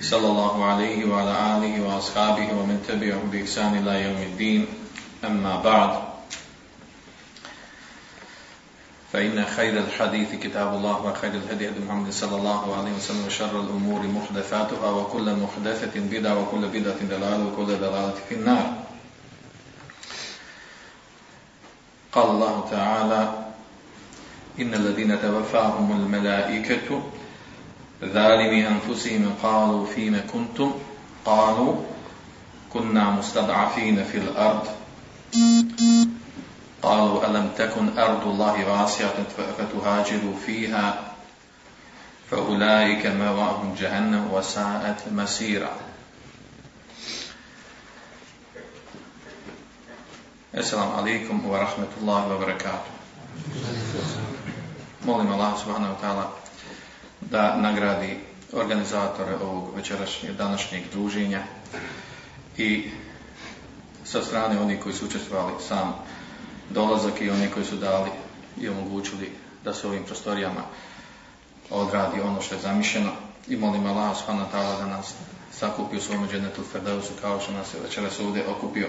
صلى 0.00 0.26
الله 0.26 0.64
عليه 0.64 1.04
وعلى 1.04 1.34
آله 1.56 1.74
وأصحابه 1.82 2.48
ومن 2.52 2.84
تبعهم 2.88 3.30
بإحسان 3.30 3.78
إلى 3.78 4.02
يوم 4.02 4.22
الدين. 4.22 4.66
أما 5.24 5.62
بعد 5.62 5.90
فإن 9.12 9.44
خير 9.44 9.78
الحديث 9.78 10.34
كتاب 10.34 10.74
الله 10.74 10.96
وخير 11.02 11.30
الهدي 11.34 11.68
هدي 11.68 11.80
محمد 11.82 12.12
صلى 12.12 12.36
الله 12.36 12.76
عليه 12.76 12.92
وسلم 12.92 13.26
وشر 13.26 13.60
الأمور 13.60 14.00
محدثاتها 14.06 14.90
وكل 14.90 15.26
محدثة 15.34 15.94
بدعة 16.00 16.34
وكل 16.42 16.62
بدعة 16.68 17.00
دلالة 17.10 17.46
وكل 17.46 17.66
دلالة 17.66 18.14
في 18.28 18.34
النار. 18.34 18.66
قال 22.12 22.30
الله 22.30 22.68
تعالى 22.70 23.22
إن 24.60 24.74
الذين 24.74 25.22
توفاهم 25.22 25.92
الملائكة 25.92 27.02
ظالمي 28.04 28.68
أنفسهم 28.68 29.34
قالوا 29.42 29.86
فيما 29.86 30.20
كنتم 30.32 30.72
قالوا 31.24 31.74
كنا 32.72 33.10
مستضعفين 33.10 34.04
في 34.04 34.18
الأرض 34.18 34.66
قالوا 36.82 37.26
ألم 37.26 37.50
تكن 37.58 37.98
أرض 37.98 38.26
الله 38.26 38.72
واسعة 38.72 39.14
فتهاجروا 39.58 40.34
فيها 40.46 41.12
فأولئك 42.30 43.06
مأواهم 43.06 43.74
جهنم 43.80 44.30
وساءت 44.32 45.12
مسيرا 45.12 45.70
Assalamu 50.50 50.98
alaikum 50.98 51.38
wa 51.46 51.62
rahmatullahi 51.62 52.26
wa 52.26 52.36
barakatuh. 52.42 52.90
Molim 55.06 55.30
Allah 55.30 55.54
subhanahu 55.54 55.94
wa 55.94 56.00
ta'ala 56.02 56.26
da 57.20 57.56
nagradi 57.56 58.16
organizatore 58.52 59.36
ovog 59.36 59.76
večerašnjeg 59.76 60.36
današnjeg 60.36 60.82
druženja 60.92 61.42
i 62.56 62.90
sa 64.04 64.22
strane 64.22 64.60
onih 64.60 64.80
koji 64.82 64.94
su 64.94 65.06
učestvovali 65.06 65.54
sam 65.68 65.94
dolazak 66.70 67.20
i 67.20 67.30
oni 67.30 67.48
koji 67.54 67.66
su 67.66 67.76
dali 67.76 68.10
i 68.60 68.68
omogućili 68.68 69.32
da 69.64 69.74
se 69.74 69.86
ovim 69.86 70.04
prostorijama 70.04 70.62
odradi 71.70 72.20
ono 72.20 72.40
što 72.42 72.54
je 72.54 72.60
zamišljeno 72.60 73.10
i 73.48 73.56
molim 73.56 73.86
Allah 73.86 74.16
subhanahu 74.16 74.50
ta'ala 74.52 74.78
da 74.78 74.86
nas 74.86 75.14
sakupi 75.52 75.96
u 75.96 76.00
svom 76.00 76.28
dženetu 76.28 76.62
Ferdausu 76.72 77.12
kao 77.20 77.40
što 77.40 77.52
nas 77.52 77.74
je 77.74 77.80
večeras 77.80 78.20
ovdje 78.20 78.48
okupio. 78.48 78.88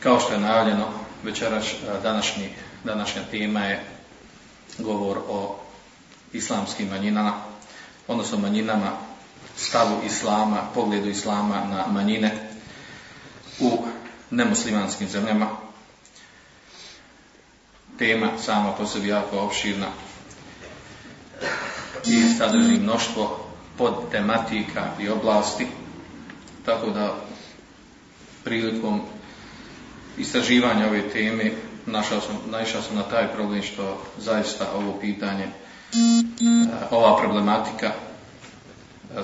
Kao 0.00 0.20
što 0.20 0.32
je 0.32 0.40
najavljeno, 0.40 0.86
večeras 1.22 1.64
današnji, 2.02 2.48
današnja 2.84 3.22
tema 3.30 3.60
je 3.60 3.97
govor 4.78 5.18
o 5.28 5.56
islamskim 6.32 6.88
manjinama, 6.88 7.32
odnosno 8.08 8.38
manjinama, 8.38 8.92
stavu 9.56 10.00
islama, 10.06 10.62
pogledu 10.74 11.08
islama 11.08 11.64
na 11.70 11.86
manjine 11.86 12.48
u 13.60 13.84
nemuslimanskim 14.30 15.08
zemljama. 15.08 15.48
Tema 17.98 18.30
sama 18.38 18.72
po 18.72 18.86
sebi 18.86 19.08
jako 19.08 19.38
opširna 19.38 19.86
i 22.06 22.34
sadrži 22.38 22.80
mnoštvo 22.80 23.40
pod 23.78 24.10
tematika 24.10 24.90
i 25.00 25.08
oblasti, 25.08 25.66
tako 26.64 26.90
da 26.90 27.16
prilikom 28.44 29.00
istraživanja 30.18 30.86
ove 30.86 31.08
teme 31.08 31.52
našao 31.90 32.20
sam, 32.20 32.36
naišao 32.50 32.82
sam 32.82 32.96
na 32.96 33.02
taj 33.02 33.32
problem 33.32 33.62
što 33.62 34.02
zaista 34.18 34.72
ovo 34.74 34.92
pitanje, 35.00 35.48
ova 36.90 37.16
problematika 37.16 37.92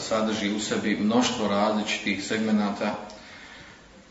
sadrži 0.00 0.54
u 0.54 0.60
sebi 0.60 0.96
mnoštvo 0.96 1.48
različitih 1.48 2.24
segmenata 2.24 2.94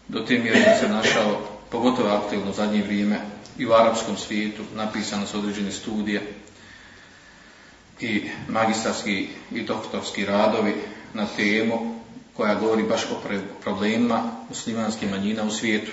do 0.08 0.20
te 0.20 0.40
mjere 0.40 0.60
da 0.60 0.76
se 0.80 0.90
našao, 0.90 1.42
pogotovo 1.72 2.10
aktivno 2.10 2.50
u 2.50 2.54
zadnje 2.54 2.82
vrijeme, 2.82 3.20
i 3.58 3.66
u 3.66 3.74
arapskom 3.74 4.18
svijetu, 4.18 4.64
napisano 4.76 5.28
su 5.28 5.38
određene 5.38 5.72
studije 5.72 6.22
i 8.00 8.22
magistarski 8.48 9.28
i 9.52 9.62
doktorski 9.62 10.26
radovi 10.26 10.74
na 11.14 11.28
temu 11.36 12.02
koja 12.34 12.56
govori 12.56 12.84
baš 12.84 13.02
o 13.04 13.22
problemima 13.62 14.32
muslimanskih 14.50 15.12
manjina 15.12 15.44
u 15.44 15.52
svijetu. 15.52 15.92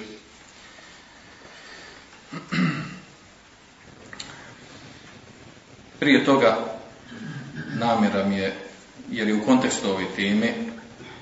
Prije 5.98 6.24
toga 6.24 6.58
namjera 7.78 8.24
mi 8.24 8.36
je, 8.36 8.54
jer 9.10 9.28
je 9.28 9.34
u 9.34 9.44
kontekstu 9.44 9.90
ove 9.90 10.04
teme, 10.16 10.52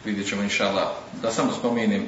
vidjet 0.05 0.29
ćemo 0.29 0.43
inšala, 0.43 0.95
da 1.23 1.31
samo 1.31 1.53
spomenem 1.53 2.07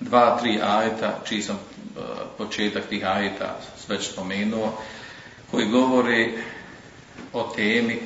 dva, 0.00 0.38
tri 0.40 0.60
ajeta, 0.62 1.20
čiji 1.24 1.42
sam 1.42 1.56
uh, 1.56 2.02
početak 2.38 2.86
tih 2.86 3.04
ajeta 3.04 3.60
već 3.88 4.10
spomenuo, 4.12 4.78
koji 5.50 5.66
govore 5.66 6.28
o 7.32 7.52
temi 7.56 7.98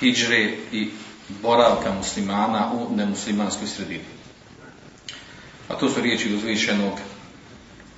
hijđre 0.00 0.50
i 0.72 0.90
boravka 1.42 1.92
muslimana 1.92 2.72
u 2.72 2.96
nemuslimanskoj 2.96 3.66
sredini. 3.68 4.04
A 5.68 5.74
to 5.74 5.88
su 5.88 6.00
riječi 6.00 6.34
uzvišenog, 6.34 6.92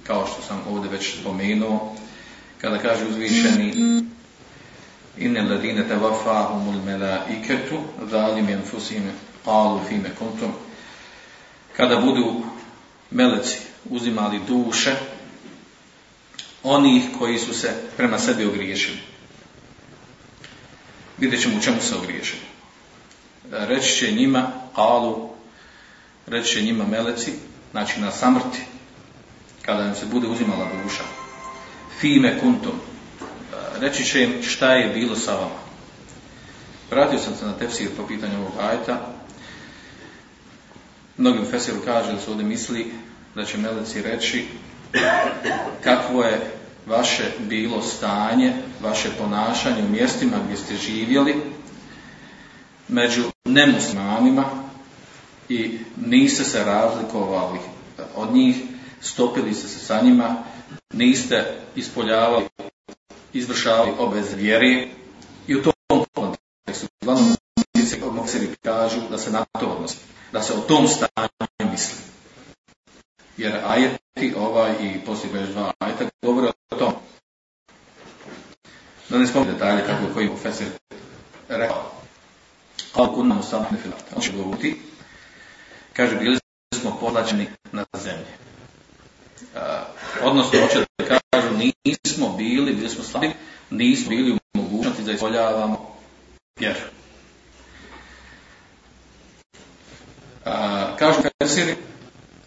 kao 0.07 0.27
što 0.27 0.43
sam 0.43 0.63
ovdje 0.71 0.91
već 0.91 1.21
spomenuo, 1.21 1.97
kada 2.61 2.79
kaže 2.79 3.07
uzvišeni 3.07 3.75
inne 5.19 5.43
ladine 5.43 5.89
tevafahumul 5.89 6.83
melaiketu 6.83 7.79
zalim 8.11 8.49
enfusime 8.49 9.13
qalu 9.45 9.81
fime 9.89 10.11
kuntum 10.19 10.53
kada 11.77 11.97
budu 11.97 12.43
meleci 13.11 13.59
uzimali 13.91 14.41
duše 14.49 14.97
onih 16.63 17.03
koji 17.19 17.39
su 17.39 17.55
se 17.55 17.75
prema 17.97 18.19
sebi 18.19 18.47
ogriješili. 18.47 18.99
Vidjet 21.19 21.43
ćemo 21.43 21.59
u 21.59 21.61
čemu 21.61 21.81
se 21.81 21.95
ogriješili. 21.95 22.43
Reći 23.51 23.97
će 23.97 24.13
njima, 24.13 24.53
alu, 24.75 25.29
reći 26.27 26.55
će 26.55 26.63
njima 26.63 26.87
meleci, 26.87 27.33
znači 27.71 28.01
na 28.01 28.11
samrti, 28.11 28.61
kada 29.67 29.85
im 29.85 29.95
se 29.95 30.07
bude 30.07 30.29
uzimala 30.29 30.69
duša. 30.83 31.03
Fime 32.01 32.41
kuntum. 32.41 32.81
Reći 33.81 34.05
će 34.05 34.23
im 34.23 34.43
šta 34.43 34.73
je 34.75 34.89
bilo 34.89 35.17
sa 35.17 35.35
vama. 35.35 35.65
Vratio 36.91 37.19
sam 37.19 37.37
se 37.37 37.45
na 37.45 37.53
tefsir 37.53 37.89
po 37.97 38.07
pitanju 38.07 38.39
ovog 38.39 38.53
ajta. 38.61 39.15
Mnogi 41.17 41.39
u 41.39 41.51
Fesiru 41.51 41.79
kaže 41.85 42.13
da 42.13 42.21
su 42.21 42.31
ovdje 42.31 42.47
misli 42.47 42.93
da 43.35 43.45
će 43.45 43.59
meleci 43.59 44.03
reći 44.03 44.45
kakvo 45.85 46.25
je 46.25 46.51
vaše 46.87 47.25
bilo 47.39 47.83
stanje, 47.83 48.53
vaše 48.83 49.09
ponašanje 49.19 49.83
u 49.83 49.89
mjestima 49.89 50.37
gdje 50.45 50.57
ste 50.57 50.77
živjeli 50.77 51.35
među 52.89 53.23
nemuslimanima 53.45 54.45
i 55.49 55.79
niste 55.97 56.45
se 56.45 56.65
razlikovali 56.65 57.59
od 58.15 58.35
njih, 58.35 58.57
stopili 59.05 59.55
se 59.55 59.69
sa 59.69 60.01
njima, 60.03 60.37
niste 60.93 61.61
ispoljavali, 61.77 62.49
izvršavali 63.33 63.93
obez 63.99 64.35
vjere 64.35 64.89
i 65.47 65.57
u 65.57 65.63
tom 65.63 66.05
kontekstu 66.15 66.87
uglavnom 67.03 67.37
se 68.27 68.55
kažu 68.63 69.01
da 69.11 69.19
se 69.19 69.31
na 69.31 69.45
to 69.61 69.67
odnosi, 69.67 69.97
da 70.33 70.43
se 70.43 70.53
o 70.53 70.61
tom 70.61 70.89
stanju 70.89 71.71
misli. 71.71 71.99
Jer 73.37 73.61
ajeti 73.67 74.35
ovaj 74.37 74.73
i 74.81 75.01
poslije 75.07 75.33
već 75.33 75.51
dva 75.51 75.73
ajeta 75.79 76.05
govore 76.23 76.49
o 76.71 76.77
tom. 76.77 76.93
Da 79.09 79.19
ne 79.19 79.27
spominje 79.27 79.53
detalje 79.53 79.87
kako 79.87 80.15
koji 80.15 80.29
profesor 80.29 80.67
rekao. 81.49 81.93
Kao 82.95 83.23
nam 83.25 83.41
ustavne 83.41 83.79
filate. 83.83 84.05
On 84.17 84.23
će 84.23 84.33
govoriti, 84.33 84.83
kaže, 85.93 86.17
bili 86.17 86.39
smo 86.81 86.97
podlačeni 87.01 87.47
na 87.73 87.85
zemlji. 87.99 88.27
Uh, 89.55 89.61
odnosno 90.23 90.61
hoće 90.61 90.85
da 90.99 91.19
kažu 91.31 91.49
nismo 91.85 92.29
bili, 92.37 92.73
bili 92.73 92.89
smo 92.89 93.05
slabi, 93.05 93.31
nismo 93.71 94.09
bili 94.09 94.33
u 94.33 94.39
mogućnosti 94.55 95.03
da 95.03 95.13
ispoljavamo 95.13 95.97
vjeru. 96.61 96.79
Uh, 100.47 100.53
kažu 100.99 101.21
Persiri, 101.39 101.75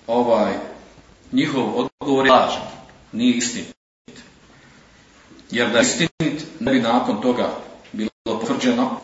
ovaj, 0.08 0.54
njihov 1.32 1.80
odgovor 1.80 2.26
je 2.26 2.32
lažan, 2.32 2.68
nije 3.12 3.38
istinit. 3.38 3.76
Jer 5.52 5.70
da 5.70 5.78
je 5.78 5.84
istinit, 5.84 6.46
ne 6.60 6.72
bi 6.72 6.80
nakon 6.80 7.22
toga 7.22 7.50
bilo 7.92 8.10
potvrđeno 8.24 9.00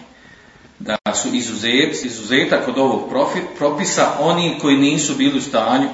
da 0.80 0.98
su 1.14 1.36
izuzet, 1.36 2.06
izuzetak 2.06 2.68
od 2.68 2.78
ovog 2.78 3.10
profit, 3.10 3.44
propisa 3.58 4.18
oni 4.20 4.58
koji 4.62 4.78
nisu 4.78 5.16
bili 5.16 5.38
u 5.38 5.42
stanju 5.42 5.90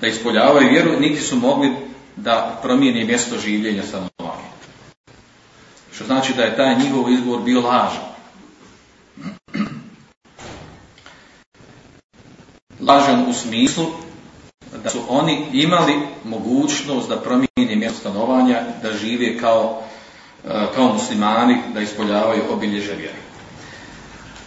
da 0.00 0.06
ispoljavaju 0.06 0.68
vjeru, 0.70 1.00
niti 1.00 1.20
su 1.20 1.36
mogli 1.36 1.72
da 2.16 2.58
promijeni 2.62 3.04
mjesto 3.04 3.38
življenja 3.38 3.82
stanovanja. 3.82 4.50
Što 5.92 6.04
znači 6.04 6.34
da 6.34 6.42
je 6.42 6.56
taj 6.56 6.78
njihov 6.78 7.10
izgovor 7.10 7.40
bio 7.40 7.60
lažan. 7.60 8.06
Lažan 12.80 13.28
u 13.28 13.32
smislu 13.32 13.86
da 14.84 14.90
su 14.90 15.00
oni 15.08 15.46
imali 15.52 15.94
mogućnost 16.24 17.08
da 17.08 17.20
promijeni 17.20 17.76
mjesto 17.76 17.98
stanovanja, 17.98 18.62
da 18.82 18.92
žive 18.92 19.38
kao, 19.38 19.82
e, 20.44 20.66
kao 20.74 20.92
muslimani, 20.92 21.56
da 21.74 21.80
ispoljavaju 21.80 22.42
obilježe 22.52 22.94
vjere. 22.94 23.18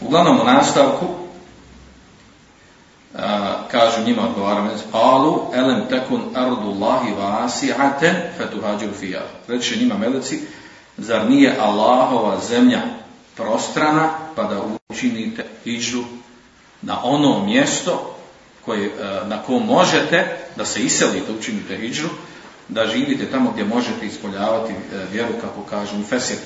Uglavnom 0.01 0.39
u 0.41 0.43
nastavku 0.43 1.05
kažu 3.71 4.03
njima 4.05 4.21
odgovaram, 4.29 4.69
alu 4.91 5.41
elem 5.53 5.81
tekun 5.89 6.21
ardullahi 6.35 7.13
vasi'aten 7.19 8.15
fetuhađu 8.37 8.87
fija. 8.99 9.21
Reče 9.47 9.79
njima 9.79 9.97
meleci, 9.97 10.39
zar 10.97 11.29
nije 11.29 11.57
Allahova 11.59 12.39
zemlja 12.39 12.81
prostrana, 13.35 14.09
pa 14.35 14.43
da 14.43 14.61
učinite 14.89 15.45
iđu 15.65 16.03
na 16.81 17.03
ono 17.03 17.45
mjesto 17.45 18.15
koje, 18.65 18.91
na 19.27 19.43
kom 19.43 19.65
možete 19.65 20.37
da 20.55 20.65
se 20.65 20.81
iselite, 20.81 21.31
učinite 21.31 21.77
hijđu, 21.77 22.07
da 22.67 22.87
živite 22.87 23.31
tamo 23.31 23.51
gdje 23.51 23.65
možete 23.65 24.05
ispoljavati 24.05 24.73
e, 24.73 24.75
vjeru, 25.11 25.33
kako 25.41 25.61
kažu 25.69 26.03
Fesir. 26.09 26.37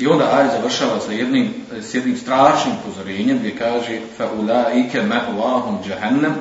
I 0.00 0.06
onda 0.06 0.24
aj 0.32 0.48
završava 0.56 1.00
sa 1.00 1.12
jednim, 1.12 1.54
s 1.80 1.94
jednim 1.94 2.16
strašnim 2.16 2.74
upozorenjem 2.80 3.38
gdje 3.38 3.56
kaže 3.56 4.00
ma'wahum 5.08 5.88
jahannam 5.88 6.34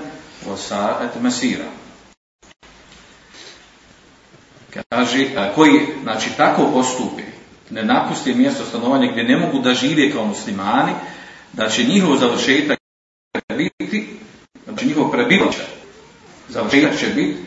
wa 0.47 0.57
sa'at 0.57 1.21
masira. 1.21 1.65
Kaže, 4.89 5.25
koji, 5.55 5.79
znači, 6.03 6.29
tako 6.37 6.71
postupi, 6.73 7.23
ne 7.69 7.83
napusti 7.83 8.33
mjesto 8.33 8.65
stanovanja 8.65 9.11
gdje 9.11 9.23
ne 9.23 9.37
mogu 9.37 9.59
da 9.59 9.73
žive 9.73 10.11
kao 10.11 10.25
muslimani, 10.25 10.91
da 11.53 11.69
će 11.69 11.83
njihov 11.83 12.17
završetak 12.17 12.79
biti, 13.57 14.17
znači 14.63 14.87
njihov 14.87 15.11
prebivalište, 15.11 15.65
završetak 16.49 16.99
će 16.99 17.07
biti, 17.07 17.37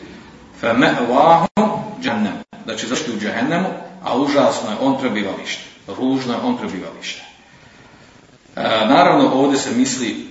ma'wahum 0.61 1.79
jahannam, 2.03 2.43
da 2.65 2.75
će 2.75 2.87
završiti 2.87 3.11
u 3.11 3.19
džahennemu, 3.19 3.69
a 4.03 4.17
užasno 4.17 4.69
je 4.69 4.77
on 4.81 4.99
prebivalište 4.99 5.72
ružno 5.87 6.33
je 6.33 6.39
on 6.39 6.57
prebivalište. 6.57 7.21
E, 8.55 8.61
naravno, 8.87 9.31
ovdje 9.33 9.59
se 9.59 9.71
misli, 9.71 10.27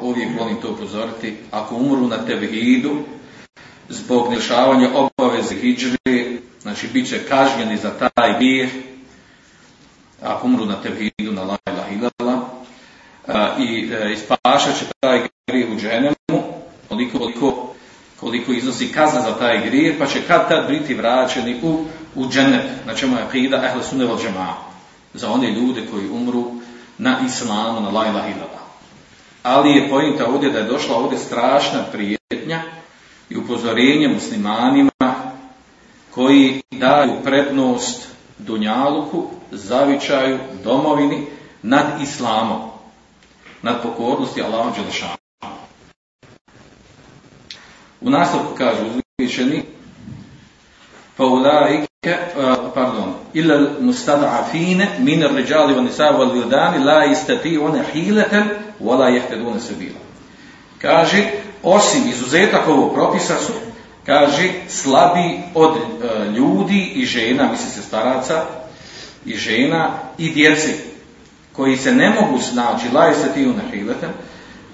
uvijek 0.00 0.28
volim 0.38 0.56
to 0.56 0.70
upozoriti, 0.70 1.36
ako 1.50 1.76
umru 1.76 2.06
na 2.06 2.26
tevhidu, 2.26 2.96
zbog 3.88 4.32
nešavanja 4.32 4.88
obaveze 4.94 5.54
hijđri, 5.54 6.40
znači 6.62 6.88
bit 6.88 7.08
će 7.08 7.24
kažnjeni 7.28 7.76
za 7.76 7.90
taj 7.90 8.32
bir, 8.38 8.68
ako 10.22 10.46
umru 10.46 10.66
na 10.66 10.82
tevhidu, 10.82 11.32
na 11.32 11.42
la 11.42 11.58
ilaha 11.66 12.40
e, 13.28 13.62
i 13.62 13.90
e, 13.92 14.12
ispašat 14.12 14.78
će 14.78 14.84
taj 15.00 15.28
grijeh 15.46 15.70
u 15.70 15.80
dženemu, 15.80 16.42
koliko, 16.88 17.18
koliko, 17.18 17.74
koliko 18.20 18.52
iznosi 18.52 18.92
kazna 18.92 19.20
za 19.20 19.38
taj 19.38 19.66
grijeh, 19.66 19.96
pa 19.98 20.06
će 20.06 20.22
kad 20.26 20.48
tad 20.48 20.68
biti 20.68 20.94
vraćeni 20.94 21.60
u, 21.62 21.84
u 22.14 22.28
džennet, 22.28 22.64
na 22.86 22.94
čemu 22.94 23.16
je 23.16 23.22
akida 23.22 23.56
ehle 23.56 23.82
sunne 23.82 24.04
za 25.14 25.30
one 25.30 25.50
ljude 25.50 25.86
koji 25.90 26.10
umru 26.10 26.44
na 26.98 27.18
islamu, 27.26 27.80
na 27.80 27.90
lajla 27.90 28.28
ilala. 28.28 28.62
Ali 29.42 29.70
je 29.70 29.90
pojenta 29.90 30.26
ovdje 30.26 30.50
da 30.50 30.58
je 30.58 30.64
došla 30.64 30.96
ovdje 30.96 31.18
strašna 31.18 31.84
prijetnja 31.92 32.62
i 33.30 33.36
upozorenje 33.36 34.08
muslimanima 34.08 35.14
koji 36.10 36.62
daju 36.70 37.12
prednost 37.24 38.08
dunjaluku, 38.38 39.30
zavičaju, 39.50 40.38
domovini 40.64 41.26
nad 41.62 42.00
islamom, 42.02 42.60
nad 43.62 43.82
pokornosti 43.82 44.42
Allahom 44.42 44.72
Đelešanu. 44.76 45.16
U 48.00 48.10
nastavku 48.10 48.54
kaže 48.58 48.80
uzvišeni, 49.18 49.62
pa 51.16 51.24
u 51.24 51.36
Eh, 52.06 52.18
pardon, 52.74 53.14
ila 53.34 53.56
mustad'afine 53.80 54.86
min 54.98 55.22
ar-rijali 55.24 55.74
wan 55.74 55.84
nisa 55.84 56.10
wal 56.10 56.32
wildani 56.34 56.84
la 56.84 57.04
yastati'una 57.06 57.84
hilatan 57.92 58.48
wa 58.80 58.96
la 58.98 59.10
yahtaduna 59.10 59.60
sabila. 59.60 60.00
Kaže 60.78 61.30
osim 61.62 62.08
izuzetak 62.08 62.68
ovog 62.68 62.94
propisa 62.94 63.34
su 63.38 63.52
kaže 64.06 64.50
slabi 64.68 65.40
od 65.54 65.76
eh, 65.76 66.30
ljudi 66.30 66.92
i 66.94 67.06
žena, 67.06 67.50
misli 67.50 67.70
se 67.70 67.82
staraca 67.82 68.44
i 69.26 69.36
žena 69.36 69.90
i 70.18 70.30
djeci 70.30 70.74
koji 71.52 71.76
se 71.76 71.92
ne 71.92 72.10
mogu 72.10 72.38
snaći, 72.38 72.86
la 72.94 73.12
yastati'una 73.12 73.70
hilatan 73.72 74.10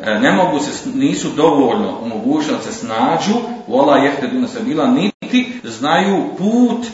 eh, 0.01 0.19
ne 0.21 0.33
mogu 0.33 0.59
se, 0.61 0.89
nisu 0.95 1.29
dovoljno 1.37 1.99
u 2.03 2.09
mogućnosti 2.09 2.73
se 2.73 2.79
snađu, 2.79 3.35
vola 3.67 3.97
jehte 3.97 4.27
duna 4.27 4.49
sabila, 4.49 4.87
niti 4.87 5.53
znaju 5.65 6.25
put 6.39 6.87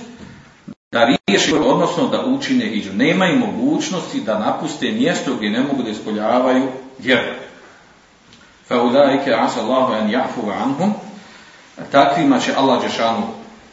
da 0.94 1.17
riješi, 1.26 1.55
odnosno 1.64 2.08
da 2.08 2.25
učine 2.26 2.67
iđu. 2.67 2.93
Nemaju 2.93 3.38
mogućnosti 3.38 4.20
da 4.20 4.38
napuste 4.38 4.93
mjesto 4.93 5.35
gdje 5.35 5.50
ne 5.50 5.61
mogu 5.61 5.82
da 5.82 5.91
ispoljavaju 5.91 6.69
vjeru. 6.99 7.32
Fa 8.69 8.82
ulaike 8.82 9.35
asa 9.35 9.61
Allahu 9.61 9.93
an 9.93 10.11
jafu 10.11 10.41
anhum, 10.64 10.93
takvima 11.93 12.38
će 12.38 12.55
Allah 12.56 12.82
Đešanu 12.82 13.26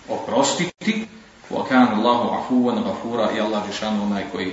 oprostiti, 0.10 1.08
wa 1.52 1.68
kan 1.70 1.88
Allahu 1.88 2.30
afuwan 2.30 2.84
gafura 2.84 3.30
i 3.38 3.40
Allah 3.40 3.68
Đešanu 3.68 4.04
onaj 4.04 4.24
koji, 4.32 4.52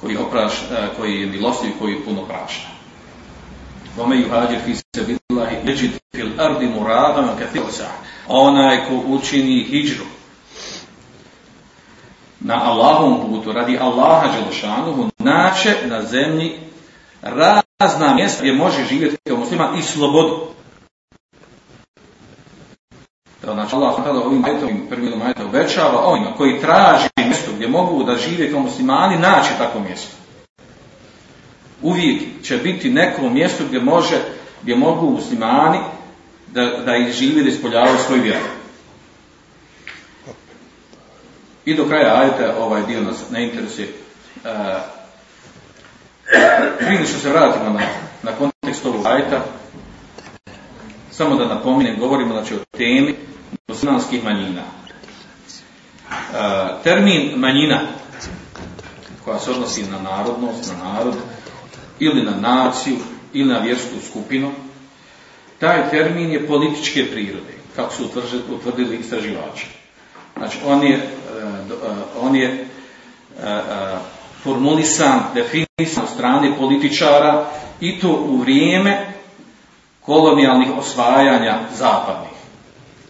koji, 0.00 0.16
opraš, 0.16 0.52
e, 0.62 0.88
koji 0.96 1.20
je 1.20 1.26
milostiv 1.26 1.70
i 1.70 1.78
koji 1.78 2.04
puno 2.04 2.24
prašta. 2.24 2.68
Vome 3.96 4.16
juhađir 4.20 4.58
fi 4.64 4.74
sebillahi 4.96 5.56
jeđid 5.64 5.90
fil 6.14 6.28
ardi 6.38 6.66
muradama 6.66 7.32
kathirsa. 7.38 7.88
Onaj 8.28 8.88
ko 8.88 8.94
učini 9.06 9.66
hijđru 9.70 10.04
na 12.44 12.60
Allahom 12.64 13.20
putu, 13.20 13.52
radi 13.52 13.78
Allaha 13.78 14.28
Đelešanuhu, 14.32 15.08
naće 15.18 15.76
na 15.86 16.02
zemlji 16.02 16.52
razna 17.22 18.14
mjesta 18.14 18.42
gdje 18.42 18.52
može 18.52 18.84
živjeti 18.84 19.16
kao 19.28 19.36
musliman 19.36 19.78
i 19.78 19.82
slobodu. 19.82 20.40
Znači 23.42 23.74
Allah 23.74 23.96
tada 23.96 24.18
ovim 24.18 24.40
majetom, 24.40 24.86
prvim 24.88 25.18
majetom 25.18 25.50
većava 25.52 26.06
onima 26.06 26.34
koji 26.36 26.60
traži 26.60 27.08
mjesto 27.16 27.50
gdje 27.56 27.68
mogu 27.68 28.04
da 28.04 28.16
žive 28.16 28.50
kao 28.50 28.60
muslimani, 28.60 29.16
naći 29.16 29.50
tako 29.58 29.80
mjesto. 29.80 30.16
Uvijek 31.82 32.22
će 32.42 32.56
biti 32.56 32.90
neko 32.90 33.28
mjesto 33.28 33.64
gdje 33.68 33.80
može, 33.80 34.16
gdje 34.62 34.76
mogu 34.76 35.10
muslimani 35.10 35.78
da, 36.46 36.64
da 36.64 36.96
ih 36.96 37.12
živi, 37.12 37.42
da 37.42 37.48
ispoljavaju 37.48 37.98
svoj 38.06 38.18
vjeru. 38.18 38.53
I 41.64 41.74
do 41.74 41.88
kraja 41.88 42.20
ajte 42.20 42.54
ovaj 42.58 42.86
dio 42.86 43.00
nas 43.00 43.30
ne 43.30 43.44
interesuje. 43.44 43.88
E, 44.44 44.78
prije 46.78 47.06
što 47.06 47.18
se 47.18 47.30
vratimo 47.30 47.64
na, 47.64 47.80
na 48.22 48.32
kontekst 48.32 48.86
ovog 48.86 49.06
ajta, 49.06 49.44
samo 51.10 51.36
da 51.36 51.54
napominem, 51.54 51.98
govorimo 51.98 52.32
znači 52.32 52.54
o 52.54 52.64
temi 52.76 53.14
muslimanskih 53.68 54.24
manjina. 54.24 54.62
E, 54.62 54.64
termin 56.82 57.32
manjina 57.36 57.80
koja 59.24 59.38
se 59.38 59.50
odnosi 59.50 59.82
na 59.82 60.02
narodnost, 60.02 60.72
na 60.72 60.92
narod, 60.92 61.14
ili 61.98 62.22
na 62.22 62.36
naciju, 62.36 62.96
ili 63.32 63.48
na 63.48 63.58
vjersku 63.58 63.94
skupinu, 64.10 64.50
taj 65.58 65.90
termin 65.90 66.30
je 66.30 66.46
političke 66.46 67.10
prirode, 67.10 67.54
kako 67.76 67.94
su 67.94 68.08
utvrdili 68.50 68.96
istraživači. 68.96 69.83
Znači, 70.36 70.58
on 70.66 70.82
je, 70.82 70.94
e, 70.94 70.98
e, 70.98 71.06
on 72.20 72.36
je 72.36 72.46
e, 72.46 72.66
formulisan, 74.42 75.20
definisan 75.34 76.02
od 76.02 76.10
strane 76.14 76.56
političara 76.58 77.44
i 77.80 78.00
to 78.00 78.08
u 78.08 78.36
vrijeme 78.36 79.06
kolonijalnih 80.00 80.68
osvajanja 80.78 81.58
zapadnih. 81.74 82.30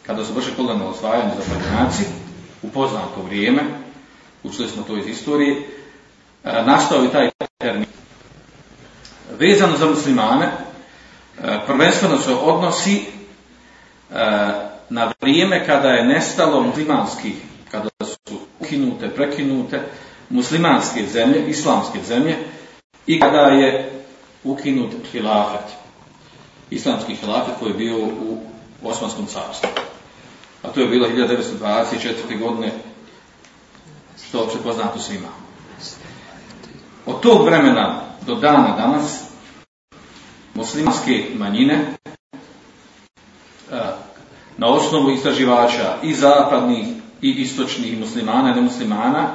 Kada 0.07 0.25
su 0.25 0.33
vrše 0.33 0.51
kolonijalne 0.57 0.97
osvajanje 0.97 1.31
zapadnjaci, 1.37 2.05
u 2.63 2.69
poznato 2.69 3.23
vrijeme, 3.27 3.63
učili 4.43 4.69
smo 4.69 4.83
to 4.83 4.97
iz 4.97 5.07
istorije, 5.07 5.69
nastao 6.45 7.03
je 7.03 7.13
taj 7.13 7.31
termin 7.59 7.87
vezano 9.39 9.77
za 9.77 9.87
muslimane, 9.87 10.53
prvenstveno 11.67 12.19
se 12.19 12.35
odnosi 12.35 13.05
na 14.91 15.13
vrijeme 15.21 15.67
kada 15.67 15.89
je 15.89 16.07
nestalo 16.07 16.61
muslimanskih, 16.63 17.35
kada 17.71 17.89
su 18.01 18.39
ukinute, 18.61 19.09
prekinute 19.09 19.81
muslimanske 20.31 21.07
zemlje, 21.07 21.49
islamske 21.49 21.99
zemlje 22.09 22.37
i 23.07 23.21
kada 23.21 23.41
je 23.41 23.91
ukinut 24.45 24.93
hilafet, 25.13 25.77
islamski 26.71 27.15
hilafet 27.15 27.55
koji 27.59 27.71
je 27.71 27.79
bio 27.79 27.97
u 27.99 28.39
Osmanskom 28.83 29.27
carstvu. 29.27 29.69
A 30.63 30.69
to 30.69 30.81
je 30.81 30.89
bilo 30.89 31.09
1924. 31.09 32.39
godine, 32.39 32.73
što 34.29 34.43
je 34.43 34.63
poznato 34.63 34.99
svima. 34.99 35.29
Od 37.07 37.21
tog 37.21 37.45
vremena 37.45 38.01
do 38.27 38.35
dana 38.35 38.77
danas 38.77 39.25
muslimanske 40.55 41.27
manjine 41.35 41.95
na 44.59 44.67
osnovu 44.67 45.11
istraživača 45.11 45.97
i 46.03 46.15
zapadnih 46.15 46.87
i 47.23 47.31
istočnih 47.31 47.99
muslimana 47.99 48.51
i 48.51 48.55
nemuslimana 48.55 49.29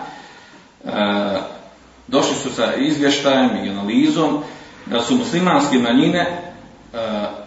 došli 2.07 2.35
su 2.35 2.53
sa 2.53 2.75
izvještajem 2.75 3.65
i 3.65 3.69
analizom 3.69 4.43
da 4.85 5.01
su 5.01 5.15
muslimanske 5.15 5.77
manjine 5.77 6.51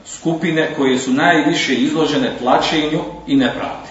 skupine 0.07 0.75
koje 0.77 0.99
su 0.99 1.11
najviše 1.11 1.75
izložene 1.75 2.37
tlačenju 2.39 3.01
i 3.27 3.37
nepravdi. 3.37 3.89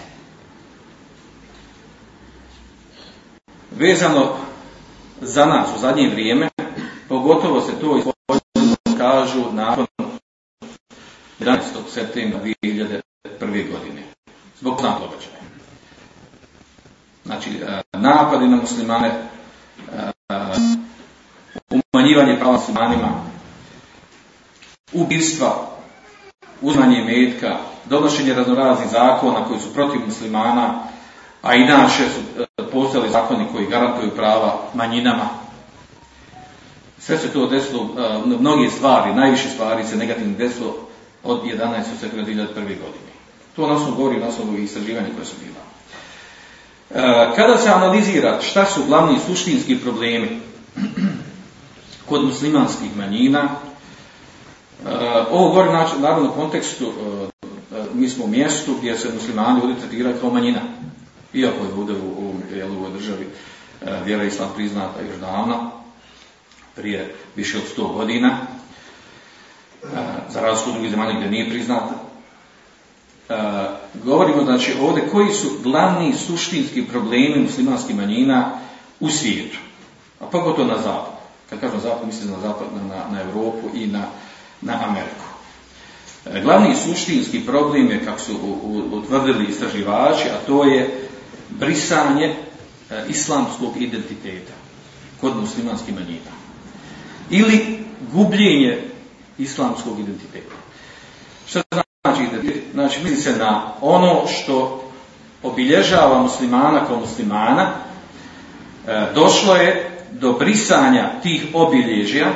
Vezano 3.72 4.36
za 5.22 5.46
nas 5.46 5.70
u 5.76 5.80
zadnje 5.80 6.10
vrijeme, 6.10 6.50
pogotovo 7.10 7.62
se 7.62 7.72
to 7.82 8.02
kažu 8.98 9.52
nakon 9.52 9.88
11. 11.40 11.60
septembra 11.90 12.40
2001. 12.64 13.11
godine. 13.50 14.04
Zbog 14.60 14.80
znam 14.80 14.94
događaja. 14.94 15.42
Znači, 17.26 17.50
e, 17.50 17.82
napadi 17.98 18.48
na 18.48 18.56
muslimane, 18.56 19.08
e, 19.08 20.12
umanjivanje 21.94 22.40
prava 22.40 22.54
muslimanima, 22.54 23.10
ubijstva, 24.94 25.68
uzmanje 26.62 27.04
metka, 27.04 27.58
donošenje 27.86 28.34
raznoraznih 28.34 28.90
zakona 28.92 29.46
koji 29.48 29.60
su 29.60 29.74
protiv 29.74 30.02
muslimana, 30.06 30.84
a 31.42 31.56
inače 31.56 32.04
su 32.10 32.42
e, 32.42 32.46
postojali 32.72 33.12
zakoni 33.12 33.48
koji 33.52 33.68
garantuju 33.68 34.16
prava 34.16 34.60
manjinama. 34.74 35.30
Sve 37.00 37.18
se 37.18 37.34
to 37.34 37.48
desilo, 37.48 37.90
mnoge 38.40 38.70
stvari, 38.70 39.14
najviše 39.14 39.50
stvari 39.50 39.84
se 39.84 39.96
negativno 39.96 40.38
desilo 40.38 40.76
od 41.24 41.44
11. 41.44 41.84
septembra 42.00 42.26
2001. 42.26 42.54
godine. 42.56 43.11
To 43.56 43.68
nas 43.68 43.82
govori 43.98 44.20
na 44.20 44.28
osnovu 44.28 44.58
istraživanja 44.58 45.08
koje 45.16 45.26
su 45.26 45.36
bila. 45.40 45.64
E, 47.06 47.36
kada 47.36 47.58
se 47.58 47.70
analizira 47.70 48.42
šta 48.42 48.66
su 48.66 48.84
glavni 48.88 49.20
suštinski 49.28 49.78
problemi 49.78 50.40
kod 52.10 52.26
muslimanskih 52.26 52.98
manjina, 52.98 53.50
ovo 55.32 55.50
govori 55.50 55.70
naravno 56.02 56.30
u 56.30 56.36
kontekstu, 56.36 56.94
mi 57.94 58.10
smo 58.10 58.26
u 58.26 58.28
mjestu 58.28 58.76
gdje 58.80 58.98
se 58.98 59.14
muslimani 59.14 59.62
ovdje 59.62 59.80
tretiraju 59.80 60.16
kao 60.22 60.30
manjina 60.30 60.62
iako 61.34 61.66
je 61.66 61.74
ovdje 61.74 61.96
u 61.96 62.18
ovom 62.18 62.42
dijelu 62.50 62.78
ovoj 62.78 62.92
državi 62.92 63.28
e, 63.82 64.00
vjera 64.06 64.24
islam 64.24 64.50
priznata 64.56 65.02
još 65.02 65.20
davno, 65.20 65.72
prije 66.76 67.16
više 67.36 67.58
od 67.58 67.64
100 67.78 67.94
godina, 67.94 68.38
e, 69.84 69.88
za 70.30 70.42
razliku 70.42 70.70
od 70.70 70.74
drugih 70.74 70.92
zemalja 70.92 71.18
gdje 71.18 71.30
nije 71.30 71.50
priznata. 71.50 72.11
E, 73.32 73.70
govorimo 74.04 74.44
znači 74.44 74.74
ovdje 74.82 75.10
koji 75.12 75.34
su 75.34 75.48
glavni 75.64 76.14
suštinski 76.14 76.84
problemi 76.88 77.44
muslimanskih 77.44 77.96
manjina 77.96 78.52
u 79.00 79.10
svijetu, 79.10 79.58
a 80.20 80.26
pogotovo 80.26 80.68
na 80.68 80.78
zapad. 80.78 81.14
Kad 81.50 81.60
kažem 81.60 81.80
zapad, 81.80 82.08
mislim 82.08 82.32
na 82.32 82.40
zapad, 82.40 82.68
na, 82.90 83.18
na 83.18 83.22
Europu 83.22 83.70
i 83.74 83.88
na, 83.88 84.04
na 84.62 84.74
Ameriku. 84.90 85.26
Glavni 86.44 86.76
suštinski 86.76 87.46
problem 87.46 87.92
je, 87.92 88.06
kako 88.06 88.20
su 88.20 88.40
utvrdili 88.92 89.46
istraživači, 89.50 90.30
a 90.30 90.46
to 90.48 90.64
je 90.64 91.10
brisanje 91.50 92.26
e, 92.26 92.36
islamskog 93.10 93.82
identiteta 93.82 94.54
kod 95.22 95.38
muslimanskih 95.38 95.94
manjina. 95.96 96.32
Ili 97.30 97.86
gubljenje 98.14 98.84
islamskog 99.38 100.00
identiteta. 100.00 100.56
Što 101.48 101.62
znači? 101.72 101.81
Znači 102.92 103.04
misli 103.04 103.22
se 103.22 103.40
na 103.40 103.62
ono 103.82 104.28
što 104.28 104.84
obilježava 105.44 106.22
muslimana 106.22 106.86
kao 106.88 107.00
muslimana, 107.00 107.72
e, 108.88 109.06
došlo 109.16 109.56
je 109.56 109.90
do 110.12 110.34
brisanja 110.34 111.10
tih 111.24 111.46
obilježja 111.54 112.28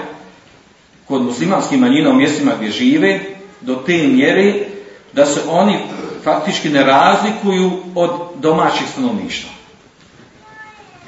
kod 1.08 1.22
muslimanskih 1.22 1.80
manjina 1.80 2.10
u 2.10 2.14
mjestima 2.14 2.52
gdje 2.58 2.72
žive, 2.72 3.20
do 3.62 3.76
te 3.76 4.08
mjere 4.08 4.54
da 5.14 5.26
se 5.26 5.40
oni 5.50 5.80
faktički 6.24 6.70
ne 6.70 6.84
razlikuju 6.84 7.72
od 7.96 8.12
domaćih 8.36 8.88
stanovništva. 8.92 9.50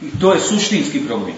I 0.02 0.20
to 0.20 0.34
je 0.34 0.40
suštinski 0.40 1.00
problem. 1.08 1.36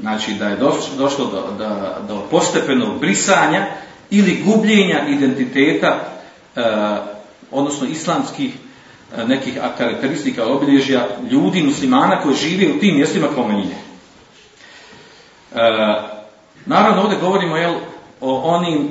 Znači 0.00 0.34
da 0.34 0.48
je 0.48 0.56
došlo 0.96 1.26
do, 1.26 1.54
do, 1.58 1.68
do 2.08 2.22
postepenog 2.30 3.00
brisanja 3.00 3.66
ili 4.10 4.42
gubljenja 4.46 5.08
identiteta, 5.08 6.17
odnosno 7.50 7.86
islamskih 7.86 8.54
e, 9.16 9.24
nekih 9.24 9.58
karakteristika 9.78 10.46
obilježja 10.46 11.08
ljudi, 11.30 11.62
muslimana 11.62 12.22
koji 12.22 12.36
žive 12.36 12.76
u 12.76 12.78
tim 12.78 12.96
mjestima 12.96 13.26
kao 13.34 13.48
manjine. 13.48 13.74
E, 13.74 15.58
naravno 16.66 17.02
ovdje 17.02 17.18
govorimo 17.18 17.56
jel, 17.56 17.74
o 18.20 18.40
onim 18.40 18.88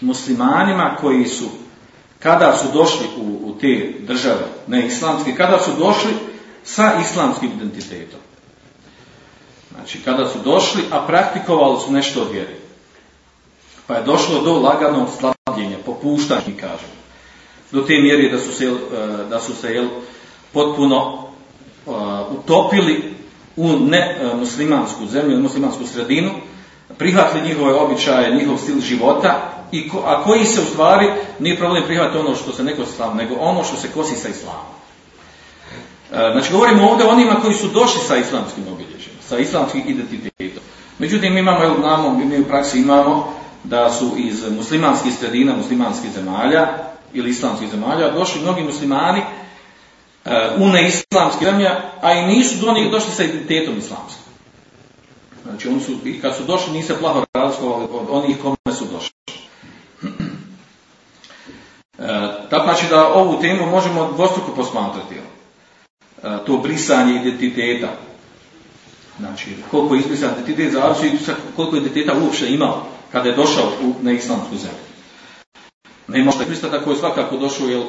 muslimanima 0.00 0.96
koji 1.00 1.26
su 1.26 1.44
kada 2.18 2.56
su 2.56 2.66
došli 2.72 3.06
u, 3.16 3.50
u 3.50 3.58
te 3.60 3.92
države 4.00 4.46
ne 4.66 4.86
islamske, 4.86 5.34
kada 5.34 5.58
su 5.58 5.70
došli 5.78 6.12
sa 6.64 6.92
islamskim 7.00 7.50
identitetom. 7.56 8.20
Znači, 9.74 9.98
kada 10.04 10.28
su 10.28 10.38
došli, 10.44 10.82
a 10.90 11.06
praktikovali 11.06 11.80
su 11.80 11.92
nešto 11.92 12.20
od. 12.20 12.28
Pa 13.86 13.94
je 13.94 14.02
došlo 14.02 14.42
do 14.42 14.52
laganog 14.52 15.08
slabljenja, 15.18 15.76
popuštanja, 15.86 16.40
mi 16.46 16.52
kažemo. 16.52 16.96
Do 17.72 17.82
te 17.82 17.94
mjere 18.00 18.28
da 18.28 18.38
su 18.38 18.52
se, 18.52 18.64
e, 18.64 18.70
da 19.30 19.40
su 19.40 19.54
se 19.54 19.74
jel, 19.74 19.88
potpuno 20.52 21.28
uh, 21.86 21.94
utopili 22.38 23.14
u 23.56 23.68
ne 23.78 24.16
uh, 24.16 24.38
muslimansku 24.38 25.06
zemlju, 25.06 25.38
muslimansku 25.38 25.86
sredinu, 25.86 26.30
prihvatili 26.98 27.48
njihove 27.48 27.74
običaje, 27.74 28.34
njihov 28.34 28.58
stil 28.58 28.80
života 28.80 29.52
i 29.72 29.88
ko, 29.88 30.02
a 30.06 30.22
koji 30.24 30.44
se 30.44 30.60
u 30.60 30.64
stvari 30.64 31.06
nije 31.38 31.58
problem 31.58 31.84
prihvatiti 31.86 32.18
ono 32.18 32.34
što 32.34 32.52
se 32.52 32.64
neko 32.64 32.82
islam, 32.82 33.16
nego 33.16 33.34
ono 33.34 33.64
što 33.64 33.76
se 33.76 33.88
kosi 33.94 34.16
sa 34.16 34.28
islamom. 34.28 34.76
Znači 36.10 36.52
govorimo 36.52 36.90
ovdje 36.90 37.06
o 37.06 37.10
onima 37.10 37.34
koji 37.42 37.54
su 37.54 37.68
došli 37.68 38.00
sa 38.08 38.16
islamskim 38.16 38.64
obilježjima, 38.72 39.18
sa 39.28 39.38
islamskim 39.38 39.82
identitetom. 39.86 40.62
Međutim, 40.98 41.38
imamo, 41.38 41.64
imamo, 41.64 42.18
mi 42.24 42.40
u 42.40 42.44
praksi 42.44 42.78
imamo 42.78 43.32
da 43.68 43.92
su 43.92 44.12
iz 44.16 44.50
muslimanskih 44.56 45.14
sredina, 45.14 45.56
muslimanskih 45.56 46.10
zemalja 46.12 46.68
ili 47.12 47.30
islamskih 47.30 47.70
zemalja 47.70 48.10
došli 48.10 48.40
mnogi 48.42 48.62
muslimani 48.62 49.20
e, 50.24 50.50
u 50.58 50.68
neislamske 50.68 51.44
zemlje, 51.44 51.70
a 52.00 52.12
i 52.12 52.26
nisu 52.26 52.66
do 52.66 52.72
njih 52.72 52.90
došli 52.90 53.12
sa 53.12 53.22
identitetom 53.22 53.78
islamskim. 53.78 54.22
Znači, 55.44 55.68
oni 55.68 55.80
su, 55.80 55.92
i 56.04 56.20
kad 56.20 56.36
su 56.36 56.44
došli, 56.44 56.72
nisu 56.72 56.94
plaho 57.00 57.24
razlikovali 57.34 57.84
od 57.84 58.06
onih 58.10 58.36
kome 58.42 58.76
su 58.78 58.84
došli. 58.92 59.16
E, 61.98 62.08
tako 62.50 62.64
znači 62.64 62.86
da 62.90 63.08
ovu 63.08 63.40
temu 63.40 63.66
možemo 63.66 64.12
dvostruko 64.12 64.52
posmatrati. 64.52 65.14
E, 65.14 65.20
to 66.46 66.56
brisanje 66.56 67.20
identiteta. 67.20 67.88
Znači, 69.18 69.56
koliko 69.70 69.94
je 69.94 70.00
izbrisan 70.00 70.30
identitet 70.32 70.72
zavisi 70.72 71.32
koliko 71.56 71.76
identiteta 71.76 72.12
uopšte 72.22 72.48
imao 72.48 72.95
kada 73.16 73.28
je 73.28 73.36
došao 73.36 73.64
u, 73.82 73.92
na 74.02 74.12
islamsku 74.12 74.56
zemlju. 74.56 74.84
Ne 76.08 76.24
može 76.24 76.38
da 76.62 76.70
tako 76.70 76.90
je 76.90 76.96
svakako 76.96 77.36
došao 77.36 77.68
jer 77.68 77.82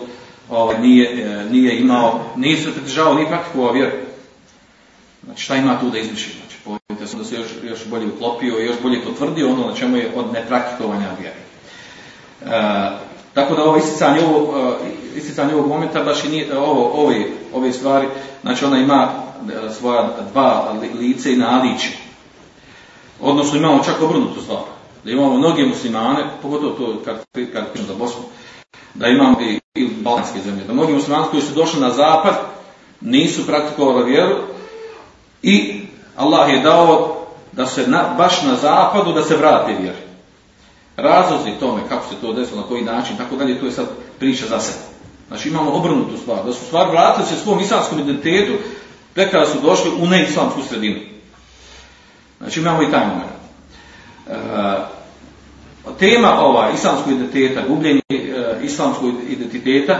ovaj, 0.49 0.79
nije, 0.79 1.23
e, 1.23 1.45
nije 1.51 1.79
imao, 1.79 2.19
nije 2.35 2.57
se 2.57 2.71
pridržavao, 2.71 3.13
nije 3.13 3.27
praktikovao 3.27 3.73
vjeru. 3.73 3.91
Znači, 5.25 5.43
šta 5.43 5.55
ima 5.55 5.79
tu 5.79 5.89
da 5.89 5.97
izbriši? 5.97 6.29
Znači, 6.39 6.55
pojete 6.63 7.07
sam 7.07 7.19
da 7.19 7.25
se 7.25 7.35
još, 7.35 7.47
još 7.63 7.85
bolje 7.85 8.07
uklopio 8.07 8.59
i 8.59 8.65
još 8.65 8.75
bolje 8.83 9.03
potvrdio 9.03 9.49
ono 9.49 9.67
na 9.67 9.75
čemu 9.75 9.97
je 9.97 10.11
od 10.15 10.33
nepraktikovanja 10.33 11.09
vjere. 11.19 11.41
E, 12.45 12.89
tako 13.33 13.55
da 13.55 13.63
ovo 13.63 13.77
isticanje 13.77 14.21
ovog, 14.25 14.49
uh, 14.49 14.73
isticanje 15.15 15.53
ovog 15.53 15.67
momenta 15.67 16.03
baš 16.03 16.23
i 16.23 16.29
nije, 16.29 16.57
ovo, 16.57 17.03
ove, 17.03 17.25
ove 17.53 17.73
stvari, 17.73 18.07
znači 18.41 18.65
ona 18.65 18.77
ima 18.77 19.09
svoja 19.79 20.09
dva 20.31 20.75
lice 20.99 21.33
i 21.33 21.37
naliče. 21.37 21.89
Od, 23.19 23.29
odnosno 23.29 23.57
imamo 23.57 23.83
čak 23.83 24.01
obrnutu 24.01 24.41
stvar, 24.41 24.76
da 25.03 25.11
imamo 25.11 25.37
mnoge 25.37 25.65
muslimane, 25.65 26.23
pogotovo 26.41 26.71
to 26.71 27.01
kad, 27.05 27.17
kad 27.53 27.65
za 27.87 27.93
Bosnu, 27.93 28.23
da 28.93 29.07
imamo 29.07 29.41
i, 29.41 29.59
i 29.75 29.87
balkanske 29.87 30.39
zemlje, 30.41 30.63
da 30.63 30.73
mnogi 30.73 30.93
muslimani 30.93 31.25
koji 31.31 31.41
su 31.41 31.53
došli 31.53 31.79
na 31.79 31.89
zapad 31.89 32.35
nisu 33.01 33.45
praktikovali 33.47 34.11
vjeru 34.11 34.35
i 35.41 35.81
Allah 36.15 36.49
je 36.49 36.59
dao 36.59 37.17
da 37.51 37.65
se 37.65 37.87
na, 37.87 38.13
baš 38.17 38.41
na 38.41 38.55
zapadu 38.55 39.13
da 39.13 39.23
se 39.23 39.35
vrate 39.35 39.73
vjeri. 39.81 39.97
Razlozi 40.97 41.59
tome, 41.59 41.81
kako 41.89 42.09
se 42.09 42.15
to 42.21 42.33
desilo, 42.33 42.61
na 42.61 42.67
koji 42.67 42.81
način, 42.81 43.17
tako 43.17 43.35
dalje, 43.35 43.59
to 43.59 43.65
je 43.65 43.71
sad 43.71 43.87
priča 44.19 44.45
za 44.45 44.59
sebe. 44.59 44.79
Znači 45.27 45.49
imamo 45.49 45.71
obrnutu 45.71 46.17
stvar, 46.17 46.45
da 46.45 46.53
su 46.53 46.65
stvar 46.65 46.89
vratili 46.89 47.27
se 47.27 47.43
svom 47.43 47.59
islamskom 47.59 47.99
identitetu, 47.99 48.53
tek 49.13 49.31
kada 49.31 49.45
su 49.45 49.57
došli 49.61 49.91
u 49.99 50.05
neislamsku 50.05 50.61
sredinu. 50.69 50.99
Znači 52.37 52.59
imamo 52.59 52.83
i 52.83 52.91
taj 52.91 53.07
moment. 53.07 53.36
E, 54.29 54.33
tema 55.99 56.41
ova 56.41 56.69
islamskog 56.71 57.13
identiteta, 57.13 57.61
gubljenje 57.67 58.01
e, 58.09 58.15
islamskog 58.63 59.13
identiteta 59.29 59.93
e, 59.93 59.99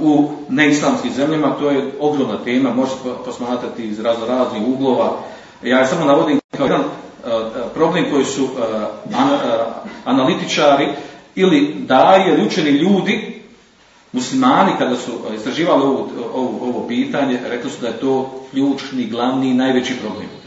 u 0.00 0.30
neislamskim 0.48 1.12
zemljama, 1.12 1.56
to 1.58 1.70
je 1.70 1.92
ogromna 2.00 2.44
tema, 2.44 2.74
možete 2.74 2.98
posmatrati 3.24 3.84
iz 3.84 4.00
razno 4.00 4.26
raznih 4.26 4.62
uglova. 4.66 5.18
Ja 5.62 5.86
samo 5.86 6.04
navodim 6.04 6.40
kao 6.56 6.66
jedan 6.66 6.82
problem 7.74 8.04
koji 8.10 8.24
su 8.24 8.48
analitičari 10.04 10.88
ili 11.34 11.74
daje 11.78 12.34
ili 12.34 12.46
učeni 12.46 12.70
ljudi, 12.70 13.42
muslimani 14.12 14.72
kada 14.78 14.96
su 14.96 15.10
istraživali 15.36 15.82
ovo, 15.82 16.08
ovo, 16.34 16.58
ovo 16.62 16.88
pitanje, 16.88 17.38
rekli 17.48 17.70
su 17.70 17.80
da 17.80 17.86
je 17.86 18.00
to 18.00 18.42
ključni, 18.50 19.06
glavni 19.06 19.54
najveći 19.54 19.94
problem. 19.96 20.41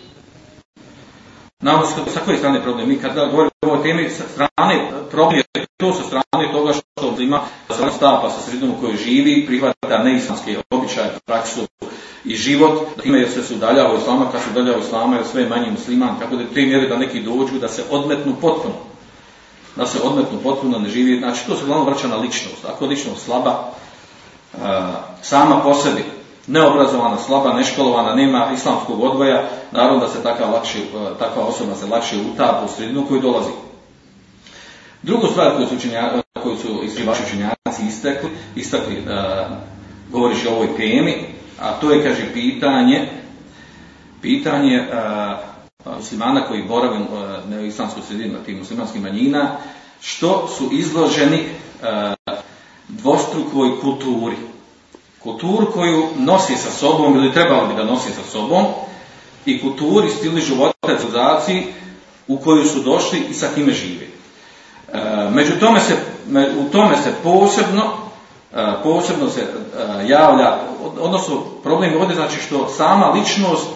Naravno, 1.66 1.88
sa 2.14 2.20
koje 2.26 2.38
strane 2.38 2.62
problem? 2.62 2.90
Mi 2.90 2.98
kada 2.98 3.26
govorimo 3.26 3.52
o 3.62 3.68
ovoj 3.68 3.84
temi, 3.84 4.10
sa 4.10 4.24
strane 4.34 4.92
problem 5.12 5.44
je 5.58 5.66
to 5.78 5.94
sa 5.94 6.04
strane 6.04 6.52
toga 6.52 6.74
što 6.74 7.22
ima 7.22 7.42
sa 7.70 7.92
stapa 7.92 8.30
sa 8.30 8.42
sredinom 8.42 8.76
u 8.76 8.82
kojoj 8.82 8.98
živi, 8.98 9.46
prihvata 9.48 10.04
neislamske 10.04 10.58
običaje, 10.70 11.12
praksu 11.26 11.60
i 12.26 12.36
život, 12.36 12.88
da 12.96 13.02
time 13.02 13.20
jer 13.20 13.30
se 13.32 13.44
su 13.44 13.56
udaljava 13.56 13.94
od 13.94 14.02
islama, 14.02 14.32
kad 14.32 14.42
se 14.42 14.50
udaljava 14.52 14.78
od 14.78 14.84
islama, 14.84 15.16
jer 15.16 15.26
sve 15.26 15.42
je 15.42 15.50
manje 15.50 15.72
musliman, 15.72 16.20
kako 16.20 16.36
da 16.36 16.44
te 16.54 16.62
mjere 16.62 16.88
da 16.88 16.98
neki 16.98 17.24
dođu, 17.24 17.60
da 17.62 17.68
se 17.68 17.84
odmetnu 17.90 18.36
potpuno. 18.42 18.76
Da 19.76 19.86
se 19.86 20.00
odmetnu 20.04 20.40
potpuno, 20.44 20.80
ne 20.80 20.90
živi, 20.90 21.20
znači 21.20 21.48
to 21.48 21.56
se 21.56 21.64
uglavnom 21.64 21.88
vraća 21.88 22.08
na 22.08 22.16
ličnost. 22.16 22.66
Ako 22.66 22.86
je 22.86 22.90
ličnost 22.90 23.26
slaba, 23.26 23.72
sama 25.22 25.62
po 25.64 25.74
sebi, 25.74 26.04
neobrazovana, 26.48 27.18
slaba, 27.18 27.54
neškolovana, 27.54 28.16
nema 28.16 28.52
islamskog 28.54 29.04
odgoja, 29.04 29.50
naravno 29.72 30.00
da 30.00 30.08
se 30.08 30.24
takva, 30.24 30.48
lakše, 30.48 30.80
takva 31.20 31.44
osoba 31.44 31.76
se 31.76 31.86
lakše 31.86 32.16
utapa 32.34 32.66
u 32.66 32.68
sredinu 32.68 33.06
koju 33.08 33.22
dolazi. 33.22 33.52
Drugu 35.04 35.28
stvar 35.28 35.56
koju 35.56 35.68
su, 35.68 35.76
učenja, 35.76 36.12
koju 36.44 36.58
su 36.58 36.84
iskrivači 36.84 37.22
učenjaci 37.28 37.88
istakli, 37.88 38.30
istakli 38.56 38.98
uh, 39.00 39.06
govoriš 40.12 40.46
o 40.46 40.54
ovoj 40.54 40.68
temi, 40.78 41.26
a 41.62 41.72
to 41.74 41.92
je, 41.92 42.04
kaže, 42.04 42.34
pitanje, 42.34 43.10
pitanje 44.22 44.80
uh, 44.80 45.96
muslimana 45.98 46.48
koji 46.48 46.64
borave 46.64 46.98
uh, 46.98 47.06
na 47.50 47.62
islamskoj 47.62 48.04
sredini, 48.08 48.34
tim 48.46 48.58
muslimanskim 48.58 49.02
manjina, 49.02 49.58
što 50.02 50.48
su 50.48 50.70
izloženi 50.72 51.44
dvostrukoj 52.88 53.82
kulturi 53.82 54.36
kulturu 55.26 55.72
koju 55.74 56.08
nosi 56.18 56.56
sa 56.56 56.72
sobom 56.72 57.16
ili 57.16 57.34
trebalo 57.34 57.68
bi 57.68 57.74
da 57.74 57.84
nosi 57.84 58.10
sa 58.12 58.32
sobom 58.32 58.66
i 59.46 59.62
kulturi, 59.62 60.10
stili 60.10 60.42
života, 60.42 60.98
civilizaciji 61.00 61.64
u 62.28 62.38
koju 62.38 62.66
su 62.66 62.80
došli 62.80 63.20
i 63.30 63.34
sa 63.34 63.48
kime 63.56 63.74
žive. 63.74 64.06
E, 64.94 65.30
među 65.32 65.60
tome 65.60 65.80
se, 65.80 65.96
u 66.60 66.72
tome 66.72 66.96
se 67.04 67.14
posebno 67.24 67.84
e, 68.54 68.74
posebno 68.84 69.30
se 69.30 69.42
e, 69.42 69.46
javlja, 70.08 70.58
odnosno 71.00 71.36
problem 71.64 71.92
je 71.92 72.00
ovdje 72.00 72.16
znači 72.16 72.38
što 72.48 72.70
sama 72.78 73.06
ličnost, 73.06 73.68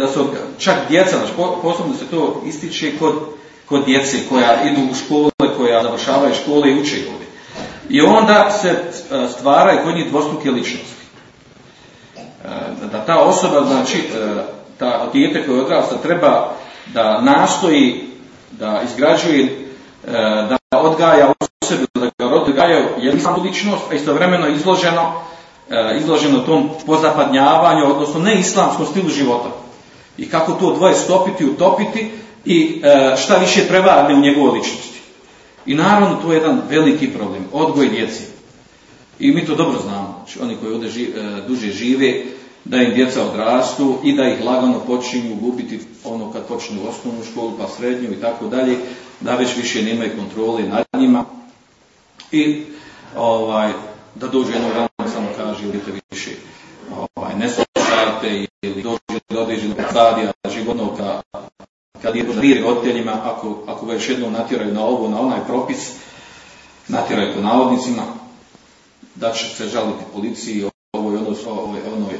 da 0.00 0.08
su 0.12 0.26
čak 0.58 0.74
djeca, 0.88 1.16
znači 1.16 1.32
posebno 1.62 1.94
se 1.94 2.06
to 2.10 2.42
ističe 2.46 2.98
kod, 2.98 3.14
kod 3.66 3.84
djece 3.84 4.16
koja 4.28 4.62
idu 4.62 4.80
u 4.90 4.94
škole, 4.94 5.56
koja 5.56 5.82
završavaju 5.82 6.34
škole 6.34 6.70
i 6.70 6.80
uče 6.80 6.96
ovdje. 7.12 7.27
I 7.88 8.00
onda 8.00 8.50
se 8.50 8.68
e, 8.68 9.28
stvaraju 9.28 9.78
kod 9.84 9.94
njih 9.94 10.10
dvostruke 10.10 10.50
ličnosti. 10.50 10.94
E, 12.44 12.48
da 12.92 13.04
ta 13.04 13.18
osoba, 13.18 13.64
znači, 13.64 13.98
e, 13.98 14.42
ta 14.78 15.06
dijete 15.12 15.46
koje 15.46 15.60
odrasta 15.60 15.96
treba 15.96 16.50
da 16.86 17.20
nastoji, 17.20 18.08
da 18.50 18.80
izgrađuje, 18.84 19.64
da 20.48 20.58
odgaja 20.72 21.28
u 21.30 21.34
da 21.94 22.10
ga 22.18 22.34
odgaja 22.34 22.88
jednu 22.98 23.42
ličnost, 23.42 23.82
a 23.90 23.94
istovremeno 23.94 24.48
izloženo, 24.48 25.12
izloženo 26.00 26.38
tom 26.38 26.70
pozapadnjavanju, 26.86 27.90
odnosno 27.90 28.20
neislamskom 28.20 28.86
stilu 28.86 29.08
života. 29.08 29.48
I 30.18 30.30
kako 30.30 30.52
to 30.52 30.74
dvoje 30.74 30.94
stopiti, 30.94 31.44
utopiti 31.44 32.10
i 32.44 32.82
šta 33.16 33.36
više 33.36 33.68
prevarne 33.68 34.14
u 34.14 34.20
njegovoj 34.20 34.58
ličnosti. 34.58 34.97
I 35.68 35.74
naravno 35.74 36.22
to 36.22 36.32
je 36.32 36.38
jedan 36.38 36.62
veliki 36.68 37.08
problem, 37.08 37.44
odgoj 37.52 37.88
djeci. 37.88 38.22
I 39.18 39.32
mi 39.32 39.46
to 39.46 39.54
dobro 39.54 39.80
znamo, 39.80 40.14
znači 40.18 40.40
oni 40.42 40.56
koji 40.56 40.74
ovdje 40.74 40.90
žive, 40.90 41.42
duže 41.48 41.72
žive, 41.72 42.24
da 42.64 42.76
im 42.76 42.94
djeca 42.94 43.22
odrastu 43.24 43.98
i 44.04 44.16
da 44.16 44.28
ih 44.28 44.44
lagano 44.44 44.80
počinju 44.86 45.34
gubiti 45.34 45.80
ono 46.04 46.32
kad 46.32 46.46
počnu 46.46 46.80
osnovnu 46.88 47.24
školu, 47.32 47.52
pa 47.58 47.68
srednju 47.68 48.12
i 48.12 48.20
tako 48.20 48.46
dalje, 48.46 48.76
da 49.20 49.36
već 49.36 49.56
više 49.56 49.82
nemaju 49.82 50.10
kontrole 50.18 50.62
nad 50.62 50.84
njima. 50.96 51.24
I 52.32 52.62
ovaj, 53.16 53.72
da 54.14 54.26
dođe 54.26 54.52
jednog 54.52 54.72
dana 54.72 55.12
samo 55.12 55.28
kaže, 55.36 55.68
idete 55.68 55.92
više 56.10 56.30
ovaj, 56.96 57.34
ne 57.36 57.48
slušajte 57.48 58.46
ili 58.62 58.82
dođe 58.82 59.20
do 59.28 59.40
određenog 59.40 59.78
stadija 59.90 60.32
životnog 60.54 60.98
kad 62.02 62.16
je 62.16 62.32
prije 62.38 62.62
roditeljima, 62.62 63.12
ako, 63.24 63.58
ako 63.66 63.86
ga 63.86 63.92
još 63.92 64.08
jednom 64.08 64.32
natjeraju 64.32 64.74
na 64.74 64.84
ovo, 64.84 65.08
na 65.08 65.20
onaj 65.20 65.38
propis, 65.46 65.92
natjeraju 66.88 67.34
po 67.34 67.40
navodnicima, 67.40 68.02
da 69.14 69.32
će 69.32 69.48
se 69.48 69.68
žaliti 69.68 70.04
policiji, 70.14 70.64
ovoj, 70.92 71.16
ovoj, 71.16 71.36
ovoj, 71.46 71.80
ovoj, 71.92 72.18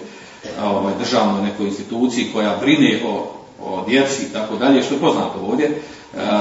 ovoj 0.63 0.93
državnoj 0.99 1.43
nekoj 1.43 1.67
instituciji 1.67 2.31
koja 2.33 2.57
brine 2.61 3.01
o, 3.07 3.33
o 3.63 3.85
djeci 3.89 4.23
i 4.23 4.33
tako 4.33 4.57
dalje, 4.57 4.83
što 4.83 4.95
je 4.95 5.01
poznato 5.01 5.41
ovdje. 5.49 5.67
E, 5.67 5.81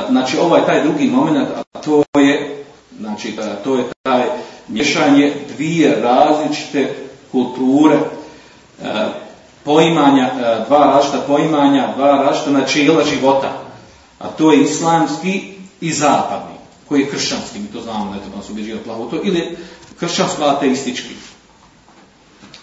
znači, 0.10 0.38
ovaj 0.38 0.66
taj 0.66 0.84
drugi 0.84 1.08
moment, 1.08 1.48
a 1.56 1.80
to 1.82 2.04
je, 2.20 2.64
znači, 3.00 3.36
to 3.64 3.76
je 3.76 3.84
taj 4.04 4.24
miješanje 4.68 5.34
dvije 5.56 6.02
različite 6.02 6.96
kulture, 7.32 7.96
e, 7.96 9.27
poimanja, 9.68 10.24
e, 10.24 10.64
dva 10.68 10.80
različita 10.80 11.28
poimanja, 11.28 11.88
dva 11.96 12.08
različita 12.08 12.52
načela 12.52 13.04
života. 13.04 13.52
A 14.20 14.28
to 14.28 14.52
je 14.52 14.64
islamski 14.64 15.54
i 15.82 15.94
zapadni, 15.94 16.56
koji 16.88 17.02
je 17.02 17.10
kršćanski, 17.10 17.60
mi 17.60 17.68
to 17.68 17.82
znamo, 17.82 18.12
ne 18.12 18.20
treba 18.20 18.38
nas 18.38 18.50
ubjeđivati 18.50 18.84
plavo 18.84 19.06
to, 19.06 19.20
ili 19.24 19.58
kršćansko-ateistički. 20.00 21.14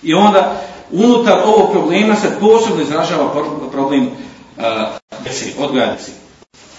I 0.03 0.15
onda, 0.15 0.63
unutar 0.93 1.41
ovog 1.45 1.71
problema 1.73 2.17
se 2.17 2.37
posebno 2.41 2.83
izražava 2.83 3.31
problem 3.73 4.11
djeci, 5.25 5.53
uh, 5.59 5.65
odgajnici. 5.65 6.11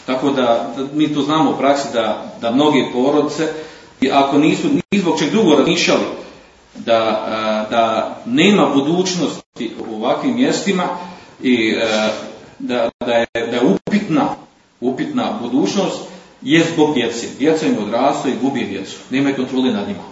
Tako 0.05 0.29
da, 0.29 0.73
da, 0.77 0.83
mi 0.93 1.13
to 1.13 1.21
znamo 1.21 1.51
u 1.51 1.57
praksi 1.57 1.87
da, 1.93 2.33
da 2.41 2.51
mnoge 2.51 2.85
porodice, 2.93 3.47
i 4.01 4.11
ako 4.11 4.37
nisu 4.37 4.67
ni 4.67 4.99
zbog 4.99 5.19
čeg 5.19 5.31
drugo 5.31 5.55
razmišljali, 5.55 6.05
da, 6.75 7.67
da 7.69 8.15
nema 8.25 8.69
budućnosti 8.75 9.71
u 9.89 9.95
ovakvim 9.95 10.35
mjestima 10.35 10.83
i 11.41 11.75
da, 12.59 12.89
da, 13.05 13.13
je, 13.13 13.27
da 13.33 13.55
je 13.55 13.61
upitna, 13.61 14.35
upitna 14.81 15.39
budućnost 15.41 15.99
je 16.41 16.65
zbog 16.73 16.93
djece. 16.93 17.27
Djeca 17.39 17.65
im 17.65 17.77
odrastaju 17.83 18.35
i 18.35 18.37
gubi 18.41 18.65
djecu. 18.65 18.97
Nemaju 19.09 19.35
kontrole 19.35 19.73
nad 19.73 19.87
njima. 19.87 20.03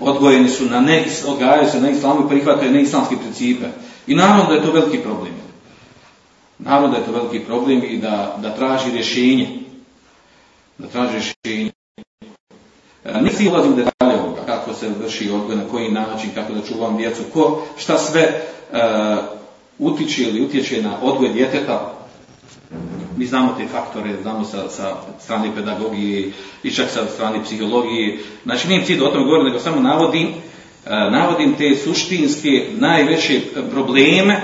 Odgojeni 0.00 0.48
su 0.48 0.64
na 0.64 0.80
ne, 0.80 1.04
odgajaju 1.26 1.70
se 1.70 1.80
na 1.80 1.90
islamu 1.90 2.26
i 2.26 2.28
prihvataju 2.28 2.72
neislamske 2.72 3.16
principe. 3.16 3.66
I 4.06 4.14
naravno 4.14 4.44
da 4.44 4.54
je 4.54 4.62
to 4.62 4.72
veliki 4.72 4.98
problem. 4.98 5.32
Naravno 6.58 6.88
da 6.88 6.96
je 6.96 7.04
to 7.04 7.12
veliki 7.12 7.40
problem 7.40 7.82
i 7.84 7.98
da, 7.98 8.36
da 8.42 8.56
traži 8.56 8.90
rješenje. 8.90 9.48
Da 10.78 10.88
traži 10.88 11.12
rješenje. 11.12 11.72
Nisi 13.22 13.48
ulazim 13.48 13.72
u 13.72 13.76
detalje 13.76 13.95
ovoga, 13.95 13.95
kako 14.66 14.78
se 14.78 14.88
vrši 15.02 15.30
odgoj, 15.30 15.56
na 15.56 15.62
koji 15.70 15.90
način, 15.90 16.30
kako 16.34 16.52
da 16.52 16.60
čuvam 16.62 16.96
djecu, 16.96 17.22
ko, 17.32 17.62
šta 17.78 17.98
sve 17.98 18.42
uh, 18.72 18.78
utiče 19.78 20.22
ili 20.22 20.44
utječe 20.44 20.82
na 20.82 20.92
odgoj 21.02 21.28
djeteta. 21.28 21.92
Mi 23.16 23.26
znamo 23.26 23.54
te 23.58 23.66
faktore, 23.66 24.22
znamo 24.22 24.44
sa, 24.44 24.68
sa 24.70 24.96
strane 25.20 25.54
pedagogije 25.54 26.32
i 26.62 26.70
čak 26.70 26.90
sa 26.90 27.06
strane 27.14 27.44
psihologije. 27.44 28.18
Znači, 28.44 28.68
nijem 28.68 28.84
cilj 28.84 29.02
o 29.02 29.08
tome 29.08 29.24
govorim, 29.24 29.46
nego 29.46 29.58
samo 29.58 29.80
navodim, 29.80 30.28
uh, 30.28 30.90
navodim 31.12 31.54
te 31.54 31.76
suštinske, 31.84 32.66
najveće 32.72 33.40
probleme 33.70 34.40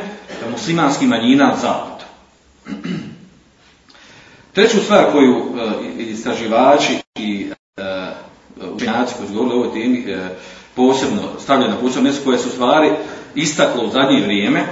muslimanskih 0.50 1.08
manjina 1.08 1.56
zapada. 1.60 2.04
Treću 4.54 4.80
stvar 4.80 5.12
koju 5.12 5.44
istraživači 5.98 6.92
i 7.18 7.46
učenjaci 8.74 9.14
koji 9.16 9.28
su 9.28 9.34
govorili 9.34 9.54
o 9.54 9.64
ovoj 9.64 9.72
temi 9.72 10.04
posebno 10.74 11.22
stavljaju 11.40 11.70
na 11.70 11.76
posebno 11.76 12.02
mjesto 12.02 12.24
koje 12.24 12.38
su 12.38 12.50
stvari 12.50 12.90
istaklo 13.34 13.84
u 13.84 13.90
zadnje 13.90 14.20
vrijeme, 14.20 14.64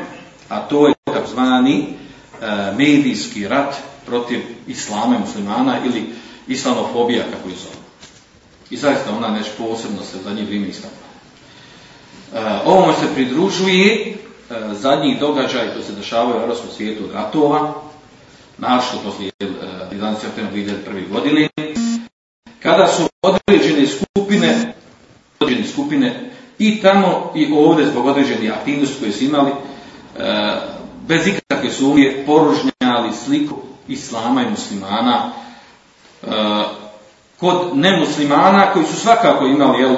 a 0.48 0.60
to 0.60 0.88
je 0.88 0.94
takozvani 1.04 1.86
medijski 2.76 3.48
rat 3.48 3.74
protiv 4.06 4.40
islama 4.66 5.18
muslimana 5.18 5.76
ili 5.86 6.04
islamofobija 6.48 7.22
kako 7.32 7.48
je 7.48 7.54
zove. 7.54 7.80
I 8.70 8.76
zaista 8.76 9.16
ona 9.16 9.28
nešto 9.28 9.52
posebno 9.64 10.02
se 10.02 10.18
za 10.24 10.30
njih 10.30 10.46
vrijeme 10.46 10.68
istakla. 10.68 10.98
E, 12.34 12.58
Ovom 12.64 12.92
se 13.00 13.14
pridružuje 13.14 14.16
zadnjih 14.72 15.20
događaj 15.20 15.72
koji 15.72 15.84
se 15.84 15.92
dešavaju 15.92 16.36
u 16.36 16.40
europskom 16.40 16.70
svijetu 16.76 17.04
od 17.04 17.10
ratova, 17.12 17.74
našto 18.58 18.98
poslije 19.04 19.30
11. 19.40 20.14
septembra 20.20 20.54
2001. 20.54 21.08
godine, 21.12 21.48
kada 22.62 22.86
su 22.86 23.02
određene 23.22 23.86
skupine, 23.86 24.74
određene 25.40 25.68
skupine 25.68 26.30
i 26.58 26.80
tamo 26.80 27.32
i 27.34 27.52
ovdje 27.56 27.86
zbog 27.86 28.06
određenih 28.06 28.52
aktivnosti 28.52 29.00
koje 29.00 29.12
su 29.12 29.24
imali, 29.24 29.50
e, 29.50 30.54
bez 31.08 31.26
ikakve 31.26 31.70
sumnje 31.70 32.22
poružnjali 32.26 33.12
sliku 33.24 33.54
islama 33.88 34.42
i 34.42 34.50
muslimana 34.50 35.32
kod 37.40 37.56
nemuslimana 37.74 38.72
koji 38.72 38.84
su 38.86 38.96
svakako 38.96 39.46
imali 39.46 39.82
jel, 39.82 39.96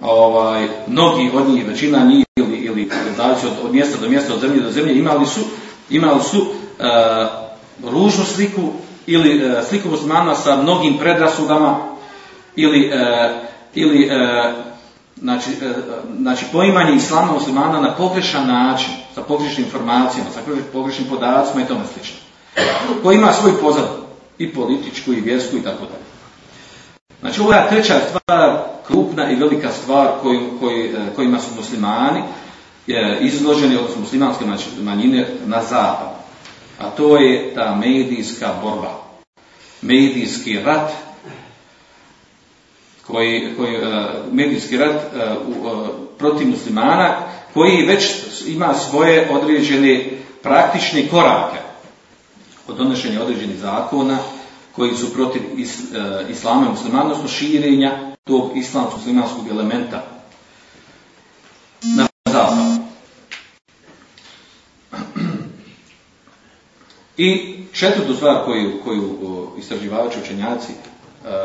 ovaj, 0.00 0.68
mnogi 0.86 1.30
od 1.34 1.48
njih, 1.48 1.66
većina 1.66 2.04
njih 2.04 2.24
ili, 2.36 2.56
ili 2.56 2.90
od, 3.44 3.52
od 3.64 3.72
mjesta 3.72 3.98
do 4.00 4.08
mjesta, 4.08 4.34
od 4.34 4.40
zemlje 4.40 4.62
do 4.62 4.70
zemlje, 4.70 4.98
imali 4.98 5.26
su, 5.26 5.40
imali 5.90 6.22
su 6.22 6.38
uh, 6.38 6.46
ružnu 7.90 8.24
sliku 8.24 8.62
ili 9.06 9.46
uh, 9.46 9.64
sliku 9.68 9.88
muslimana 9.88 10.34
sa 10.34 10.62
mnogim 10.62 10.98
predrasudama 10.98 11.95
ili, 12.56 12.90
uh, 12.94 13.36
ili 13.74 14.10
znači, 15.20 15.50
znači 16.18 16.44
poimanje 16.52 16.96
islama 16.96 17.32
muslimana 17.32 17.80
na 17.80 17.94
pogrešan 17.94 18.46
način, 18.46 18.90
sa 19.14 19.22
pogrešnim 19.22 19.66
informacijama, 19.66 20.30
sa 20.30 20.40
pogrešnim 20.72 21.08
podacima 21.08 21.62
i 21.62 21.66
tome 21.66 21.84
slično. 21.94 22.16
Koji 23.02 23.16
ima 23.16 23.32
svoj 23.32 23.60
pozad 23.60 23.88
i 24.38 24.52
političku 24.52 25.12
i 25.12 25.20
vjersku 25.20 25.56
i 25.56 25.62
tako 25.62 25.84
dalje. 25.84 26.06
Znači 27.20 27.40
ovo 27.40 27.52
je 27.52 27.68
treća 27.68 27.94
stvar, 28.08 28.58
krupna 28.86 29.30
i 29.30 29.36
velika 29.36 29.70
stvar 29.72 30.08
koju, 30.22 30.50
koji, 30.60 30.86
e, 30.86 31.14
kojima 31.16 31.38
su 31.40 31.46
muslimani 31.56 32.22
je, 32.86 33.18
izloženi, 33.20 33.76
odnosno 33.76 34.00
muslimanske 34.00 34.44
manjine 34.82 35.26
na 35.46 35.62
zapad. 35.62 36.16
A 36.78 36.90
to 36.90 37.16
je 37.16 37.54
ta 37.54 37.74
medijska 37.74 38.54
borba. 38.62 39.00
Medijski 39.82 40.58
rat 40.58 40.92
koji, 43.06 43.54
koji 43.56 43.76
uh, 43.76 43.84
medijski 44.32 44.76
rat 44.76 44.94
uh, 44.94 45.48
uh, 45.48 45.88
protiv 46.18 46.48
muslimana 46.48 47.18
koji 47.54 47.86
već 47.86 48.04
ima 48.46 48.74
svoje 48.74 49.30
određene 49.30 50.04
praktične 50.42 51.08
korake 51.08 51.58
od 52.68 52.76
donošenja 52.76 53.22
određenih 53.22 53.58
zakona 53.58 54.18
koji 54.72 54.96
su 54.96 55.12
protiv 55.12 55.42
is, 55.56 55.80
islama 56.30 56.66
i 56.66 56.70
muslimana, 56.70 57.04
odnosno 57.04 57.28
širenja 57.28 57.92
tog 58.24 58.56
islamsko-muslimanskog 58.56 59.48
elementa 59.50 60.02
na 61.82 62.06
zapad. 62.32 62.86
I 67.16 67.56
četvrtu 67.72 68.14
stvar 68.14 68.44
koju, 68.44 68.80
koju 68.84 69.18
istraživači 69.58 70.18
učenjaci 70.24 70.72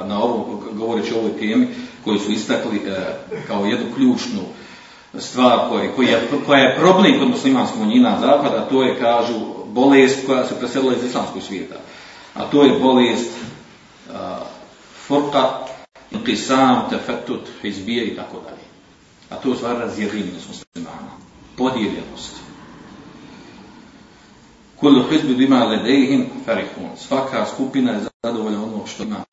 na 0.05 0.23
ovo, 0.23 0.63
govoreći 0.73 1.13
o 1.13 1.17
ovoj 1.17 1.37
temi, 1.39 1.67
koju 2.03 2.19
su 2.19 2.31
istakli 2.31 2.77
uh, 2.77 2.93
kao 3.47 3.65
jednu 3.65 3.85
ključnu 3.95 4.41
stvar 5.19 5.59
koja, 5.69 5.91
koja, 6.45 6.59
je 6.59 6.77
problem 6.79 7.19
kod 7.19 7.29
muslimanskog 7.29 7.79
manjina 7.79 8.17
zapada, 8.19 8.67
to 8.69 8.83
je, 8.83 8.99
kažu, 8.99 9.33
bolest 9.67 10.25
koja 10.25 10.47
se 10.47 10.59
preselila 10.59 10.93
iz 10.95 11.03
islamskog 11.03 11.41
svijeta 11.41 11.75
a 12.33 12.45
to 12.47 12.63
je 12.63 12.79
bolest 12.79 13.31
uh, 14.09 14.47
furqa, 15.07 15.67
inqisam, 16.11 16.89
tefetut, 16.89 17.49
hizbije 17.61 18.05
i 18.05 18.15
tako 18.15 18.37
dalje. 18.39 18.65
A 19.29 19.35
to 19.35 19.49
je 19.49 19.55
stvar 19.55 19.77
razjedinjenost 19.77 20.47
muslimana, 20.47 21.11
podijeljenost. 21.57 22.35
Kullu 24.79 25.03
hizbi 25.09 25.35
bima 25.35 25.65
ledejhim 25.65 26.29
farihun. 26.45 26.89
Svaka 26.97 27.45
skupina 27.45 27.91
je 27.91 28.01
zadovoljna 28.23 28.63
ono 28.63 28.87
što 28.87 29.03
ima. 29.03 29.23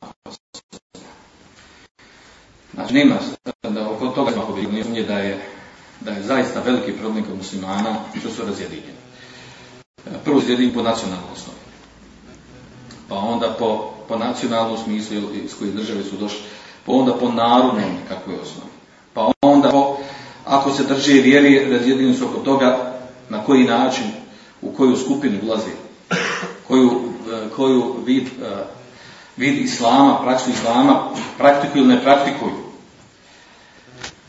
Znači, 2.75 2.95
nema 2.95 3.17
da 3.63 3.91
oko 3.91 4.07
toga 4.07 4.33
smo 4.33 4.47
pobjegli, 4.47 5.05
da 5.05 5.19
je, 5.19 5.45
da 6.01 6.11
je 6.11 6.23
zaista 6.23 6.61
veliki 6.61 6.93
problem 6.93 7.25
kod 7.25 7.37
muslimana 7.37 7.97
što 8.21 8.31
su 8.31 8.43
razjedinjeni. 8.47 8.99
Prvo 10.25 10.41
razjedinjeni 10.41 10.75
po 10.75 10.83
nacionalnom 10.83 11.33
osnovi 11.33 11.59
pa 13.09 13.17
onda 13.17 13.57
po, 13.59 13.91
po 14.09 14.17
nacionalnom 14.17 14.79
smislu 14.85 15.17
iz 15.45 15.55
koje 15.59 15.71
države 15.71 16.05
su 16.05 16.17
došli, 16.17 16.41
pa 16.87 16.93
onda 16.93 17.15
po 17.15 17.29
narodnom 17.29 17.83
nekakvoj 18.03 18.37
osnovi. 18.43 18.71
Pa 19.15 19.33
onda 19.43 19.71
po, 19.71 19.97
ako 20.45 20.73
se 20.73 20.85
drže 20.85 21.13
vjeri, 21.13 21.73
razjedinu 21.73 22.15
su 22.15 22.25
oko 22.25 22.39
toga 22.39 22.93
na 23.29 23.45
koji 23.45 23.65
način, 23.65 24.05
u 24.63 24.73
koju 24.73 24.97
skupinu 24.97 25.39
ulazi, 25.43 25.71
koju, 26.69 26.91
e, 27.33 27.49
koju 27.57 27.95
vid, 28.07 28.27
e, 28.27 28.65
vid 29.39 29.59
islama, 29.65 30.19
praksu 30.23 30.51
islama, 30.51 31.03
praktikuju 31.39 31.85
ili 31.85 31.95
ne 31.95 32.03
praktikuju. 32.03 32.53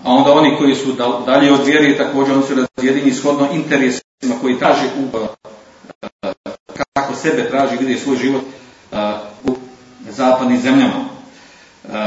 A 0.04 0.12
onda 0.12 0.34
oni 0.34 0.56
koji 0.58 0.76
su 0.76 0.94
dalje 1.26 1.54
od 1.54 1.66
vjeri, 1.66 1.98
također 1.98 2.34
oni 2.34 2.44
su 2.44 2.66
razjedini 2.78 3.14
shodno 3.14 3.48
interesima 3.54 4.36
koji 4.42 4.60
traže 4.60 4.86
u, 5.00 5.18
kako 6.94 7.16
sebe 7.16 7.50
traži, 7.50 7.78
vidi 7.78 8.00
svoj 8.00 8.18
život, 8.18 8.42
u 9.44 9.56
zapadnim 10.10 10.62
zemljama. 10.62 11.06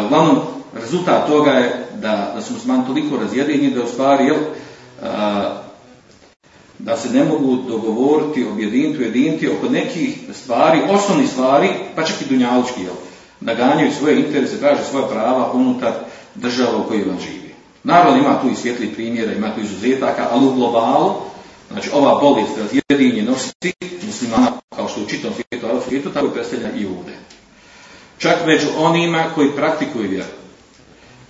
Uglavnom, 0.06 0.38
rezultat 0.74 1.26
toga 1.26 1.50
je 1.50 1.86
da, 1.94 2.32
da 2.34 2.42
su 2.42 2.52
muslimani 2.52 2.86
toliko 2.86 3.16
razjedinjeni 3.16 3.74
da 3.74 3.84
u 3.84 3.86
stvari, 3.86 4.24
jel, 4.24 4.38
da 6.84 6.96
se 6.96 7.10
ne 7.10 7.24
mogu 7.24 7.56
dogovoriti, 7.68 8.46
objediniti, 8.52 8.98
ujediniti 8.98 9.48
oko 9.48 9.68
nekih 9.68 10.18
stvari, 10.32 10.80
osnovnih 10.90 11.30
stvari, 11.30 11.68
pa 11.96 12.04
čak 12.04 12.20
i 12.20 12.24
dunjalučki, 12.28 12.82
jel, 12.82 12.94
da 13.40 13.54
ganjaju 13.54 13.92
svoje 13.92 14.20
interese, 14.20 14.58
traže 14.58 14.84
svoja 14.90 15.06
prava 15.06 15.52
unutar 15.52 15.92
država 16.34 16.78
u 16.78 16.88
kojoj 16.88 17.10
on 17.10 17.18
živi. 17.20 17.54
Naravno 17.84 18.18
ima 18.18 18.40
tu 18.42 18.48
i 18.48 18.54
svijetli 18.54 18.94
primjera, 18.94 19.32
ima 19.32 19.54
tu 19.54 19.60
izuzetaka, 19.60 20.28
ali 20.30 20.46
u 20.46 20.54
globalu, 20.54 21.12
znači 21.70 21.90
ova 21.92 22.20
bolest 22.20 22.58
razjedinjenosti 22.58 23.72
muslimana, 24.06 24.52
kao 24.76 24.88
što 24.88 25.00
u 25.00 25.06
čitom 25.06 25.30
svijetu, 25.32 25.66
ali 25.70 25.78
u 25.78 25.82
svijetu, 25.88 26.10
tako 26.10 26.28
predstavlja 26.28 26.68
i 26.76 26.86
ovdje. 26.86 27.14
Čak 28.18 28.36
među 28.46 28.66
onima 28.78 29.24
koji 29.34 29.56
praktikuju 29.56 30.10
vjeru, 30.10 30.28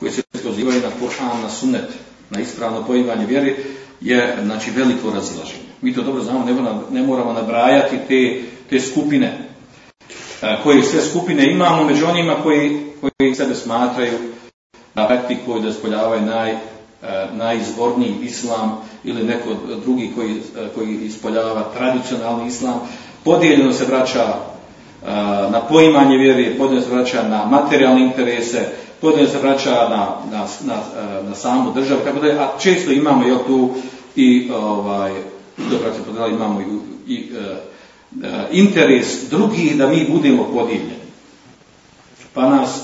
koji 0.01 0.13
se 0.13 0.23
pozivaju 0.45 0.81
na 0.81 0.91
Kur'an, 1.01 1.43
na 1.43 1.51
sunnet, 1.51 1.89
na 2.31 2.41
ispravno 2.41 2.87
poimanje 2.87 3.27
vjeri, 3.27 3.57
je 4.03 4.37
znači, 4.45 4.71
veliko 4.71 5.11
razilaženje. 5.11 5.63
Mi 5.83 5.95
to 5.95 6.03
dobro 6.03 6.23
znamo, 6.23 6.45
ne 6.45 6.53
moramo, 6.53 6.83
ne 6.91 7.03
moramo 7.03 7.33
nabrajati 7.33 7.97
te, 8.09 8.43
te 8.71 8.81
skupine, 8.81 9.39
koje 10.63 10.83
sve 10.83 11.01
skupine 11.01 11.53
imamo, 11.53 11.85
među 11.85 12.07
onima 12.07 12.35
koji, 12.43 12.81
koji 13.01 13.35
sebe 13.35 13.55
smatraju 13.55 14.19
da 14.95 15.07
praktikuju, 15.07 15.61
da 15.61 15.73
spoljavaju 15.73 16.23
naj, 16.23 16.55
najizvorniji 17.33 18.15
islam 18.23 18.79
ili 19.05 19.25
neko 19.25 19.49
drugi 19.85 20.13
koji, 20.15 20.35
koji 20.75 20.95
ispoljava 20.95 21.65
tradicionalni 21.77 22.47
islam, 22.49 22.81
podijeljeno 23.25 23.73
se 23.73 23.85
vraća 23.85 24.35
na 25.51 25.61
poimanje 25.69 26.17
vjeri, 26.17 26.59
podijeljeno 26.59 26.89
se 26.89 26.95
vraća 26.95 27.29
na 27.29 27.47
materijalne 27.47 28.03
interese, 28.03 28.69
podijeljeno 29.01 29.33
se 29.33 29.39
vraća 29.39 29.71
na, 29.71 30.09
na, 30.31 30.47
na, 30.65 30.77
na 31.29 31.35
samu 31.35 31.73
državu, 31.73 32.01
tako 32.05 32.21
da 32.21 32.29
a 32.29 32.59
često 32.59 32.93
imamo 32.93 33.27
jel, 33.27 33.39
tu 33.47 33.71
i 34.17 34.51
ovaj, 34.55 35.13
dobro 35.71 35.95
se 35.95 36.03
podijeli, 36.07 36.35
imamo 36.35 36.61
i, 36.61 37.15
i 37.15 37.31
uh, 37.33 37.57
interes 38.53 39.31
drugih 39.31 39.77
da 39.77 39.89
mi 39.89 40.07
budemo 40.11 40.45
podijeljeni. 40.45 41.03
Pa 42.35 42.49
nas 42.49 42.83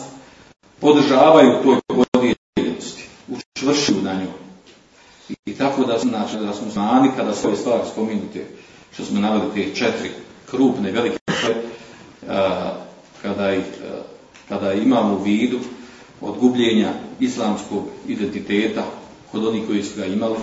podržavaju 0.81 1.63
toj 1.63 1.81
podijeljenosti, 1.87 3.05
učvršuju 3.29 4.03
na 4.03 4.15
nju. 4.15 4.29
I 5.47 5.55
tako 5.55 5.85
da, 5.85 5.99
znači, 5.99 6.37
da 6.37 6.53
smo 6.53 6.71
znani 6.71 7.09
kada 7.17 7.35
svoje 7.35 7.57
stvari 7.57 7.83
spominute, 7.93 8.47
što 8.93 9.05
smo 9.05 9.21
naveli 9.21 9.45
te 9.55 9.75
četiri 9.75 10.11
krupne, 10.51 10.93
velike 10.93 11.19
stvari, 11.39 11.55
kada, 13.23 13.55
ih, 13.55 13.65
kada 14.49 14.73
imamo 14.73 15.15
u 15.15 15.23
vidu 15.23 15.59
od 16.21 16.39
gubljenja 16.39 16.93
islamskog 17.21 17.85
identiteta 18.09 18.85
kod 19.33 19.47
onih 19.47 19.67
koji 19.67 19.83
su 19.83 19.97
ga 19.97 20.07
imali, 20.07 20.37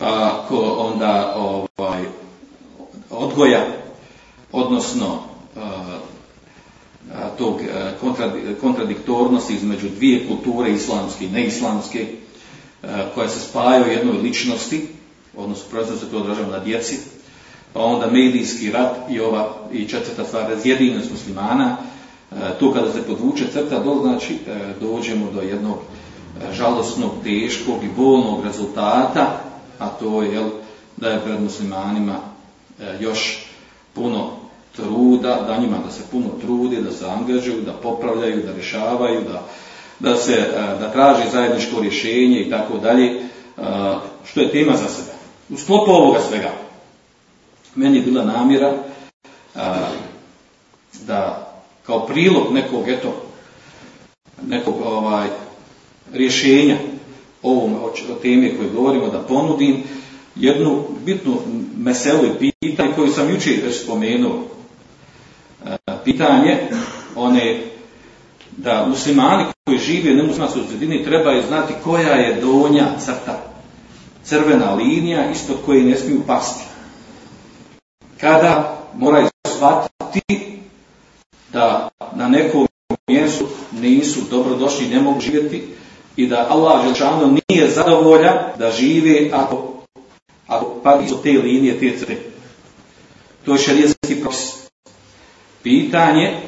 pa 0.00 0.44
ko 0.48 0.76
onda 0.78 1.34
ovaj, 1.36 2.04
odgoja, 3.10 3.66
odnosno 4.52 5.18
tog 7.38 7.60
kontradiktornosti 8.60 9.54
između 9.54 9.88
dvije 9.88 10.28
kulture, 10.28 10.70
islamske 10.70 11.24
i 11.24 11.30
neislamske, 11.30 12.06
koja 13.14 13.28
se 13.28 13.40
spajaju 13.40 13.84
u 13.84 13.90
jednoj 13.90 14.18
ličnosti, 14.18 14.88
odnosno 15.36 15.64
prvenstveno 15.70 16.00
se 16.00 16.10
to 16.10 16.18
odražava 16.18 16.48
na 16.48 16.64
djeci, 16.64 16.98
pa 17.72 17.80
onda 17.80 18.06
medijski 18.06 18.72
rat 18.72 18.96
i 19.10 19.20
ova 19.20 19.54
i 19.72 19.88
četvrta 19.88 20.24
stvar 20.24 20.50
razjedinjenost 20.50 21.10
muslimana, 21.10 21.76
to 22.60 22.72
kada 22.72 22.92
se 22.92 23.02
podvuče 23.02 23.44
crta 23.52 23.78
do 23.78 24.00
znači 24.02 24.38
dođemo 24.80 25.30
do 25.34 25.40
jednog 25.40 25.78
žalosnog, 26.52 27.10
teškog 27.24 27.84
i 27.84 27.96
bolnog 27.96 28.44
rezultata, 28.44 29.49
a 29.80 29.88
to 29.88 30.22
je 30.22 30.32
jel, 30.32 30.48
da 30.96 31.08
je 31.08 31.20
pred 31.20 31.42
muslimanima 31.42 32.16
još 33.00 33.46
puno 33.94 34.30
truda, 34.76 35.44
da 35.46 35.56
njima 35.56 35.76
da 35.84 35.90
se 35.90 36.02
puno 36.10 36.28
trudi, 36.40 36.82
da 36.82 36.92
se 36.92 37.06
angažuju, 37.06 37.62
da 37.62 37.72
popravljaju, 37.72 38.42
da 38.46 38.52
rješavaju, 38.52 39.20
da, 39.20 39.42
da 39.98 40.16
se 40.16 40.50
da 40.80 40.92
traži 40.92 41.30
zajedničko 41.32 41.80
rješenje 41.80 42.40
i 42.40 42.50
tako 42.50 42.78
dalje, 42.78 43.22
što 44.24 44.40
je 44.40 44.50
tema 44.50 44.76
za 44.76 44.88
sebe. 44.88 45.12
U 45.50 45.56
sklopu 45.56 45.90
ovoga 45.90 46.20
svega, 46.28 46.50
meni 47.74 47.96
je 47.96 48.02
bila 48.02 48.24
namjera 48.24 48.74
da 51.06 51.50
kao 51.86 52.06
prilog 52.06 52.52
nekog, 52.52 52.88
eto, 52.88 53.14
nekog 54.46 54.74
ovaj, 54.84 55.28
rješenja 56.12 56.76
ovom 57.42 57.74
o 57.74 58.14
teme 58.22 58.56
koje 58.56 58.68
govorimo, 58.68 59.08
da 59.08 59.18
ponudim 59.18 59.82
jednu 60.36 60.84
bitnu 61.04 61.36
meselu 61.76 62.24
i 62.26 62.52
pitanje 62.60 62.92
koju 62.94 63.12
sam 63.12 63.30
jučer 63.30 63.54
već 63.64 63.82
spomenuo. 63.82 64.42
Pitanje 66.04 66.58
one 67.16 67.60
da 68.56 68.86
muslimani 68.88 69.44
koji 69.66 69.78
žive 69.78 70.12
u 70.12 70.16
nemuslimanskoj 70.16 70.62
sredini 70.68 71.04
trebaju 71.04 71.42
znati 71.48 71.74
koja 71.84 72.12
je 72.12 72.40
donja 72.40 72.86
crta, 72.98 73.42
crvena 74.24 74.74
linija 74.74 75.30
ispod 75.30 75.56
koje 75.66 75.84
ne 75.84 75.96
smiju 75.96 76.20
pasti. 76.26 76.64
Kada 78.20 78.78
moraju 78.94 79.28
shvatiti 79.46 80.58
da 81.52 81.88
na 82.14 82.28
nekom 82.28 82.66
mjestu 83.08 83.46
nisu 83.80 84.20
dobrodošli, 84.30 84.88
ne 84.88 85.00
mogu 85.00 85.20
živjeti 85.20 85.62
i 86.20 86.26
da 86.26 86.46
Allah 86.50 86.84
Želčano 86.84 87.36
nije 87.48 87.70
zadovoljan 87.70 88.34
da 88.58 88.70
žive 88.70 89.30
ako, 89.32 89.72
ako 90.46 90.74
pa 90.82 91.00
ispod 91.04 91.22
te 91.22 91.30
linije, 91.30 91.80
te 91.80 91.98
crte. 91.98 92.16
To 93.44 93.52
je 93.52 93.58
šarijetski 93.58 94.20
propis. 94.20 94.56
Pitanje 95.62 96.24
e, 96.26 96.40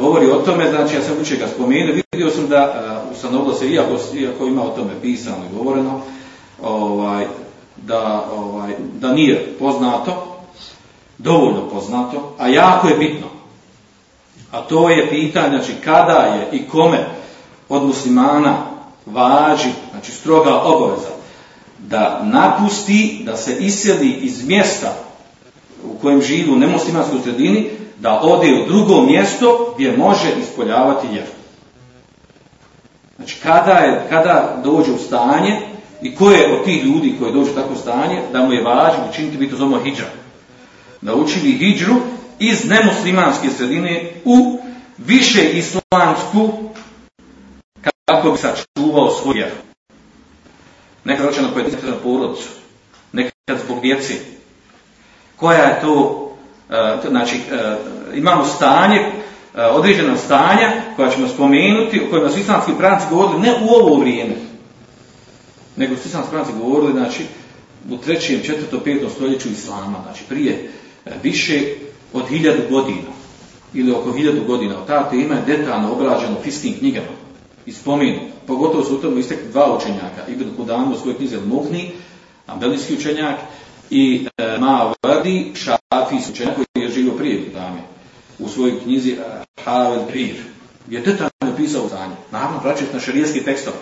govori 0.00 0.26
o 0.30 0.36
tome, 0.36 0.70
znači 0.70 0.94
ja 0.94 1.02
sam 1.02 1.16
uče 1.22 1.36
ga 1.36 1.46
spomenuo, 1.54 1.94
vidio 2.12 2.30
sam 2.30 2.48
da 2.48 2.56
e, 2.56 3.12
ustanovilo 3.12 3.54
se, 3.54 3.68
iako, 3.68 3.96
iako 4.14 4.46
ima 4.46 4.62
o 4.62 4.76
tome 4.76 4.90
pisano 5.02 5.44
i 5.50 5.56
govoreno, 5.56 6.00
ovaj, 6.62 7.26
da, 7.76 8.28
ovaj, 8.32 8.72
da 9.00 9.12
nije 9.12 9.54
poznato, 9.58 10.36
dovoljno 11.18 11.68
poznato, 11.68 12.34
a 12.38 12.48
jako 12.48 12.88
je 12.88 12.96
bitno. 12.96 13.26
A 14.50 14.60
to 14.60 14.90
je 14.90 15.10
pitanje, 15.10 15.48
znači 15.48 15.72
kada 15.84 16.18
je 16.18 16.48
i 16.52 16.68
kome 16.68 17.06
od 17.68 17.86
muslimana 17.86 18.73
važi, 19.06 19.70
znači 19.90 20.12
stroga 20.12 20.54
obaveza, 20.54 21.08
da 21.78 22.20
napusti, 22.24 23.22
da 23.24 23.36
se 23.36 23.56
iseli 23.60 24.10
iz 24.10 24.46
mjesta 24.46 24.96
u 25.84 25.98
kojem 25.98 26.22
živi 26.22 26.50
u 26.50 26.56
nemuslimanskoj 26.56 27.18
sredini, 27.22 27.70
da 27.98 28.20
ode 28.20 28.48
u 28.52 28.66
drugo 28.66 29.02
mjesto 29.02 29.72
gdje 29.74 29.96
može 29.96 30.28
ispoljavati 30.42 31.08
vjeru. 31.08 31.32
Znači, 33.16 33.36
kada, 33.42 33.72
je, 33.72 34.06
kada 34.08 34.60
dođe 34.64 34.92
u 34.92 34.98
stanje 34.98 35.60
i 36.02 36.14
ko 36.14 36.30
je 36.30 36.52
od 36.52 36.64
tih 36.64 36.84
ljudi 36.84 37.14
koji 37.18 37.32
dođu 37.32 37.50
u 37.50 37.54
takvo 37.54 37.76
stanje, 37.76 38.22
da 38.32 38.44
mu 38.44 38.52
je 38.52 38.64
važno 38.64 39.04
učiniti, 39.10 39.36
biti 39.36 39.50
to 39.50 39.56
zovemo 39.56 39.84
hijđa. 39.84 40.04
Da 41.00 41.14
učini 41.14 41.52
hijđru 41.52 41.94
iz 42.38 42.64
nemuslimanske 42.64 43.50
sredine 43.50 44.10
u 44.24 44.58
više 44.98 45.50
islamsku 45.52 46.50
kako 48.14 48.30
bi 48.30 48.38
sačuvao 48.38 49.10
svoj 49.10 49.34
vjeru. 49.34 49.54
Nekad 51.04 51.26
hoće 51.26 51.42
na 51.42 51.48
na 51.90 51.96
porodicu, 52.02 52.48
nekad 53.12 53.58
zbog 53.64 53.80
djeci. 53.80 54.14
Koja 55.36 55.58
je 55.58 55.80
to, 55.80 55.92
uh, 56.68 57.10
znači, 57.10 57.36
uh, 57.36 58.18
imamo 58.18 58.44
stanje, 58.44 59.00
uh, 59.00 59.60
određena 59.70 60.16
stanja 60.16 60.72
koja 60.96 61.10
ćemo 61.10 61.28
spomenuti, 61.28 62.00
o 62.00 62.10
kojima 62.10 62.30
su 62.30 62.38
islamski 62.38 62.72
pravnici 62.78 63.06
govorili 63.10 63.40
ne 63.40 63.52
u 63.52 63.68
ovo 63.68 64.00
vrijeme, 64.00 64.34
nego 65.76 65.96
su 65.96 66.08
islamski 66.08 66.30
pravnici 66.30 66.58
govorili, 66.58 66.92
znači, 66.92 67.26
u 67.90 67.96
trećem, 67.96 68.42
četvrtom, 68.44 68.80
petom 68.84 69.10
stoljeću 69.10 69.48
islama, 69.48 69.98
znači 70.02 70.24
prije 70.28 70.70
više 71.22 71.60
od 72.12 72.28
hiljadu 72.28 72.62
godina 72.70 73.14
ili 73.74 73.92
oko 73.92 74.12
hiljadu 74.12 74.44
godina. 74.44 74.74
Ta 74.86 75.10
tema 75.10 75.34
je 75.34 75.42
detaljno 75.46 75.92
obrađena 75.92 76.38
u 76.38 76.42
fiskim 76.42 76.78
knjigama 76.78 77.23
i 77.66 77.72
spomenu. 77.72 78.20
Pogotovo 78.46 78.84
su 78.84 78.96
u 78.96 78.98
tome 78.98 79.20
istekli 79.20 79.48
dva 79.48 79.76
učenjaka. 79.76 80.28
Ibn 80.28 80.56
Kudam 80.56 80.92
u 80.92 80.96
svojoj 80.96 81.16
knjizi 81.16 81.36
Al-Muhni, 81.36 81.90
ambelijski 82.46 82.94
učenjak, 82.94 83.36
i 83.90 84.26
e, 84.38 84.58
Mavardi, 84.58 85.52
šafijski 85.54 86.32
učenjak 86.32 86.54
koji 86.54 86.84
je 86.84 86.90
živio 86.90 87.12
prije 87.12 87.44
Kudame, 87.44 87.80
u 88.38 88.48
svojoj 88.48 88.80
knjizi 88.82 89.10
e, 89.10 89.44
Havel 89.64 90.06
Prir, 90.08 90.36
gdje 90.86 90.96
je 90.96 91.02
detaljno 91.02 91.56
pisao 91.56 91.88
stanje. 91.88 92.14
Naravno, 92.30 92.60
vraćati 92.64 92.94
na 92.94 93.00
šarijski 93.00 93.44
tekstove. 93.44 93.76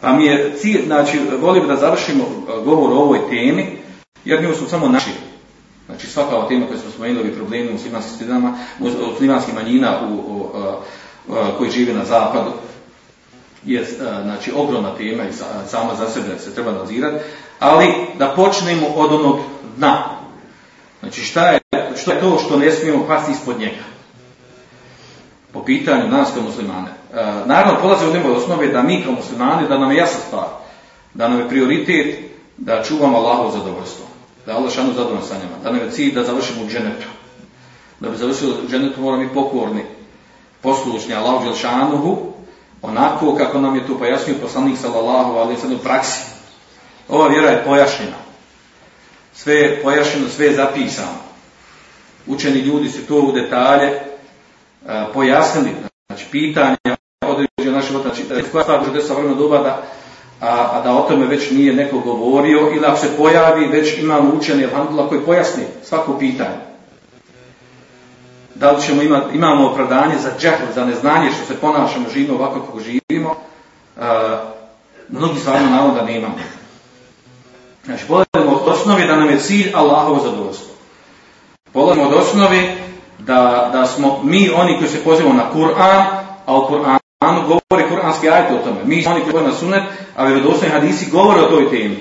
Pa 0.00 0.12
mi 0.12 0.24
je 0.24 0.54
cilj, 0.58 0.86
znači, 0.86 1.18
volio 1.40 1.62
bi 1.62 1.68
da 1.68 1.76
završimo 1.76 2.24
govor 2.64 2.90
o 2.90 2.98
ovoj 2.98 3.18
temi, 3.30 3.66
jer 4.24 4.42
nju 4.42 4.54
su 4.54 4.68
samo 4.68 4.88
naši 4.88 5.10
Znači 5.86 6.06
svaka 6.06 6.36
ova 6.36 6.48
tema 6.48 6.66
koju 6.66 6.78
smo 6.78 6.90
spomenuli, 6.90 7.34
problemi 7.34 7.72
muslimanskih 7.72 8.16
sredinama, 8.16 8.58
muslimanskih 9.10 9.54
manjina 9.54 10.00
u, 10.08 10.14
u, 10.14 10.18
u, 10.18 10.76
koji 11.58 11.70
žive 11.70 11.92
na 11.92 12.04
zapadu, 12.04 12.50
je 13.64 13.84
znači, 14.22 14.52
ogromna 14.56 14.94
tema 14.94 15.24
i 15.24 15.32
sama 15.68 15.94
za 15.94 16.08
sebe 16.08 16.38
se 16.38 16.54
treba 16.54 16.72
nadzirati, 16.72 17.24
ali 17.58 17.86
da 18.18 18.32
počnemo 18.36 18.86
od 18.96 19.12
onog 19.12 19.38
dna. 19.76 20.04
Znači 21.00 21.20
šta 21.20 21.48
je, 21.48 21.60
što 21.96 22.12
je 22.12 22.20
to 22.20 22.38
što 22.38 22.56
ne 22.56 22.70
smijemo 22.70 23.06
pasti 23.06 23.32
ispod 23.32 23.58
njega? 23.58 23.84
Po 25.52 25.64
pitanju 25.64 26.08
nas 26.08 26.28
kao 26.34 26.42
muslimane. 26.42 26.90
Naravno, 27.46 27.80
polaze 27.82 28.06
od 28.06 28.14
njega 28.14 28.32
osnove 28.32 28.66
da 28.66 28.82
mi 28.82 29.02
kao 29.04 29.12
muslimani, 29.12 29.68
da 29.68 29.78
nam 29.78 29.90
je 29.90 29.96
jasna 29.96 30.20
stvar, 30.26 30.46
da 31.14 31.28
nam 31.28 31.38
je 31.38 31.48
prioritet 31.48 32.18
da 32.56 32.82
čuvamo 32.82 33.18
Allahovo 33.18 33.50
zadovoljstvo 33.50 34.06
da 34.46 34.52
je 34.52 34.58
Allah 34.58 34.72
šanu 34.72 34.92
zadovoljno 34.92 35.22
sa 35.22 35.34
njima, 35.34 35.56
da 35.62 35.70
nam 35.70 35.80
je 35.80 35.90
cilj 35.90 36.14
da 36.14 36.24
završimo 36.24 36.64
u 36.64 36.68
dženetu. 36.68 37.06
Da 38.00 38.10
bi 38.10 38.16
završili 38.16 38.52
u 38.52 38.68
dženetu 38.70 39.00
moramo 39.00 39.22
biti 39.22 39.34
pokorni, 39.34 39.82
poslušni 40.66 41.14
Allahu 41.14 41.44
Đelšanuhu, 41.44 42.16
onako 42.82 43.34
kako 43.34 43.60
nam 43.60 43.76
je 43.76 43.86
to 43.86 43.98
pojasnio 43.98 44.36
poslanik 44.42 44.78
sallallahu 44.78 45.32
ali 45.32 45.56
sad 45.56 45.72
u 45.72 45.78
praksi. 45.78 46.20
Ova 47.08 47.28
vjera 47.28 47.50
je 47.50 47.64
pojašnjena. 47.64 48.16
Sve 49.34 49.54
je 49.54 49.82
pojašnjeno, 49.82 50.28
sve 50.28 50.46
je 50.46 50.54
zapisano. 50.54 51.18
Učeni 52.26 52.58
ljudi 52.58 52.88
su 52.88 53.06
to 53.06 53.20
u 53.20 53.32
detalje 53.32 53.90
uh, 53.90 54.90
pojasnili, 55.14 55.70
znači 56.06 56.24
pitanja, 56.30 56.96
određenja 57.26 57.76
našeg 57.76 57.90
života, 57.90 58.08
znači 58.14 58.50
koja 58.52 58.64
stvar 58.64 58.80
može 58.88 59.02
sa 59.02 59.14
doba 59.38 59.58
da 59.58 59.82
a, 60.40 60.70
a 60.72 60.82
da 60.82 60.94
o 60.94 61.08
tome 61.08 61.26
već 61.26 61.50
nije 61.50 61.72
neko 61.72 61.98
govorio 61.98 62.70
ili 62.74 62.86
ako 62.86 62.98
se 62.98 63.16
pojavi 63.16 63.66
već 63.66 63.98
imamo 63.98 64.34
učeni 64.34 64.64
Alhamdulillah 64.64 65.08
koji 65.08 65.20
pojasni 65.20 65.64
svako 65.84 66.18
pitanje. 66.18 66.75
Da 68.58 68.70
li 68.70 68.82
ćemo 68.82 69.02
imati, 69.02 69.36
imamo 69.36 69.66
opravdanje 69.66 70.18
za 70.18 70.30
džahl, 70.38 70.64
za 70.74 70.84
neznanje 70.84 71.30
što 71.30 71.44
se 71.44 71.60
ponašamo, 71.60 72.08
živimo 72.14 72.34
ovako 72.34 72.60
kako 72.60 72.80
živimo, 72.80 73.34
a, 74.00 74.38
mnogi 75.08 75.40
stvarno 75.40 75.70
navoda 75.70 76.02
nemamo. 76.02 76.34
Znači, 77.84 78.04
polazimo 78.08 78.56
od 78.56 78.68
osnovi 78.68 79.06
da 79.06 79.16
nam 79.16 79.30
je 79.30 79.40
cilj 79.40 79.72
Allahovo 79.74 80.20
zadovoljstvo. 80.24 80.74
Polazimo 81.72 82.06
od 82.06 82.12
osnovi 82.12 82.68
da, 83.18 83.70
da 83.72 83.86
smo 83.86 84.20
mi 84.22 84.50
oni 84.50 84.78
koji 84.78 84.90
se 84.90 85.04
pozivamo 85.04 85.34
na 85.34 85.44
Kur'an, 85.54 86.04
a 86.46 86.56
u 86.56 86.68
Kur'anu 86.68 87.40
govori 87.46 87.88
kuranski 87.88 88.30
ajte 88.30 88.54
o 88.54 88.64
tome. 88.64 88.80
Mi 88.84 89.02
smo 89.02 89.12
oni 89.12 89.24
koji 89.30 89.44
na 89.44 89.52
sunet, 89.52 89.82
a 90.16 90.24
vjerodostojni 90.24 90.74
hadisi 90.74 91.10
govore 91.10 91.40
o 91.40 91.50
toj 91.50 91.70
temi. 91.70 91.98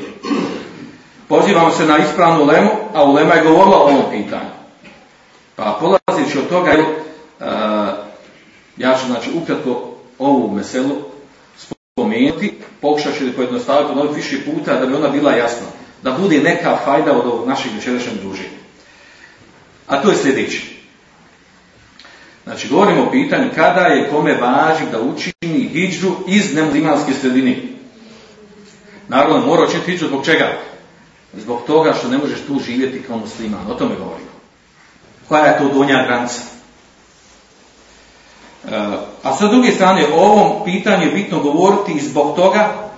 Pozivamo 1.27 1.71
se 1.71 1.85
na 1.85 1.97
ispravnu 1.97 2.45
lemu, 2.45 2.69
a 2.93 3.03
ulema 3.03 3.33
je 3.33 3.43
govorila 3.43 3.77
o 3.77 3.83
ovom 3.83 4.03
pitanju. 4.11 4.49
Pa 5.55 5.77
polazići 6.25 6.39
od 6.39 6.49
toga, 6.49 6.71
uh, 6.77 7.45
ja 8.77 8.97
ću 8.97 9.05
znači 9.05 9.29
ukratko 9.35 9.91
ovu 10.19 10.55
meselu 10.55 10.95
spomenuti, 11.57 12.53
pokušat 12.81 13.17
ću 13.17 13.25
da 13.25 13.31
pojednostaviti 13.31 13.91
ono 13.91 14.11
više 14.11 14.37
puta 14.45 14.79
da 14.79 14.85
bi 14.85 14.95
ona 14.95 15.09
bila 15.09 15.31
jasna. 15.31 15.67
Da 16.03 16.11
bude 16.11 16.39
neka 16.39 16.77
fajda 16.85 17.11
od 17.11 17.25
ovog 17.25 17.47
našeg 17.47 17.71
večerašnjeg 17.75 18.15
druženja. 18.15 18.57
A 19.87 20.01
to 20.01 20.09
je 20.09 20.17
sljedeće. 20.17 20.61
Znači, 22.43 22.67
govorimo 22.67 23.03
o 23.03 23.11
pitanju 23.11 23.49
kada 23.55 23.81
je 23.81 24.09
kome 24.09 24.33
važi 24.33 24.83
da 24.91 25.01
učini 25.01 25.69
hijđu 25.73 26.11
iz 26.27 26.55
nemuslimanske 26.55 27.13
sredine. 27.13 27.57
Naravno, 29.07 29.45
mora 29.45 29.63
učiniti 29.63 29.91
hijđu 29.91 30.07
zbog 30.07 30.25
čega? 30.25 30.57
Zbog 31.33 31.61
toga 31.67 31.93
što 31.93 32.07
ne 32.07 32.17
možeš 32.17 32.39
tu 32.47 32.59
živjeti 32.65 33.03
kao 33.07 33.17
musliman. 33.17 33.71
O 33.71 33.73
tome 33.73 33.95
govorimo. 33.95 34.24
Koja 35.27 35.45
je 35.45 35.57
to 35.57 35.73
donja 35.73 36.05
granica? 36.07 36.41
E, 38.67 38.75
a 39.23 39.33
sa 39.33 39.47
druge 39.47 39.71
strane, 39.71 40.05
o 40.13 40.19
ovom 40.19 40.65
pitanju 40.65 41.05
je 41.05 41.11
bitno 41.11 41.39
govoriti 41.39 41.91
i 41.91 42.01
zbog 42.01 42.35
toga 42.35 42.89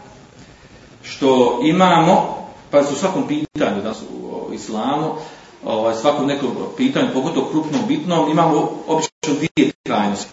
što 1.04 1.60
imamo, 1.64 2.38
pa 2.72 2.84
su 2.84 2.94
u 2.94 2.98
svakom 2.98 3.28
pitanju 3.28 3.82
da 3.82 3.94
su 3.94 4.06
u 4.50 4.54
islamu, 4.54 5.14
ovaj, 5.66 5.96
svakom 5.96 6.28
nekom 6.28 6.50
pitanju, 6.78 7.08
pogotovo 7.14 7.50
krupnom, 7.50 7.82
bitnom, 7.88 8.32
imamo 8.32 8.72
obično 8.88 9.34
dvije 9.34 9.72
krajnosti. 9.84 10.32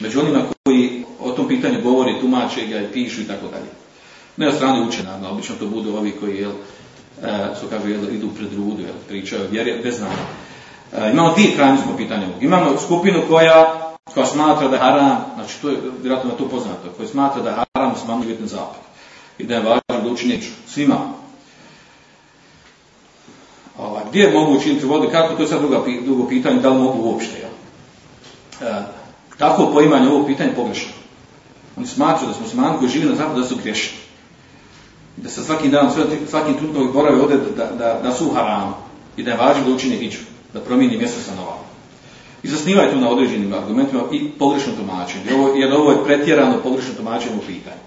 Među 0.00 0.20
onima 0.20 0.40
koji 0.64 1.04
o 1.20 1.30
tom 1.30 1.48
pitanju 1.48 1.82
govori, 1.82 2.20
tumače 2.20 2.66
ga 2.66 2.80
i 2.80 2.92
pišu 2.92 3.20
i 3.20 3.26
tako 3.26 3.46
dalje. 3.46 3.70
Ne 4.36 4.48
od 4.48 4.54
strane 4.54 4.86
učena, 4.86 5.30
obično 5.30 5.54
to 5.56 5.66
budu 5.66 5.96
ovi 5.96 6.12
koji 6.20 6.36
jel, 6.36 6.52
e, 7.22 7.54
su 7.60 7.66
kažu, 7.70 7.88
jel, 7.88 8.14
idu 8.14 8.28
pred 8.36 8.52
rudu, 8.52 8.82
jel, 8.82 8.94
pričaju 9.08 9.48
vjeri, 9.50 9.80
bez 9.82 9.96
znanja. 9.96 10.26
E, 10.96 11.10
imamo 11.10 11.32
dvije 11.32 11.56
krajnosti 11.56 11.88
po 11.90 11.96
pitanju. 11.96 12.26
Imamo 12.40 12.78
skupinu 12.78 13.22
koja, 13.28 13.92
koja 14.14 14.26
smatra 14.26 14.68
da 14.68 14.76
je 14.76 14.82
haram, 14.82 15.24
znači 15.34 15.60
to 15.62 15.68
je 15.68 15.76
vjerojatno 16.02 16.30
to 16.30 16.48
poznato, 16.48 16.88
koja 16.96 17.08
smatra 17.08 17.42
da 17.42 17.50
je 17.50 17.56
haram 17.74 17.94
smanju 18.04 18.36
na 18.40 18.46
zapad. 18.46 18.82
I 19.38 19.44
da 19.44 19.54
je 19.54 19.60
važno 19.60 20.10
da 20.10 20.16
svima, 20.66 20.96
Ovaj, 23.78 24.02
gdje 24.08 24.32
mogu 24.32 24.52
učiniti 24.52 24.86
vode, 24.86 25.10
kako, 25.10 25.34
to 25.34 25.42
je 25.42 25.48
sad 25.48 25.60
druga, 25.60 25.82
drugo 26.04 26.28
pitanje, 26.28 26.60
da 26.60 26.70
li 26.70 26.78
mogu 26.78 27.02
uopšte. 27.02 27.40
Ja? 27.40 27.48
E, 28.68 28.82
tako 29.38 29.70
poimanje 29.72 30.08
ovog 30.08 30.26
pitanja 30.26 30.50
pogrešno. 30.56 30.92
Oni 31.76 31.86
smatruju 31.86 32.28
da 32.28 32.34
smo 32.34 32.42
muslimani 32.42 32.78
koji 32.78 32.90
žive 32.90 33.10
na 33.10 33.14
zapadu 33.14 33.40
da 33.40 33.46
su 33.46 33.56
grešni. 33.62 33.98
Da 35.16 35.30
se 35.30 35.44
svakim 35.44 35.70
danom, 35.70 35.92
svakim 36.28 36.54
trenutkom 36.54 36.92
borave 36.92 37.20
ovdje 37.20 37.36
da, 37.56 37.66
da, 37.66 38.00
da 38.02 38.12
su 38.12 38.30
haram 38.34 38.74
i 39.16 39.22
da 39.22 39.30
je 39.30 39.36
važno 39.36 39.64
da 39.64 39.74
učine 39.74 39.96
da 40.54 40.60
promijeni 40.60 40.96
mjesto 40.96 41.20
stanovanja. 41.20 41.72
I 42.42 42.48
zasnivaju 42.48 42.90
to 42.90 42.96
na 42.96 43.10
određenim 43.10 43.54
argumentima 43.54 44.02
i 44.12 44.28
pogrešno 44.28 44.72
tumačenje, 44.72 45.24
jer 45.56 45.72
ovo, 45.72 45.90
je 45.92 46.04
pretjerano 46.04 46.58
pogrešno 46.62 46.94
tumačenje 46.94 47.36
u 47.36 47.46
pitanju. 47.46 47.82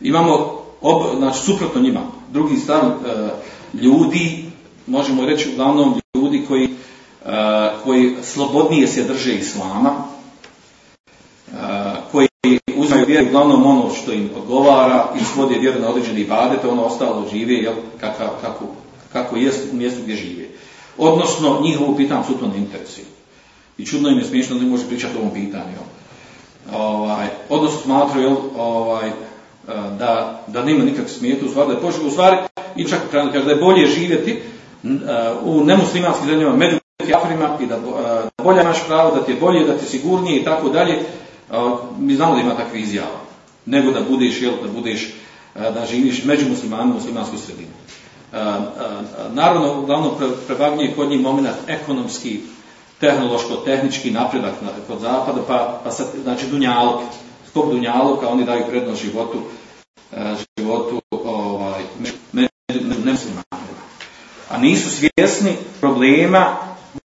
Imamo, 0.00 0.62
ob, 0.80 1.02
znači, 1.18 1.38
suprotno 1.38 1.80
njima, 1.80 2.00
drugi 2.32 2.56
stav, 2.56 2.80
e, 2.80 3.28
ljudi, 3.74 4.44
možemo 4.86 5.26
reći 5.26 5.48
uglavnom 5.52 6.00
ljudi 6.14 6.44
koji, 6.48 6.64
uh, 6.64 7.30
koji 7.84 8.16
slobodnije 8.22 8.86
se 8.86 9.04
drže 9.04 9.34
islama, 9.34 9.90
uh, 11.46 11.56
koji 12.12 12.28
uzmaju 12.76 13.06
vjeru 13.06 13.26
uglavnom 13.26 13.66
ono 13.66 13.90
što 13.94 14.12
im 14.12 14.30
odgovara 14.36 15.08
i 15.20 15.24
svode 15.24 15.58
vjeru 15.58 15.80
na 15.80 15.88
određeni 15.88 16.20
ibadete, 16.20 16.68
ono 16.68 16.84
ostalo 16.84 17.28
žive 17.32 17.54
jel, 17.54 17.74
kako, 18.00 18.24
kako, 18.40 18.64
kako 19.12 19.36
jest 19.36 19.72
u 19.72 19.76
mjestu 19.76 20.00
gdje 20.02 20.16
žive. 20.16 20.45
Odnosno, 20.98 21.60
njihovo 21.62 21.96
pitanje 21.96 22.24
su 22.24 22.48
ne 22.48 22.58
interesuje. 22.58 23.06
I 23.78 23.86
čudno 23.86 24.08
im 24.08 24.18
je 24.18 24.24
smiješno 24.24 24.56
da 24.56 24.62
ne 24.62 24.70
može 24.70 24.86
pričati 24.88 25.16
o 25.16 25.20
ovom 25.20 25.34
pitanju. 25.34 25.78
Ovaj, 26.74 27.26
odnosno 27.48 27.80
smatruju 27.80 28.36
ovaj, 28.56 29.10
da, 29.98 30.42
da 30.46 30.64
nema 30.64 30.84
nikakve 30.84 31.08
smijetu, 31.08 31.46
u 31.46 31.48
stvari, 31.48 31.68
da 31.68 31.74
je 31.74 31.80
poželjno, 31.80 32.08
u 32.08 32.10
stvari, 32.10 32.36
i 32.76 32.84
čak 32.84 33.00
kaže 33.10 33.44
da 33.44 33.50
je 33.50 33.56
bolje 33.56 33.86
živjeti 33.86 34.40
u 35.42 35.64
nemuslimanskim 35.64 36.28
zemljama 36.28 36.56
među 36.56 36.76
kafirima 37.12 37.58
i 37.60 37.66
da 37.66 37.78
bolje 38.42 38.60
imaš 38.60 38.86
pravo, 38.86 39.16
da 39.16 39.24
ti 39.24 39.32
je 39.32 39.40
bolje, 39.40 39.66
da 39.66 39.78
ti 39.78 39.84
je 39.84 39.88
sigurnije 39.88 40.40
i 40.40 40.44
tako 40.44 40.68
dalje. 40.68 40.98
Mi 41.98 42.16
znamo 42.16 42.34
da 42.34 42.40
ima 42.40 42.56
takve 42.56 42.80
izjava. 42.80 43.20
Nego 43.66 43.90
da 43.90 44.00
budeš, 44.10 44.42
jel, 44.42 44.52
da 44.62 44.72
budeš, 44.72 45.14
da 45.54 45.86
živiš 45.90 46.24
među 46.24 46.48
muslimanima 46.48 46.94
u 46.94 46.98
muslimanskoj 46.98 47.38
sredini. 47.38 47.68
Naravno, 49.32 49.80
uglavnom 49.80 50.10
prevagnije 50.46 50.94
kod 50.94 51.10
njih 51.10 51.20
moment 51.20 51.48
ekonomski, 51.66 52.40
tehnološko-tehnički 53.00 54.10
napredak 54.10 54.54
kod 54.86 55.00
zapada, 55.00 55.40
pa, 55.48 55.80
pa 55.84 55.90
sad, 55.90 56.06
znači 56.22 56.46
dunjalog, 56.46 57.00
zbog 57.50 57.70
dunjaluka 57.70 58.28
oni 58.28 58.44
daju 58.44 58.64
prednost 58.70 59.02
životu, 59.02 59.42
životu 60.58 61.02
ovaj, 61.10 61.82
nemuslimanima. 62.70 63.76
A 64.50 64.58
nisu 64.58 64.90
svjesni 64.90 65.56
problema 65.80 66.56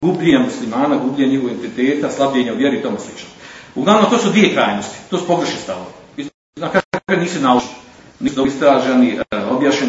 gubljenja 0.01 0.39
muslimana, 0.39 0.97
gubljenja 0.97 1.31
njihovog 1.31 1.51
identiteta, 1.51 2.11
slabljenja 2.11 2.53
vjeri 2.53 2.77
i 2.77 2.81
tomu 2.81 2.97
slično. 2.97 3.29
Uglavnom, 3.75 4.11
to 4.11 4.17
su 4.17 4.29
dvije 4.29 4.53
krajnosti, 4.53 4.97
to 5.09 5.17
su 5.17 5.27
pogrešni 5.27 5.57
stavovi. 5.57 5.85
Na 6.55 6.69
kraju 6.69 7.21
nisu 7.21 7.41
naučeni, 7.41 7.73
nisu 8.19 8.45
istraženi, 8.45 9.19
e, 9.31 9.37
objašeni 9.51 9.88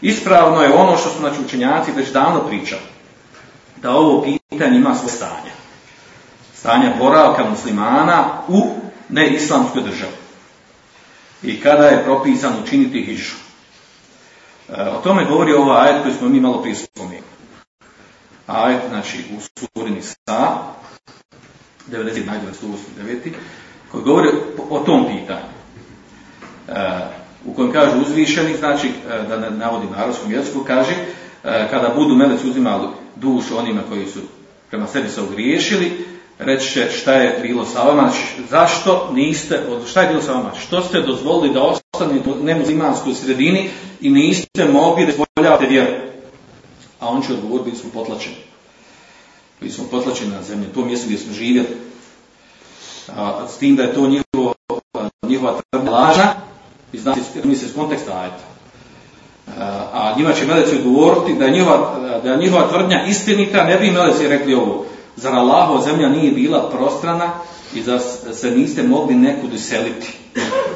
Ispravno 0.00 0.62
je 0.62 0.72
ono 0.72 0.96
što 0.96 1.08
su 1.10 1.18
znači, 1.18 1.40
učenjaci 1.46 1.92
već 1.92 2.12
davno 2.12 2.40
pričali, 2.40 2.82
da 3.76 3.90
ovo 3.90 4.24
pitanje 4.50 4.76
ima 4.76 4.94
svoje 4.94 5.12
stanje. 5.12 5.52
Stanja 6.54 6.94
boravka 6.98 7.50
muslimana 7.50 8.24
u 8.48 8.70
neislamskoj 9.08 9.82
državi. 9.82 10.12
I 11.42 11.60
kada 11.60 11.86
je 11.86 12.04
propisano 12.04 12.56
učiniti 12.62 13.04
hižu. 13.04 13.36
E, 14.68 14.82
o 14.82 15.00
tome 15.00 15.24
govori 15.24 15.52
ova 15.52 15.82
ajet 15.82 16.02
koju 16.02 16.14
smo 16.14 16.28
mi 16.28 16.40
malo 16.40 16.62
prije 16.62 16.76
spomenuli. 16.76 17.22
Ajet, 18.46 18.80
znači, 18.88 19.24
u 19.36 19.40
surini 19.40 20.02
sa, 20.02 20.58
90, 21.90 22.26
najbolje 22.26 22.52
189, 22.52 23.32
koji 23.90 24.04
govori 24.04 24.28
o 24.70 24.78
tom 24.78 25.06
pitanju. 25.06 25.48
E, 26.68 27.18
u 27.44 27.54
kojem 27.54 27.72
kaže 27.72 27.96
uzvišeni, 27.96 28.56
znači, 28.56 28.88
e, 28.88 29.22
da 29.28 29.36
ne 29.36 29.50
navodim 29.50 29.90
na 29.90 29.96
arabskom 29.96 30.32
jeziku, 30.32 30.64
kaže, 30.66 30.92
kada 31.70 31.94
budu 31.96 32.14
meleci 32.14 32.48
uzimali 32.48 32.88
dušu 33.16 33.58
onima 33.58 33.80
koji 33.88 34.06
su 34.06 34.20
prema 34.70 34.86
sebi 34.86 35.08
se 35.08 35.22
ogriješili, 35.22 36.04
reći 36.38 36.72
će 36.72 36.90
šta 36.90 37.12
je 37.12 37.38
bilo 37.42 37.64
sa 37.64 37.82
vama, 37.82 38.10
zašto 38.50 39.10
niste, 39.12 39.60
šta 39.90 40.02
je 40.02 40.08
bilo 40.08 40.22
sa 40.22 40.32
vama, 40.32 40.52
što 40.54 40.82
ste 40.82 41.00
dozvolili 41.00 41.54
da 41.54 41.62
ostanete 41.62 42.30
u 42.30 42.44
nemuslimanskoj 42.44 43.14
sredini 43.14 43.70
i 44.00 44.10
niste 44.10 44.64
mogli 44.64 45.06
da 45.06 45.12
izvoljavate 45.12 45.66
vjeru. 45.66 45.92
A 47.00 47.08
on 47.08 47.22
će 47.22 47.32
odgovoriti, 47.32 47.70
bili 47.70 47.76
smo 47.76 47.90
potlačeni. 47.90 48.36
Bili 49.60 49.72
smo 49.72 49.84
potlačeni 49.90 50.30
na 50.30 50.42
zemlji, 50.42 50.68
to 50.74 50.84
mjesto 50.84 51.06
gdje 51.06 51.18
smo 51.18 51.32
živjeli. 51.32 51.68
A, 53.16 53.46
s 53.48 53.58
tim 53.58 53.76
da 53.76 53.82
je 53.82 53.94
to 53.94 54.08
njihovo, 54.08 54.54
njihova 55.22 55.60
tvrdnja 55.70 55.90
lažna, 55.90 56.34
i 56.92 56.98
mi 57.44 57.56
se 57.56 57.66
iz 57.66 57.74
konteksta 57.74 58.18
ajeta. 58.18 58.44
A 59.92 60.14
njima 60.16 60.32
će 60.32 60.46
meleci 60.46 60.76
odgovoriti 60.76 61.38
da 61.38 61.44
je 61.44 61.50
njihova, 61.50 61.98
da 62.24 62.30
je 62.30 62.36
njihova 62.36 62.68
tvrdnja 62.68 63.04
istinita, 63.06 63.64
ne 63.64 63.76
bi 63.76 63.90
meleci 63.90 64.28
rekli 64.28 64.54
ovo. 64.54 64.86
Zar 65.16 65.34
Allahova 65.34 65.82
zemlja 65.82 66.08
nije 66.08 66.32
bila 66.32 66.70
prostrana 66.70 67.30
i 67.74 67.82
da 67.82 67.98
se 68.34 68.50
niste 68.50 68.82
mogli 68.82 69.14
nekud 69.14 69.54
iseliti? 69.54 70.18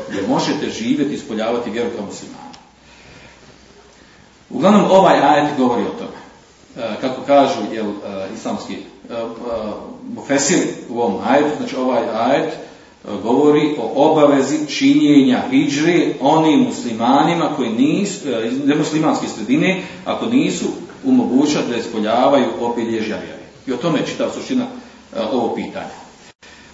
Gdje 0.08 0.28
možete 0.28 0.70
živjeti 0.70 1.12
i 1.12 1.14
ispoljavati 1.14 1.70
vjeru 1.70 1.90
kao 1.96 2.06
muslimani. 2.06 2.52
Uglavnom, 4.50 4.90
ovaj 4.90 5.18
ajet 5.18 5.58
govori 5.58 5.82
o 5.82 5.98
tome. 5.98 6.22
E, 6.76 7.00
kako 7.00 7.22
kažu 7.22 7.60
jel, 7.72 7.86
e, 7.86 8.28
islamski 8.34 8.74
e, 8.74 8.78
mufesir 10.14 10.58
u 10.88 11.00
ovom 11.00 11.20
ajetu, 11.28 11.48
znači 11.58 11.76
ovaj 11.76 12.02
ajet 12.14 12.54
govori 13.22 13.76
o 13.78 14.10
obavezi 14.10 14.66
činjenja 14.66 15.42
hijđri 15.50 16.14
onim 16.20 16.60
muslimanima 16.60 17.48
koji 17.56 17.70
nisu, 17.70 18.28
nemuslimanske 18.64 19.26
sredine, 19.28 19.82
ako 20.04 20.26
nisu 20.26 20.64
u 21.04 21.12
mogućnosti 21.12 21.70
da 21.70 21.76
ispoljavaju 21.76 22.46
obilježja 22.60 23.16
vjere. 23.16 23.42
I 23.66 23.72
o 23.72 23.76
tome 23.76 23.98
je 23.98 24.06
čitav 24.06 24.30
suština 24.34 24.66
ovo 25.32 25.54
pitanja. 25.54 26.02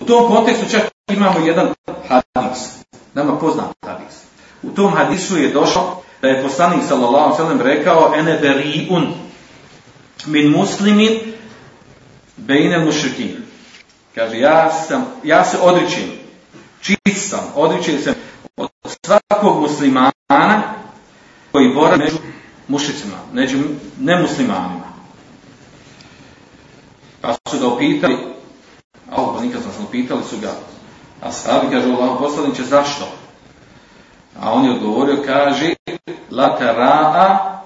U 0.01 0.05
tom 0.05 0.29
kontekstu 0.29 0.71
čak 0.71 0.89
imamo 1.11 1.47
jedan 1.47 1.69
hadis, 2.09 2.59
nama 3.15 3.39
poznat 3.39 3.67
hadis. 3.87 4.23
U 4.63 4.71
tom 4.71 4.93
hadisu 4.93 5.39
je 5.39 5.53
došlo 5.53 6.03
da 6.23 6.29
je 6.29 6.43
poslanik 6.43 6.81
sallallahu 6.89 7.37
sallam 7.37 7.61
rekao 7.61 8.13
ene 8.17 8.39
beriun 8.43 9.07
min 10.27 10.51
muslimin 10.51 11.19
bejne 12.37 12.79
mušrikin. 12.79 13.37
Kaže, 14.15 14.39
ja, 14.39 14.73
sam, 14.89 15.07
ja 15.25 15.45
se 15.45 15.57
odričim, 15.63 16.18
čist 16.81 17.31
sam, 17.31 17.53
odričim 17.55 17.99
se 17.99 18.15
od 18.57 18.69
svakog 19.07 19.61
muslimana 19.61 20.75
koji 21.53 21.75
bora 21.75 21.97
među 21.97 22.17
mušicima, 22.69 23.17
među 23.33 23.59
nemuslimanima. 23.99 24.89
Pa 27.21 27.35
su 27.51 27.59
ga 27.59 27.67
upitali, 27.67 28.17
Allah 29.11 29.43
nikad 29.43 29.63
sam 29.63 29.85
upitali 29.85 30.23
su 30.31 30.37
ga, 30.41 30.53
a 31.23 31.33
sahabi 31.33 31.67
kaže, 31.71 31.89
Allah 31.89 32.17
poslaniće, 32.19 32.65
zašto? 32.65 33.09
A 34.41 34.53
on 34.53 34.65
je 34.65 34.71
odgovorio, 34.71 35.23
kaže, 35.27 35.75
la 36.31 36.59
ra'a 36.61 37.59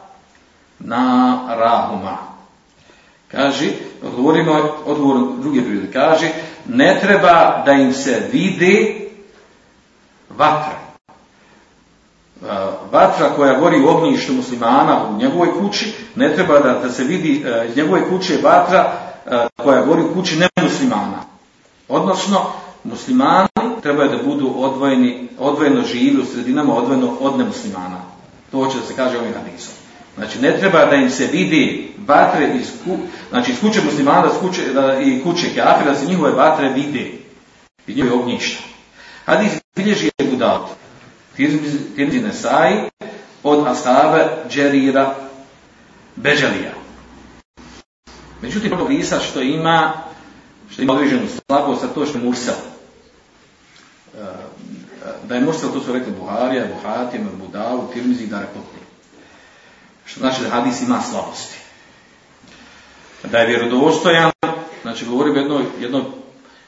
na 0.78 1.38
rahuma. 1.58 2.18
Kaže, 3.28 3.70
odgovorimo 4.02 4.52
odgovor 4.86 5.16
druge 5.40 5.62
prirode. 5.62 5.92
Kaže, 5.92 6.30
ne 6.68 6.98
treba 7.00 7.62
da 7.66 7.72
im 7.72 7.92
se 7.92 8.28
vide 8.32 9.01
vatra. 10.38 10.72
Uh, 12.40 12.48
Vatra 12.92 13.30
koja 13.36 13.58
gori 13.58 13.80
u 13.80 13.88
ognjištu 13.88 14.32
muslimana 14.32 15.08
u 15.08 15.16
njegovoj 15.16 15.48
kući, 15.58 15.94
ne 16.16 16.34
treba 16.34 16.58
da, 16.58 16.72
da 16.72 16.90
se 16.90 17.04
vidi 17.04 17.44
uh, 17.44 17.70
iz 17.70 17.76
njegove 17.76 18.08
kuće 18.08 18.38
vatra 18.42 18.92
uh, 19.26 19.64
koja 19.64 19.84
gori 19.84 20.02
u 20.02 20.14
kući 20.14 20.40
nemuslimana. 20.56 21.24
Odnosno, 21.88 22.46
muslimani 22.84 23.48
trebaju 23.82 24.10
da 24.10 24.22
budu 24.22 24.54
odvojeni, 24.56 25.28
odvojeno 25.38 25.82
živi 25.84 26.20
u 26.20 26.24
sredinama, 26.24 26.74
odvojeno 26.74 27.16
od 27.20 27.38
nemuslimana. 27.38 28.00
To 28.50 28.64
hoće 28.64 28.78
da 28.78 28.86
se 28.86 28.96
kaže 28.96 29.18
ovim 29.18 29.32
hadisom. 29.34 29.74
Znači, 30.16 30.38
ne 30.38 30.58
treba 30.58 30.84
da 30.84 30.96
im 30.96 31.10
se 31.10 31.26
vidi 31.26 31.92
vatre 32.06 32.54
iz, 32.60 32.70
ku, 32.84 32.98
znači, 33.30 33.52
iz 33.52 33.60
kuće 33.60 33.80
muslimana 33.84 34.26
iz 34.26 34.40
kuće, 34.40 34.72
da, 34.72 35.00
i 35.00 35.22
kuće 35.22 35.46
kafira, 35.46 35.90
da 35.90 35.94
se 35.94 36.06
njihove 36.06 36.30
vatre 36.30 36.68
vide 36.68 37.10
i 37.86 37.94
njihove 37.94 38.14
ognjišta. 38.14 38.62
Hadis 39.24 39.52
bilježi 39.76 40.10
Budaut. 40.42 40.68
Tirmizi 41.96 42.20
Nesai 42.20 42.90
od 43.42 43.66
Ashaba 43.66 44.28
Džerira 44.48 45.14
Beđalija. 46.16 46.72
Međutim, 48.42 48.72
ono 48.72 48.90
Isa 48.90 49.18
što 49.18 49.40
ima, 49.40 49.92
što 50.70 50.82
ima 50.82 50.92
određenu 50.92 51.26
slabost, 51.28 51.84
a 51.84 51.86
to 51.86 52.06
što 52.06 52.18
je 52.18 52.24
Mursel. 52.24 52.54
Da 55.24 55.34
je 55.34 55.40
Mursel, 55.40 55.72
to 55.72 55.80
su 55.80 55.92
rekli 55.92 56.12
Buharija, 56.20 56.66
Buhatija, 56.66 57.22
Budavu, 57.38 57.90
Tirmizi 57.92 58.24
i 58.24 58.26
Darekotni. 58.26 58.80
Što 60.04 60.20
znači 60.20 60.42
da 60.42 60.50
hadis 60.50 60.82
ima 60.82 61.00
slabosti. 61.00 61.58
Da 63.24 63.38
je 63.38 63.46
vjerodostojan, 63.46 64.30
znači 64.82 65.06
govorim 65.06 65.36
jedno, 65.36 65.62
jedno, 65.80 66.04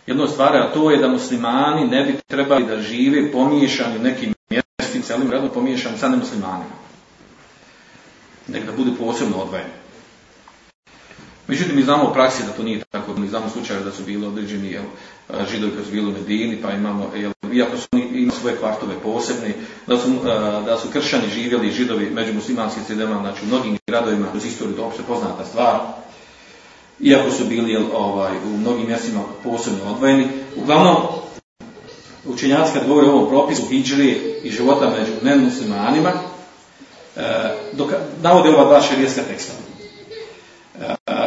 jedno 0.06 0.26
stvar, 0.26 0.56
a 0.56 0.72
to 0.72 0.90
je 0.90 0.98
da 0.98 1.08
muslimani 1.08 1.86
ne 1.86 2.04
bi 2.04 2.18
trebali 2.26 2.66
da 2.66 2.82
žive 2.82 3.32
pomiješani 3.32 3.98
nekim 3.98 4.34
mjestim, 4.50 5.02
celim 5.02 5.30
redom 5.30 5.50
pomiješani 5.54 5.98
sa 5.98 6.08
nemuslimanima. 6.08 6.84
Nek 8.48 8.66
da 8.66 8.72
budu 8.72 8.96
posebno 8.96 9.36
odvojeni. 9.36 9.84
Međutim, 11.46 11.76
mi 11.76 11.82
znamo 11.82 12.10
u 12.10 12.12
praksi 12.12 12.42
da 12.42 12.52
to 12.52 12.62
nije 12.62 12.84
tako, 12.90 13.14
mi 13.16 13.28
znamo 13.28 13.48
slučaje 13.48 13.80
da 13.80 13.92
su 13.92 14.02
bili 14.02 14.26
određeni 14.26 14.72
jel, 14.72 14.84
židovi 15.50 15.72
koji 15.72 15.84
su 15.84 15.92
bili 15.92 16.06
u 16.06 16.12
Medini, 16.12 16.62
pa 16.62 16.72
imamo, 16.72 17.10
jel, 17.16 17.32
iako 17.52 17.76
su 17.76 17.88
imali 17.92 18.30
svoje 18.40 18.56
kvartove 18.56 18.94
posebne, 19.02 19.54
da 19.86 19.98
su, 19.98 20.08
da 20.66 20.78
su 20.78 20.88
kršćani 20.92 21.28
živjeli 21.28 21.72
židovi 21.72 22.10
među 22.10 22.34
muslimanskim 22.34 22.84
sredema, 22.84 23.20
znači 23.20 23.44
u 23.44 23.46
mnogim 23.46 23.78
gradovima, 23.86 24.26
kroz 24.30 24.44
istoriju 24.44 24.76
to 24.76 24.84
opšte 24.84 25.02
poznata 25.02 25.44
stvar, 25.44 25.80
iako 27.00 27.30
su 27.30 27.44
bili 27.44 27.72
jel, 27.72 27.84
ovaj, 27.94 28.32
u 28.36 28.56
mnogim 28.56 28.86
mjestima 28.86 29.20
posebno 29.44 29.90
odvojeni. 29.90 30.28
Uglavnom, 30.56 30.96
učenjaci 32.26 32.72
kad 32.72 32.88
govore 32.88 33.06
o 33.06 33.12
ovom 33.12 33.28
propisu 33.28 33.62
hijđri 33.68 34.40
i 34.42 34.50
života 34.50 34.90
među 34.90 35.12
nemuslimanima, 35.22 36.12
e, 37.16 37.20
dok, 37.72 37.90
navode 38.22 38.48
ova 38.48 38.64
dva 38.64 38.80
šerijeska 38.80 39.22
teksta. 39.22 39.52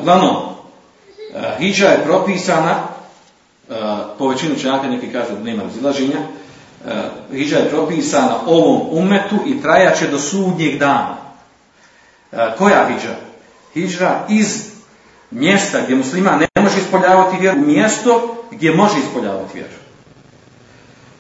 Uglavnom, 0.02 0.36
hijđa 1.60 1.88
je 1.88 2.04
propisana, 2.04 2.84
po 4.18 4.28
većinu 4.28 4.56
čenjaka 4.56 4.88
neki 4.88 5.12
kažu 5.12 5.34
da 5.34 5.44
nema 5.44 5.64
razilaženja, 5.64 6.20
hijđa 7.32 7.58
je 7.58 7.70
propisana 7.70 8.36
ovom 8.46 8.82
umetu 8.92 9.36
i 9.48 9.62
trajaće 9.62 10.08
do 10.08 10.20
sudnjeg 10.20 10.80
dana. 10.80 11.18
Koja 12.58 12.88
hijđa? 12.88 13.16
Hijđa 13.74 14.20
iz 14.30 14.77
mjesta 15.32 15.78
gdje 15.84 15.96
muslima 15.96 16.32
ne 16.56 16.62
može 16.62 16.78
ispoljavati 16.78 17.38
vjeru, 17.40 17.62
mjesto 17.62 18.44
gdje 18.52 18.76
može 18.76 19.00
ispoljavati 19.00 19.54
vjeru. 19.54 19.74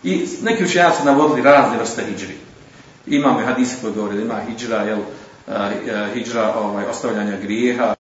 I 0.03 0.27
neki 0.43 0.63
učenjaci 0.63 1.05
navodili 1.05 1.41
razne 1.41 1.77
vrste 1.77 2.05
hijđri. 2.05 2.35
Imamo 3.07 3.39
hadisi 3.39 3.75
koji 3.81 3.93
govori 3.93 4.15
da 4.15 4.21
ima 4.21 4.41
hijđra, 4.47 4.81
jel, 4.83 4.99
hijđra 6.13 6.53
ovaj, 6.55 6.85
ostavljanja 6.85 7.37
grijeha 7.37 7.95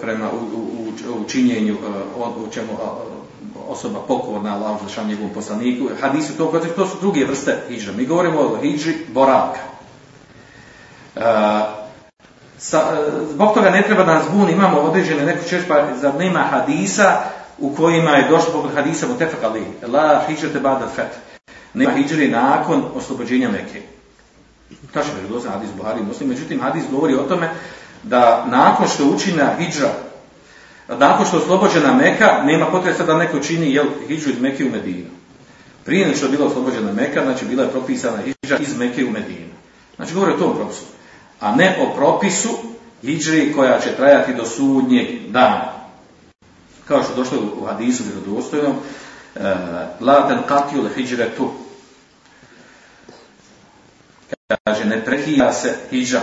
prema 0.00 0.30
u, 0.32 0.36
u, 1.18 2.50
čemu 2.50 2.68
osoba 3.68 3.98
pokorna 4.08 4.54
Allah 4.54 4.76
za 4.82 4.88
šan 4.88 5.08
njegovom 5.08 5.34
poslaniku. 5.34 5.88
Hadisi 6.00 6.36
to 6.36 6.60
to 6.76 6.86
su 6.86 6.96
druge 7.00 7.24
vrste 7.24 7.58
hijđra. 7.68 7.92
Mi 7.92 8.06
govorimo 8.06 8.40
o 8.40 8.58
hijđri 8.62 8.94
boravka. 9.08 9.60
Sa, 12.58 12.82
zbog 13.30 13.54
toga 13.54 13.70
ne 13.70 13.82
treba 13.82 14.04
da 14.04 14.14
nas 14.14 14.24
buni, 14.32 14.52
imamo 14.52 14.78
određene 14.78 15.24
neko 15.24 15.48
češ, 15.48 15.62
pa 15.68 15.86
zar 16.00 16.14
nema 16.14 16.38
hadisa 16.38 17.20
u 17.58 17.74
kojima 17.74 18.10
je 18.10 18.28
došlo 18.28 18.52
poput 18.52 18.74
hadisa 18.74 19.06
mutefak 19.06 19.38
ali 19.42 19.62
la 19.92 20.22
hijđate 20.26 20.60
bada 20.60 20.88
fet. 20.96 21.18
Nema 21.74 21.92
hijđri 21.92 22.28
nakon 22.28 22.84
oslobođenja 22.94 23.48
Mekke. 23.48 23.82
Tačno 24.92 25.12
je 25.12 25.28
dosta 25.28 25.50
hadis 25.50 25.70
Buhari 25.76 26.02
muslim, 26.02 26.28
međutim 26.28 26.60
hadis 26.60 26.84
govori 26.90 27.14
o 27.14 27.22
tome 27.22 27.50
da 28.02 28.46
nakon 28.48 28.88
što 28.88 29.04
učina 29.04 29.50
hijđa, 29.58 29.88
nakon 30.88 31.26
što 31.26 31.36
je 31.36 31.42
oslobođena 31.42 31.94
Meka, 31.94 32.42
nema 32.44 32.66
potrebe 32.66 33.04
da 33.04 33.16
neko 33.16 33.38
čini 33.38 33.74
jel, 33.74 33.86
hijđu 34.08 34.30
iz 34.30 34.40
Meke 34.40 34.64
u 34.64 34.70
Medinu. 34.70 35.10
Prije 35.84 36.06
nego 36.06 36.16
što 36.16 36.26
je 36.26 36.32
bila 36.32 36.46
oslobođena 36.46 36.92
Meka, 36.92 37.24
znači 37.24 37.44
bila 37.44 37.62
je 37.62 37.70
propisana 37.70 38.18
hijđa 38.22 38.56
iz 38.58 38.76
Meke 38.78 39.04
u 39.04 39.10
Medinu. 39.10 39.52
Znači 39.96 40.14
govori 40.14 40.32
o 40.32 40.38
tom 40.38 40.56
propisu. 40.56 40.95
A 41.40 41.54
ne 41.56 41.76
o 41.80 41.94
propisu 41.96 42.48
hijđri 43.02 43.52
koja 43.52 43.80
će 43.80 43.96
trajati 43.96 44.34
do 44.34 44.46
sudnjeg 44.46 45.06
dana. 45.28 45.72
Kao 46.88 47.02
što 47.02 47.14
došlo 47.14 47.38
u 47.60 47.64
hadisu 47.64 48.02
vjerodostojnom, 48.04 48.76
la 50.00 50.28
ten 50.28 50.38
katiju 50.48 50.88
hijđre 50.94 51.28
tu, 51.36 51.50
kaže 54.64 54.84
ne 54.84 55.04
prekida 55.04 55.52
se 55.52 55.74
hijđa 55.90 56.20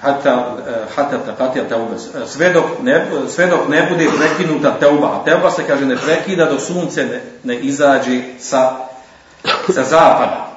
hata 0.00 0.56
hata 0.96 1.18
sve 2.26 2.52
dok 2.52 2.64
ne 2.82 3.06
sve 3.28 3.46
ne 3.68 3.86
bude 3.90 4.06
prekinuta 4.18 4.78
tauba 4.80 5.22
tauba 5.24 5.50
se 5.50 5.66
kaže 5.66 5.86
ne 5.86 5.96
prekida 5.96 6.44
dok 6.44 6.60
sunce 6.60 7.04
ne, 7.04 7.22
ne 7.44 7.60
izađe 7.60 8.22
sa 8.38 8.76
sa 9.74 9.84
zapada 9.84 10.47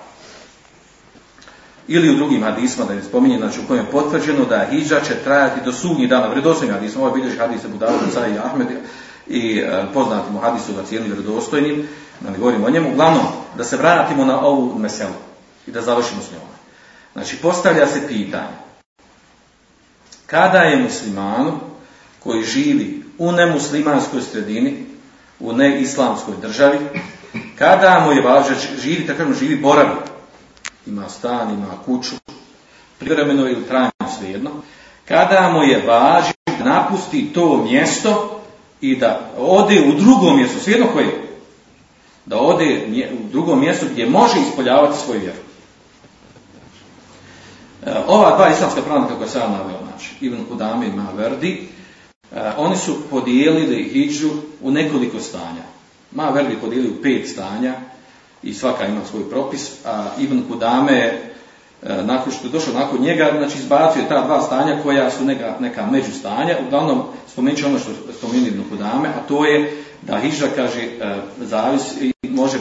ili 1.94 2.10
u 2.10 2.16
drugim 2.16 2.44
hadisma 2.44 2.86
da 2.86 2.94
ne 2.94 3.04
spominje 3.04 3.38
znači 3.38 3.60
u 3.60 3.68
kojem 3.68 3.86
je 3.86 3.92
potvrđeno 3.92 4.46
da 4.46 4.68
hidža 4.72 5.00
će 5.00 5.16
trajati 5.24 5.62
do 5.66 5.74
sudnjeg 5.74 6.10
dana 6.10 6.28
vjerodostojni 6.28 6.74
hadis. 6.74 6.96
Ovaj 6.96 7.12
bilježi 7.12 7.38
hadis 7.38 7.66
Abu 7.66 7.78
Dawud 7.78 8.34
i 8.36 8.38
Ahmed 8.38 8.68
i 9.28 9.58
e, 9.58 9.86
poznati 9.94 10.32
mu 10.32 10.40
hadisu 10.40 10.74
ga 10.74 10.84
cijeli 10.84 11.08
vjerodostojnim 11.08 11.88
da 12.20 12.30
ne 12.30 12.38
govorimo 12.38 12.68
o 12.68 12.70
njemu. 12.70 12.92
Uglavnom 12.92 13.26
da 13.58 13.64
se 13.64 13.78
vratimo 13.78 14.26
na 14.26 14.42
ovu 14.42 14.80
meselu 14.80 15.14
i 15.68 15.72
da 15.72 15.82
završimo 15.82 16.22
s 16.22 16.32
njom. 16.32 16.42
Znači 17.14 17.36
postavlja 17.36 17.88
se 17.88 18.08
pitanje 18.08 18.56
kada 20.26 20.58
je 20.58 20.84
muslimanu 20.84 21.60
koji 22.20 22.44
živi 22.44 23.04
u 23.18 23.32
nemuslimanskoj 23.32 24.22
sredini, 24.22 24.86
u 25.40 25.54
neislamskoj 25.54 26.36
državi, 26.42 26.78
kada 27.58 28.04
mu 28.06 28.12
je 28.12 28.22
važno 28.22 28.56
živi, 28.82 29.08
tako 29.08 29.34
živi 29.34 29.56
boravi, 29.56 30.11
ima 30.86 31.10
stan, 31.10 31.50
ima 31.54 31.68
kuću, 31.86 32.16
privremeno 33.00 33.48
ili 33.50 33.68
trajno 33.68 33.92
svejedno, 34.20 34.52
kada 35.08 35.52
mu 35.54 35.64
je 35.64 35.86
važno 35.88 36.34
da 36.60 36.66
napusti 36.66 37.34
to 37.34 37.64
mjesto 37.64 38.42
i 38.82 38.96
da 38.96 39.32
ode 39.38 39.82
u 39.82 40.00
drugo 40.00 40.34
mjesto, 40.34 40.60
svejedno 40.60 40.88
koje, 40.94 41.28
da 42.26 42.40
ode 42.40 42.88
u 43.14 43.30
drugo 43.32 43.56
mjesto 43.56 43.86
gdje 43.92 44.10
može 44.10 44.40
ispoljavati 44.40 44.98
svoju 44.98 45.20
vjeru. 45.20 45.38
Ova 48.08 48.36
dva 48.38 48.50
islamska 48.50 48.82
pravnika 48.82 49.16
koja 49.16 49.28
sam 49.30 49.52
naveo, 49.52 49.80
znači 49.88 50.10
Ibn 50.22 50.46
Kudame 50.50 50.88
i 50.88 50.92
Maverdi, 50.92 51.68
oni 52.58 52.78
su 52.78 52.96
podijelili 53.10 53.84
hijđu 53.84 54.30
u 54.62 54.72
nekoliko 54.72 55.20
stanja. 55.20 55.64
Maverdi 56.12 56.56
podijelili 56.62 56.94
u 56.94 57.02
pet 57.02 57.30
stanja 57.30 57.74
i 58.44 58.54
svaka 58.54 58.86
ima 58.88 59.06
svoj 59.06 59.30
propis, 59.30 59.72
a 59.86 60.06
Ibn 60.20 60.42
Kudame 60.48 60.94
je 60.94 61.34
nakon 62.04 62.34
što 62.34 62.48
je 62.48 62.52
došao 62.52 62.74
nakon 62.74 63.02
njega, 63.02 63.32
znači 63.38 63.58
izbacio 63.58 64.04
ta 64.10 64.26
dva 64.26 64.42
stanja 64.42 64.84
koja 64.84 65.12
su 65.12 65.26
neka, 65.26 65.56
neka 65.60 65.86
među 65.92 66.12
stanja, 66.20 66.58
uglavnom 66.68 67.04
spomenut 67.28 67.60
ću 67.60 67.66
ono 67.66 67.80
što 67.80 67.92
spomeni 68.18 68.48
Ibn 68.48 68.70
Kudame, 68.70 69.10
a 69.10 69.28
to 69.28 69.46
je 69.46 69.84
da 70.02 70.20
hijđa, 70.20 70.48
kaže, 70.56 70.90
zavisi, 71.38 72.14
može, 72.24 72.58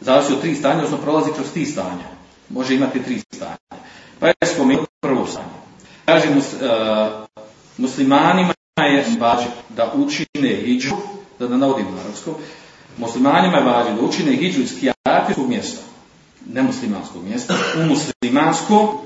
zavisi 0.00 0.32
od 0.32 0.40
tri 0.40 0.54
stanja, 0.54 0.74
odnosno 0.74 0.98
prolazi 0.98 1.30
kroz 1.32 1.52
tri 1.52 1.64
stanja. 1.64 2.06
Može 2.48 2.74
imati 2.74 3.02
tri 3.02 3.22
stanja. 3.32 3.56
Pa 4.20 4.26
je 4.26 4.34
spomenuo 4.54 4.86
prvo 5.00 5.26
stanje. 5.26 5.46
Kaže, 6.04 6.34
mus, 6.34 6.52
uh, 6.52 6.60
muslimanima 7.78 8.54
je 8.76 9.04
da 9.68 9.92
učine 9.94 10.56
hijđu, 10.64 10.94
da 11.38 11.48
ne 11.48 11.56
navodim 11.56 11.86
na 11.86 12.00
arabskom, 12.00 12.34
muslimanima 12.98 13.56
je 13.56 13.64
važno 13.64 13.96
da 13.96 14.02
učine 14.02 14.32
hijđu 14.32 14.62
iz 14.62 14.80
kijatijskog 14.80 15.48
mjesta, 15.48 15.80
nemuslimanskog 16.46 17.24
mjesta, 17.24 17.54
u 17.78 17.86
muslimansko, 17.86 19.04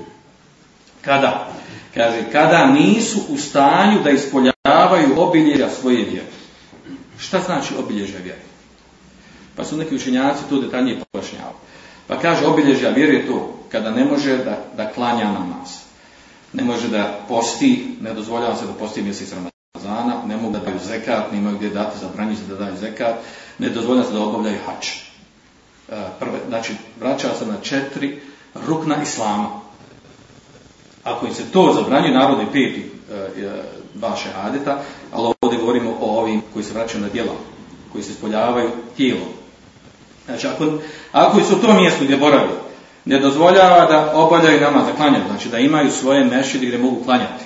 kada? 1.01 1.47
Kaže, 1.93 2.31
kada 2.31 2.65
nisu 2.65 3.19
u 3.29 3.37
stanju 3.37 4.03
da 4.03 4.09
ispoljavaju 4.09 5.15
obilježja 5.17 5.69
svoje 5.69 6.05
vjere. 6.05 6.31
Šta 7.19 7.39
znači 7.39 7.73
obilježja 7.79 8.19
vjere? 8.19 8.41
Pa 9.55 9.63
su 9.63 9.77
neki 9.77 9.95
učenjaci 9.95 10.43
to 10.49 10.61
detaljnije 10.61 10.99
pojašnjavali. 11.11 11.55
Pa 12.07 12.19
kaže, 12.19 12.45
obilježja 12.45 12.89
vjere 12.89 13.13
je 13.13 13.27
to 13.27 13.57
kada 13.71 13.91
ne 13.91 14.05
može 14.05 14.37
da, 14.37 14.65
da 14.77 14.91
klanja 14.91 15.31
namaz. 15.31 15.69
Ne 16.53 16.63
može 16.63 16.87
da 16.87 17.19
posti, 17.27 17.95
ne 18.01 18.13
dozvoljava 18.13 18.55
se 18.55 18.65
da 18.65 18.73
posti 18.73 19.01
mjesec 19.01 19.33
Ramazana, 19.33 20.21
ne 20.27 20.37
mogu 20.37 20.53
da 20.53 20.59
daju 20.59 20.79
zekat, 20.87 21.31
nemaju 21.31 21.57
gdje 21.57 21.69
dati, 21.69 21.99
zabranju 21.99 22.35
se 22.35 22.43
da 22.49 22.55
daju 22.55 22.77
zekat, 22.77 23.15
ne 23.61 23.69
dozvoljava 23.69 24.09
da 24.09 24.21
obavljaju 24.21 24.57
hač. 24.65 24.87
E, 24.87 25.95
prve, 26.19 26.39
znači, 26.47 26.73
vraća 26.99 27.27
se 27.39 27.45
na 27.45 27.55
četiri 27.61 28.19
rukna 28.67 28.95
islama. 29.03 29.49
Ako 31.03 31.25
im 31.25 31.33
se 31.33 31.51
to 31.51 31.73
zabranjuje, 31.75 32.13
narod 32.13 32.39
je 32.39 32.45
peti 32.45 32.91
e, 33.41 33.63
dva 33.93 34.15
šehadeta, 34.15 34.81
ali 35.13 35.33
ovdje 35.41 35.59
govorimo 35.59 35.97
o 36.01 36.19
ovim 36.19 36.41
koji 36.53 36.65
se 36.65 36.73
vraćaju 36.73 37.01
na 37.01 37.09
djela, 37.09 37.33
koji 37.91 38.03
se 38.03 38.11
ispoljavaju 38.11 38.69
tijelom. 38.97 39.27
Znači, 40.25 40.47
ako, 40.47 40.65
ako 41.11 41.39
su 41.39 41.55
u 41.55 41.61
tom 41.61 41.75
mjestu 41.75 42.03
gdje 42.03 42.17
boravili, 42.17 42.57
ne 43.05 43.19
dozvoljava 43.19 43.85
da 43.85 44.11
obavljaju 44.15 44.61
namaz 44.61 44.85
za 44.85 44.93
klanjanje, 44.93 45.25
znači 45.27 45.49
da 45.49 45.57
imaju 45.57 45.91
svoje 45.91 46.23
mešide 46.23 46.65
gdje 46.65 46.77
mogu 46.77 47.03
klanjati. 47.03 47.43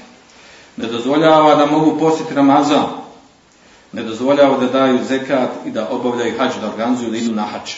Ne 0.78 0.88
dozvoljava 0.88 1.56
da 1.56 1.66
mogu 1.66 2.00
postiti 2.00 2.34
Ramazan. 2.34 3.05
Ne 3.96 4.04
dozvoljava 4.04 4.58
da 4.58 4.68
daju 4.68 5.00
zekat 5.08 5.50
i 5.66 5.72
da 5.72 5.90
obavljaju 5.90 6.38
hađ, 6.38 6.52
da 6.62 6.70
organizuju, 6.70 7.12
da 7.12 7.18
idu 7.18 7.36
na 7.36 7.44
hađ. 7.44 7.72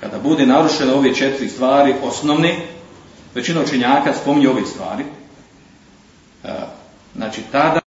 Kada 0.00 0.18
bude 0.18 0.46
narušene 0.46 0.92
ove 0.92 1.14
četiri 1.14 1.48
stvari, 1.48 1.94
osnovne, 2.02 2.56
većina 3.34 3.60
učenjaka 3.60 4.14
spominje 4.14 4.48
ove 4.48 4.66
stvari, 4.66 5.04
e, 6.44 6.48
znači 7.16 7.40
tada 7.52 7.80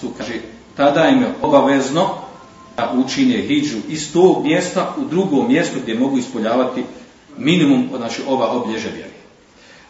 su, 0.00 0.10
kaže, 0.18 0.32
tada 0.76 1.08
im 1.08 1.22
je 1.22 1.34
obavezno 1.42 2.08
da 2.76 2.92
učine 3.04 3.36
hijđu 3.36 3.76
iz 3.88 4.12
tog 4.12 4.44
mjesta 4.44 4.94
u 4.98 5.04
drugom 5.04 5.48
mjestu 5.48 5.78
gdje 5.82 5.98
mogu 5.98 6.18
ispoljavati 6.18 6.84
minimum 7.38 7.88
znači, 7.96 8.22
ova 8.28 8.50
obilježja 8.50 8.90
vjeri. 8.90 9.12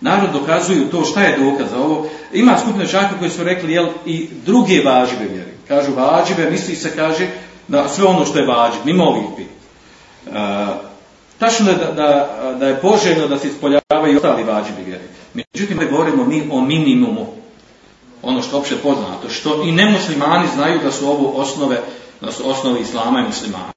Narod 0.00 0.32
dokazuju 0.32 0.90
to 0.90 1.04
šta 1.04 1.22
je 1.22 1.38
dokaz 1.38 1.70
za 1.70 1.78
ovo. 1.78 2.06
Ima 2.32 2.58
skupina 2.58 2.86
čaka 2.86 3.18
koji 3.18 3.30
su 3.30 3.44
rekli 3.44 3.72
jel, 3.72 3.88
i 4.06 4.28
druge 4.44 4.82
važive 4.84 5.24
vjeri. 5.24 5.51
Kažu 5.68 5.94
važive, 5.94 6.50
misli 6.50 6.76
se 6.76 6.96
kaže 6.96 7.26
da 7.68 7.88
sve 7.88 8.04
ono 8.04 8.26
što 8.26 8.38
je 8.38 8.46
važiv, 8.46 8.80
mimo 8.84 9.04
ovih. 9.04 9.24
E, 9.38 10.30
tačno 11.38 11.70
je 11.70 11.76
da, 11.76 11.92
da, 11.92 12.28
da, 12.58 12.66
je 12.68 12.80
poželjno 12.80 13.28
da 13.28 13.38
se 13.38 13.48
ispoljavaju 13.48 14.12
i 14.12 14.16
ostali 14.16 14.44
važivi 14.44 14.84
vjeri. 14.86 15.04
Međutim, 15.34 15.78
ne 15.78 15.86
govorimo 15.86 16.24
mi 16.24 16.48
o 16.50 16.60
minimumu. 16.60 17.26
Ono 18.22 18.42
što 18.42 18.56
je 18.56 18.60
opće 18.60 18.76
poznato. 18.76 19.28
Što 19.28 19.62
i 19.62 19.72
nemuslimani 19.72 20.48
znaju 20.54 20.80
da 20.84 20.92
su 20.92 21.08
ovo 21.08 21.32
osnove, 21.40 21.80
da 22.20 22.32
su 22.32 22.50
osnove 22.50 22.80
islama 22.80 23.20
i 23.20 23.26
muslimana. 23.26 23.72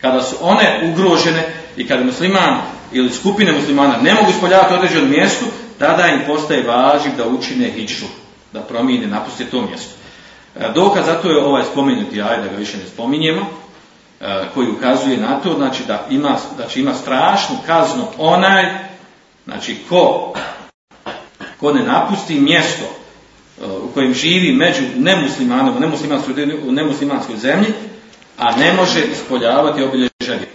Kada 0.00 0.22
su 0.22 0.36
one 0.40 0.92
ugrožene 0.92 1.54
i 1.76 1.86
kada 1.88 2.04
musliman 2.04 2.60
ili 2.92 3.10
skupine 3.10 3.52
muslimana 3.52 3.96
ne 4.02 4.14
mogu 4.14 4.30
ispoljavati 4.30 4.74
određenom 4.74 5.10
mjestu, 5.10 5.44
tada 5.78 6.06
im 6.08 6.20
postaje 6.26 6.62
važiv 6.62 7.16
da 7.16 7.28
učine 7.28 7.70
hiču, 7.70 8.04
da 8.52 8.60
promijene, 8.60 9.06
napuste 9.06 9.44
to 9.44 9.62
mjesto. 9.62 10.03
E, 10.60 10.72
dokaz 10.74 11.06
zato 11.06 11.30
je 11.30 11.44
ovaj 11.44 11.64
spomenuti 11.72 12.22
aj, 12.22 12.36
da 12.36 12.48
ga 12.48 12.56
više 12.56 12.76
ne 12.76 12.86
spominjemo, 12.86 13.46
e, 14.20 14.42
koji 14.54 14.68
ukazuje 14.68 15.16
na 15.16 15.40
to, 15.40 15.54
znači 15.54 15.82
da 15.86 16.06
ima, 16.10 16.36
znači 16.56 16.80
ima 16.80 16.94
strašnu 16.94 17.56
kaznu 17.66 18.04
onaj, 18.18 18.64
znači 19.44 19.76
ko, 19.88 20.32
ko 21.60 21.72
ne 21.72 21.82
napusti 21.82 22.40
mjesto 22.40 22.84
e, 22.84 23.66
u 23.66 23.88
kojem 23.94 24.14
živi 24.14 24.52
među 24.52 24.82
nemuslimanom, 24.96 25.76
u 26.66 26.72
nemuslimanskoj 26.72 27.36
zemlji, 27.36 27.72
a 28.38 28.56
ne 28.56 28.72
može 28.72 29.04
ispoljavati 29.04 29.82
obilježje 29.82 30.54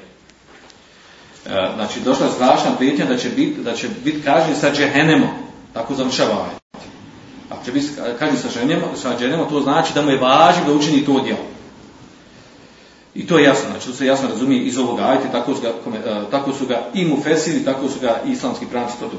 E, 1.50 1.72
znači 1.76 2.00
došla 2.00 2.26
je 2.26 2.32
strašna 2.32 2.72
prijetnja 2.78 3.06
da 3.06 3.18
će 3.18 3.30
biti 3.30 3.62
da 3.62 3.74
će 3.74 3.88
biti 4.04 4.22
kažnjen 4.22 4.56
sa 4.56 4.72
džehennemom. 4.72 5.30
Tako 5.74 5.94
završava 5.96 6.32
ovaj. 6.32 6.50
Će 7.66 7.72
biti 7.72 7.88
kažnjen 8.20 8.42
sa 8.42 8.50
sa 8.96 9.18
to 9.50 9.62
znači 9.62 9.94
da 9.94 10.02
mu 10.02 10.12
je 10.12 10.18
važno 10.18 10.66
da 10.66 10.74
učini 10.74 11.06
to 11.06 11.20
djelo. 11.20 11.46
I 13.16 13.28
to 13.28 13.38
je 13.38 13.44
jasno, 13.44 13.70
znači 13.70 13.88
to 13.88 13.94
se 13.94 14.06
jasno 14.06 14.30
razumije 14.30 14.64
iz 14.64 14.78
ovoga 14.78 15.04
ajte, 15.04 15.32
tako 15.32 15.56
su 15.56 15.62
ga, 15.62 15.68
e, 15.68 16.32
tako 16.32 16.54
su 16.54 16.66
ga 16.66 16.82
i 16.94 17.06
mufesiri, 17.06 17.66
tako 17.66 17.90
su 17.90 18.00
ga 18.00 18.22
islamski 18.26 18.66
pravnici 18.66 18.98
to. 19.00 19.10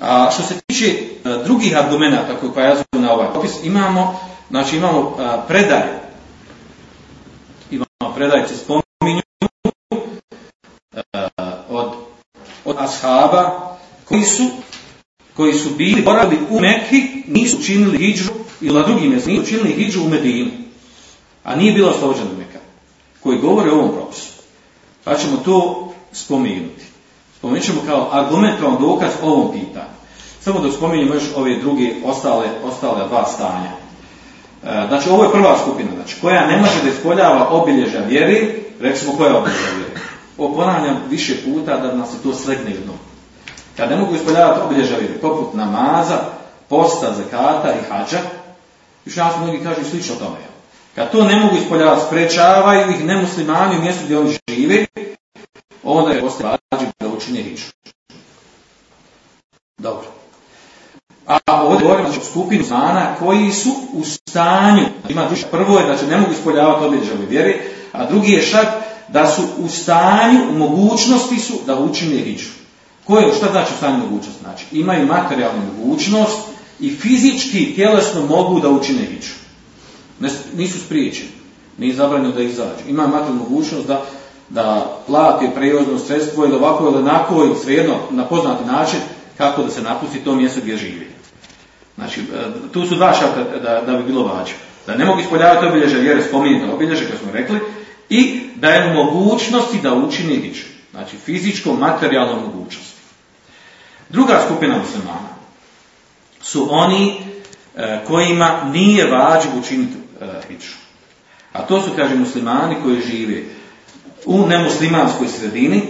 A 0.00 0.30
što 0.30 0.42
se 0.42 0.54
tiče 0.66 0.86
e, 0.86 1.04
drugih 1.44 1.76
argumenata 1.76 2.36
koji 2.40 2.50
ukazuju 2.50 2.84
na 2.92 3.12
ovaj 3.12 3.26
opis, 3.34 3.52
imamo, 3.64 4.20
znači 4.50 4.76
imamo 4.76 5.16
predaje. 5.48 6.00
Imamo 7.70 8.14
predaje, 8.14 8.48
se 8.48 8.56
spominju 8.56 9.22
od 12.64 12.76
ashaba 12.78 13.76
koji 14.08 14.22
su 14.24 14.42
koji 15.36 15.54
su 15.54 15.70
bili 15.70 16.02
boravili 16.02 16.42
u 16.50 16.60
Mekki, 16.60 17.22
nisu 17.26 17.62
činili 17.62 17.98
hijđu 17.98 18.24
ili 18.60 18.74
na 18.74 18.86
drugim 18.86 19.10
mjestima, 19.10 19.38
nisu 19.38 19.50
činili 19.50 19.72
hijđu 19.72 20.02
u 20.02 20.08
Medinu. 20.08 20.50
A 21.44 21.56
nije 21.56 21.72
bila 21.72 21.90
oslobođena 21.90 22.30
Meka. 22.38 22.58
Koji 23.22 23.38
govore 23.38 23.70
o 23.70 23.74
ovom 23.74 23.92
propisu. 23.92 24.28
Pa 25.04 25.14
ćemo 25.14 25.36
to 25.36 25.88
spomenuti. 26.12 26.84
Spomenut 27.38 27.64
ćemo 27.64 27.80
kao 27.86 28.08
argument, 28.12 28.60
kao 28.60 28.78
dokaz 28.80 29.10
o 29.22 29.26
ovom 29.26 29.52
pitanju. 29.52 29.96
Samo 30.40 30.60
da 30.60 30.72
spomenemo 30.72 31.14
još 31.14 31.24
ove 31.36 31.56
druge, 31.56 31.94
ostale, 32.04 32.46
ostale 32.64 33.08
dva 33.08 33.26
stanja. 33.26 33.70
E, 34.64 34.86
znači, 34.88 35.08
ovo 35.10 35.24
je 35.24 35.32
prva 35.32 35.58
skupina, 35.58 35.90
znači, 35.94 36.16
koja 36.20 36.46
ne 36.46 36.56
može 36.56 36.82
da 36.84 36.90
ispoljava 36.90 37.48
obilježja 37.50 38.00
vjeri, 38.00 38.62
recimo 38.80 39.12
koja 39.16 39.30
je 39.30 39.36
obilježja 39.36 39.70
vjeri. 39.76 40.00
Ovo 40.38 40.54
ponavljam 40.54 40.96
više 41.10 41.36
puta 41.44 41.76
da 41.76 41.94
nas 41.94 42.10
se 42.10 42.22
to 42.22 42.34
slegne 42.34 42.70
jednom. 42.70 42.96
Kad 43.76 43.90
ne 43.90 43.96
mogu 43.96 44.14
ispoljavati 44.14 44.60
obilježja 44.60 44.96
poput 45.22 45.54
namaza, 45.54 46.18
posta, 46.68 47.12
zakata 47.12 47.72
i 47.72 47.90
hađa, 47.90 48.18
još 49.04 49.16
nas 49.16 49.36
mnogi 49.36 49.64
kažu 49.64 49.90
slično 49.90 50.14
tome. 50.14 50.36
Kad 50.94 51.10
to 51.10 51.24
ne 51.24 51.36
mogu 51.36 51.56
ispoljavati, 51.56 52.06
sprečavaju 52.06 52.90
ih 52.90 53.04
nemuslimani 53.04 53.78
u 53.78 53.82
mjestu 53.82 54.04
gdje 54.04 54.18
oni 54.18 54.38
žive, 54.50 54.86
onda 55.84 56.12
je 56.12 56.20
postoje 56.20 56.56
vađi 56.70 56.86
da 57.00 57.08
učine 57.08 57.42
hiću. 57.42 57.66
Dobro. 59.78 60.06
A 61.26 61.62
ovdje 61.62 61.86
govorimo 61.86 62.08
znači, 62.08 62.26
skupinu 62.26 62.64
znana 62.64 63.14
koji 63.18 63.52
su 63.52 63.70
u 63.92 64.04
stanju, 64.04 64.84
ima 65.08 65.26
više, 65.30 65.46
prvo 65.50 65.78
je 65.78 65.86
da 65.86 65.96
će 65.96 66.06
ne 66.06 66.16
mogu 66.16 66.32
ispoljavati 66.32 66.84
obilježja 66.84 67.14
vjere, 67.28 67.60
a 67.92 68.06
drugi 68.06 68.32
je 68.32 68.42
šak 68.42 68.66
da 69.08 69.26
su 69.26 69.42
u 69.58 69.68
stanju, 69.68 70.40
u 70.50 70.52
mogućnosti 70.52 71.38
su 71.38 71.54
da 71.66 71.78
učine 71.78 72.16
hiđu. 72.16 72.55
Koje, 73.06 73.34
šta 73.34 73.50
znači 73.50 73.72
u 73.74 73.76
stanju 73.76 73.98
mogućnosti? 73.98 74.42
Znači, 74.42 74.64
imaju 74.72 75.06
materijalnu 75.06 75.62
mogućnost 75.78 76.38
i 76.80 76.90
fizički, 76.90 77.74
tjelesno 77.74 78.26
mogu 78.26 78.60
da 78.60 78.68
učine 78.68 79.00
hiđu. 79.00 79.32
nisu 80.54 80.78
spriječeni. 80.78 81.30
Nije 81.78 81.94
zabranjeno 81.94 82.34
da 82.34 82.42
izađu. 82.42 82.88
Imaju 82.88 83.08
materijalnu 83.08 83.42
mogućnost 83.42 83.86
da, 83.86 84.02
da 84.48 84.96
plati 85.06 85.50
prevozno 85.54 85.98
sredstvo 85.98 86.44
ili 86.44 86.54
ovako 86.54 86.84
ili 86.84 86.96
onako 86.96 87.34
ili 87.44 87.56
svejedno 87.64 87.94
na 88.10 88.24
poznati 88.24 88.64
način 88.64 88.98
kako 89.38 89.62
da 89.62 89.70
se 89.70 89.82
napusti 89.82 90.24
to 90.24 90.34
mjesto 90.34 90.60
gdje 90.60 90.76
živi. 90.76 91.06
Znači, 91.94 92.20
e, 92.20 92.24
tu 92.72 92.86
su 92.86 92.94
dva 92.94 93.12
šarta 93.12 93.58
da, 93.58 93.82
da 93.92 93.98
bi 93.98 94.04
bilo 94.04 94.22
važno. 94.22 94.56
Da 94.86 94.96
ne 94.96 95.04
mogu 95.04 95.20
ispoljavati 95.20 95.66
obilježe 95.66 95.98
vjere, 95.98 96.22
spominjete 96.22 96.72
obilježe, 96.72 97.08
kao 97.08 97.18
smo 97.18 97.32
rekli, 97.32 97.60
i 98.08 98.40
da 98.56 98.68
je 98.68 98.94
mogućnosti 98.94 99.78
da 99.82 99.94
učini 99.94 100.36
hiđu. 100.36 100.64
Znači 100.90 101.16
fizičko, 101.16 101.72
materijalno 101.72 102.40
mogućnosti. 102.40 102.95
Druga 104.08 104.42
skupina 104.46 104.78
muslimana 104.78 105.28
su 106.42 106.68
oni 106.70 107.20
e, 107.76 108.00
kojima 108.06 108.60
nije 108.72 109.10
vađiv 109.10 109.50
učiniti 109.58 109.96
e, 110.20 110.26
A 111.52 111.62
to 111.62 111.82
su, 111.82 111.90
kaže, 111.96 112.14
muslimani 112.14 112.76
koji 112.82 113.00
žive 113.00 113.42
u 114.26 114.46
nemuslimanskoj 114.46 115.28
sredini, 115.28 115.82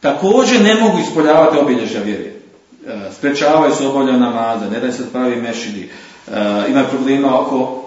također 0.00 0.62
ne 0.62 0.74
mogu 0.74 0.98
ispoljavati 0.98 1.58
obilježja 1.58 2.02
vjere. 2.02 2.24
E, 2.24 2.32
sprečavaju 3.18 3.74
se 3.74 3.86
obavljaju 3.86 4.20
namaza, 4.20 4.70
ne 4.70 4.80
da 4.80 4.92
se 4.92 5.12
pravi 5.12 5.36
mešidi, 5.36 5.90
imaju 6.68 6.86
problema 6.90 7.40
oko 7.40 7.84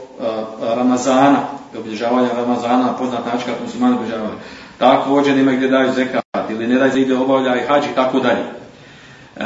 Ramazana, 0.62 1.40
obilježavanja 1.80 2.30
Ramazana, 2.36 2.98
poznat 2.98 3.26
način 3.26 3.46
kako 3.46 3.64
muslimani 3.64 3.96
obilježavaju. 3.96 4.34
Također 4.78 5.36
nema 5.36 5.52
gdje 5.52 5.68
daju 5.68 5.94
zekat 5.94 6.50
ili 6.50 6.68
ne 6.68 6.76
daju 6.76 6.98
ide 6.98 7.16
obavlja 7.16 7.56
i 7.56 7.68
hađi 7.68 7.88
tako 7.96 8.20
dalje. 8.20 8.61
E, 9.38 9.44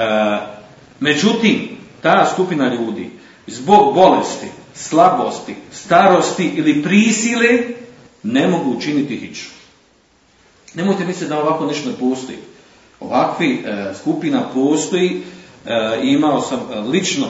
međutim, 0.99 1.69
ta 2.01 2.29
skupina 2.33 2.73
ljudi 2.73 3.09
zbog 3.47 3.93
bolesti, 3.93 4.47
slabosti, 4.75 5.55
starosti 5.71 6.51
ili 6.55 6.83
prisile 6.83 7.47
ne 8.23 8.47
mogu 8.47 8.71
učiniti 8.77 9.17
hiću. 9.17 9.45
Nemojte 10.73 11.05
misliti 11.05 11.29
da 11.29 11.39
ovako 11.39 11.65
nešto 11.65 11.89
ne 11.89 11.95
postoji. 11.95 12.37
Ovakvi 12.99 13.63
e, 13.65 13.93
skupina 14.01 14.43
postoji 14.53 15.21
e, 15.65 15.99
imao 16.03 16.41
sam 16.41 16.59
lično 16.91 17.27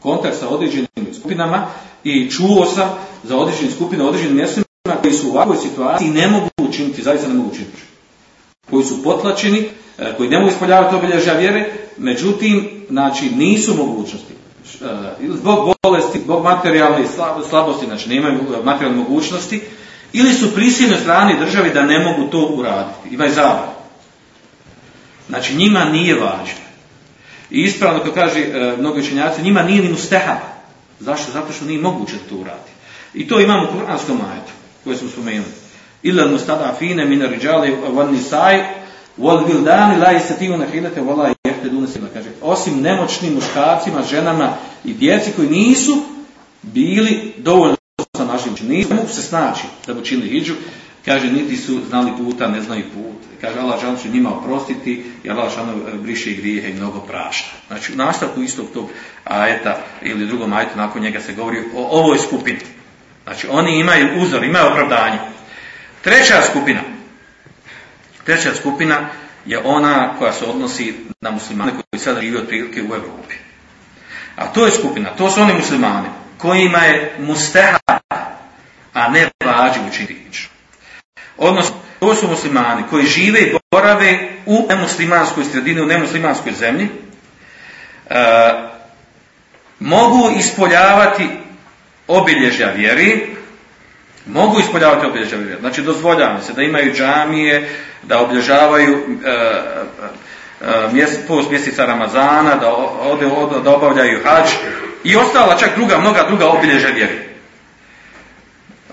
kontakt 0.00 0.36
sa 0.38 0.48
određenim 0.48 0.88
skupinama 1.20 1.66
i 2.04 2.30
čuo 2.30 2.66
sam 2.66 2.88
za 3.22 3.36
određene 3.36 3.70
skupine, 3.70 4.04
određenim 4.04 4.36
mjestima 4.36 4.64
koji 5.02 5.14
su 5.14 5.28
u 5.28 5.30
ovakvoj 5.30 5.56
situaciji 5.56 6.08
ne 6.08 6.28
mogu 6.28 6.48
učiniti, 6.58 7.02
zaista 7.02 7.28
ne 7.28 7.34
mogu 7.34 7.50
učiniti. 7.50 7.82
Koji 8.70 8.84
su 8.84 9.02
potlačeni, 9.02 9.68
koji 10.16 10.28
ne 10.28 10.38
mogu 10.38 10.50
ispoljavati 10.50 10.96
obilježja 10.96 11.32
vjere, 11.32 11.72
međutim, 11.98 12.70
znači 12.90 13.30
nisu 13.30 13.74
mogućnosti. 13.74 14.34
Zbog 15.28 15.74
bolesti, 15.82 16.20
zbog 16.20 16.44
materijalne 16.44 17.06
slabosti, 17.48 17.86
znači 17.86 18.08
nemaju 18.08 18.38
materijalne 18.64 18.98
mogućnosti, 18.98 19.62
ili 20.12 20.32
su 20.32 20.54
prisiljeni 20.54 21.00
strani 21.02 21.38
državi 21.38 21.70
da 21.74 21.82
ne 21.82 21.98
mogu 21.98 22.30
to 22.30 22.46
uraditi. 22.46 23.14
Imaju 23.14 23.32
zabranu. 23.32 23.72
Znači 25.28 25.54
njima 25.54 25.84
nije 25.84 26.14
važno. 26.14 26.60
I 27.50 27.62
ispravno 27.62 27.98
kako 28.00 28.14
kaže 28.14 28.40
e, 28.40 28.76
mnogi 28.78 29.00
učenjaci, 29.00 29.42
njima 29.42 29.62
nije 29.62 29.82
ni 29.82 29.88
mustehab. 29.88 30.36
Zašto? 31.00 31.32
Zato 31.32 31.52
što 31.52 31.64
nije 31.64 31.80
moguće 31.80 32.14
to 32.28 32.36
uraditi. 32.36 32.70
I 33.14 33.28
to 33.28 33.40
imamo 33.40 33.64
u 33.64 33.72
kuranskom 33.72 34.18
majetu, 34.18 34.52
koje 34.84 34.96
smo 34.96 35.08
spomenuli. 35.08 35.59
Ila 36.02 36.26
mustada 36.26 36.74
fine 36.78 37.04
min 37.04 37.22
riđali 37.22 37.76
wal 37.94 38.12
nisaj 38.12 38.64
wal 39.18 39.46
bildani 39.46 40.00
la 40.00 40.12
yastatijuna 40.12 40.70
hilate 40.72 41.00
wala 41.00 41.34
yahtaduna 41.44 41.86
sila. 41.86 42.08
Kaže, 42.14 42.28
osim 42.42 42.80
nemoćnim 42.80 43.34
muškarcima, 43.34 44.02
ženama 44.02 44.52
i 44.84 44.94
djeci 44.94 45.32
koji 45.36 45.48
nisu 45.48 46.02
bili 46.62 47.34
dovoljno 47.38 47.76
sa 48.16 48.24
našim 48.24 48.68
nisu 48.68 48.94
mogu 48.94 49.08
se 49.08 49.22
snaći 49.22 49.62
da 49.86 49.94
bi 49.94 50.00
učinili 50.00 50.28
hijđu, 50.28 50.54
kaže 51.04 51.32
niti 51.32 51.56
su 51.56 51.80
znali 51.88 52.12
puta, 52.18 52.48
ne 52.48 52.62
znaju 52.62 52.84
put. 52.94 53.20
Kaže 53.40 53.58
Allah 53.58 53.80
žal 53.80 53.96
će 54.02 54.08
njima 54.08 54.38
oprostiti 54.38 55.04
i 55.24 55.30
Allah 55.30 55.54
žal 55.54 55.66
briše 56.02 56.32
grijehe 56.32 56.70
i 56.70 56.74
mnogo 56.74 57.00
prašta. 57.00 57.50
Znači 57.66 57.92
u 57.92 57.96
nastavku 57.96 58.42
istog 58.42 58.66
tog 58.74 58.88
ajeta 59.24 59.78
ili 60.02 60.26
drugom 60.26 60.52
ajetu 60.52 60.76
nakon 60.76 61.02
njega 61.02 61.20
se 61.20 61.32
govori 61.32 61.58
o 61.76 61.98
ovoj 61.98 62.18
skupini. 62.18 62.58
Znači 63.24 63.46
oni 63.50 63.78
imaju 63.78 64.22
uzor, 64.22 64.44
imaju 64.44 64.66
opravdanje. 64.66 65.18
Treća 66.02 66.42
skupina. 66.50 66.80
Treća 68.24 68.54
skupina 68.54 69.08
je 69.46 69.58
ona 69.64 70.14
koja 70.18 70.32
se 70.32 70.44
odnosi 70.44 70.94
na 71.20 71.30
muslimane 71.30 71.72
koji 71.72 72.00
sada 72.00 72.20
žive 72.20 72.40
otprilike 72.40 72.82
u 72.82 72.94
Europi. 72.94 73.34
A 74.36 74.46
to 74.52 74.66
je 74.66 74.72
skupina, 74.72 75.10
to 75.16 75.30
su 75.30 75.40
oni 75.40 75.54
muslimani 75.54 76.08
kojima 76.38 76.78
je 76.78 77.16
musteha, 77.18 77.78
a 78.92 79.08
ne 79.08 79.28
vađi 79.44 79.80
učiniti 79.88 80.48
Odnosno, 81.36 81.76
to 82.00 82.14
su 82.14 82.28
muslimani 82.28 82.82
koji 82.90 83.06
žive 83.06 83.40
i 83.40 83.54
borave 83.70 84.28
u 84.46 84.66
nemuslimanskoj 84.68 85.44
sredini, 85.44 85.80
u 85.80 85.86
nemuslimanskoj 85.86 86.52
zemlji, 86.52 86.88
e, 88.10 88.14
mogu 89.80 90.30
ispoljavati 90.38 91.28
obilježja 92.08 92.70
vjeri, 92.70 93.36
mogu 94.32 94.60
ispoljavati 94.60 95.06
obilježja 95.06 95.38
vjeri. 95.38 95.60
Znači, 95.60 95.82
dozvoljava 95.82 96.40
se 96.40 96.52
da 96.52 96.62
imaju 96.62 96.94
džamije, 96.94 97.68
da 98.02 98.20
obilježavaju 98.20 98.98
e, 99.24 99.30
e, 100.96 101.02
e 101.02 101.26
post 101.28 101.50
mjeseca 101.50 101.84
Ramazana, 101.84 102.54
da, 102.56 102.72
ode, 103.00 103.26
da 103.64 103.74
obavljaju 103.74 104.20
hađ 104.24 104.50
i 105.04 105.16
ostala 105.16 105.56
čak 105.56 105.70
druga, 105.76 105.98
mnoga 105.98 106.24
druga 106.28 106.48
obilježja 106.48 106.90
vjeri 106.90 107.30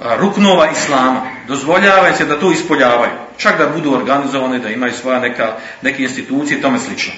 ruknova 0.02 0.72
islama. 0.72 1.22
Dozvoljava 1.48 2.14
se 2.14 2.26
da 2.26 2.40
to 2.40 2.52
ispoljavaju. 2.52 3.12
Čak 3.38 3.58
da 3.58 3.68
budu 3.68 3.94
organizovane, 3.94 4.60
da 4.60 4.70
imaju 4.70 4.94
svoja 4.94 5.20
neka, 5.20 5.54
neke 5.82 6.04
institucije 6.04 6.58
i 6.58 6.62
tome 6.62 6.80
slično. 6.80 7.14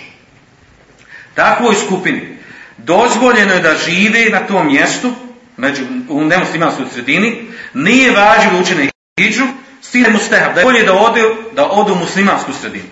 Takvoj 1.35 1.75
skupini 1.75 2.37
dozvoljeno 2.77 3.53
je 3.53 3.59
da 3.59 3.75
žive 3.75 4.25
na 4.29 4.39
tom 4.39 4.67
mjestu, 4.67 5.11
među, 5.59 5.83
u 6.09 6.23
nemuslimanskoj 6.23 6.85
sredini, 6.93 7.47
nije 7.73 8.11
važno 8.11 8.59
učene 8.61 8.89
hijđu, 9.19 9.43
s 9.81 9.91
tim 9.91 10.03
da 10.29 10.35
je 10.35 10.63
bolje 10.63 10.83
da 10.83 10.93
ode, 10.93 11.21
da 11.55 11.67
ode 11.69 11.91
u 11.91 11.95
muslimansku 11.95 12.51
sredinu. 12.61 12.89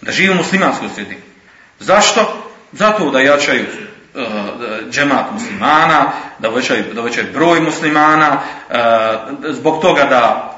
Da 0.00 0.12
žive 0.12 0.34
u 0.34 0.36
muslimanskoj 0.36 0.88
sredini. 0.94 1.20
Zašto? 1.80 2.50
Zato 2.72 3.10
da 3.10 3.20
jačaju 3.20 3.66
Eh, 4.14 4.90
džemat 4.90 5.32
muslimana, 5.32 6.12
da 6.38 6.50
uvećaju, 6.50 6.84
da 6.94 7.02
broj 7.34 7.60
muslimana, 7.60 8.38
eh, 8.70 9.18
zbog 9.48 9.82
toga 9.82 10.04
da 10.04 10.53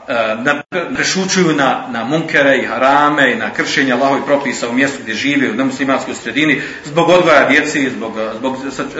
prešučuju 0.94 1.52
na, 1.56 1.86
na 1.90 2.04
munkere 2.04 2.58
i 2.58 2.66
harame 2.66 3.32
i 3.32 3.36
na 3.36 3.50
kršenje 3.50 3.92
Allahovi 3.92 4.20
propisa 4.26 4.68
u 4.68 4.72
mjestu 4.72 4.98
gdje 5.02 5.14
žive 5.14 5.50
u 5.50 5.54
nemuslimanskoj 5.54 6.14
sredini, 6.14 6.62
zbog 6.84 7.08
odgoja 7.08 7.48
djeci, 7.48 7.90
zbog, 7.90 8.12
zbog, 8.38 8.56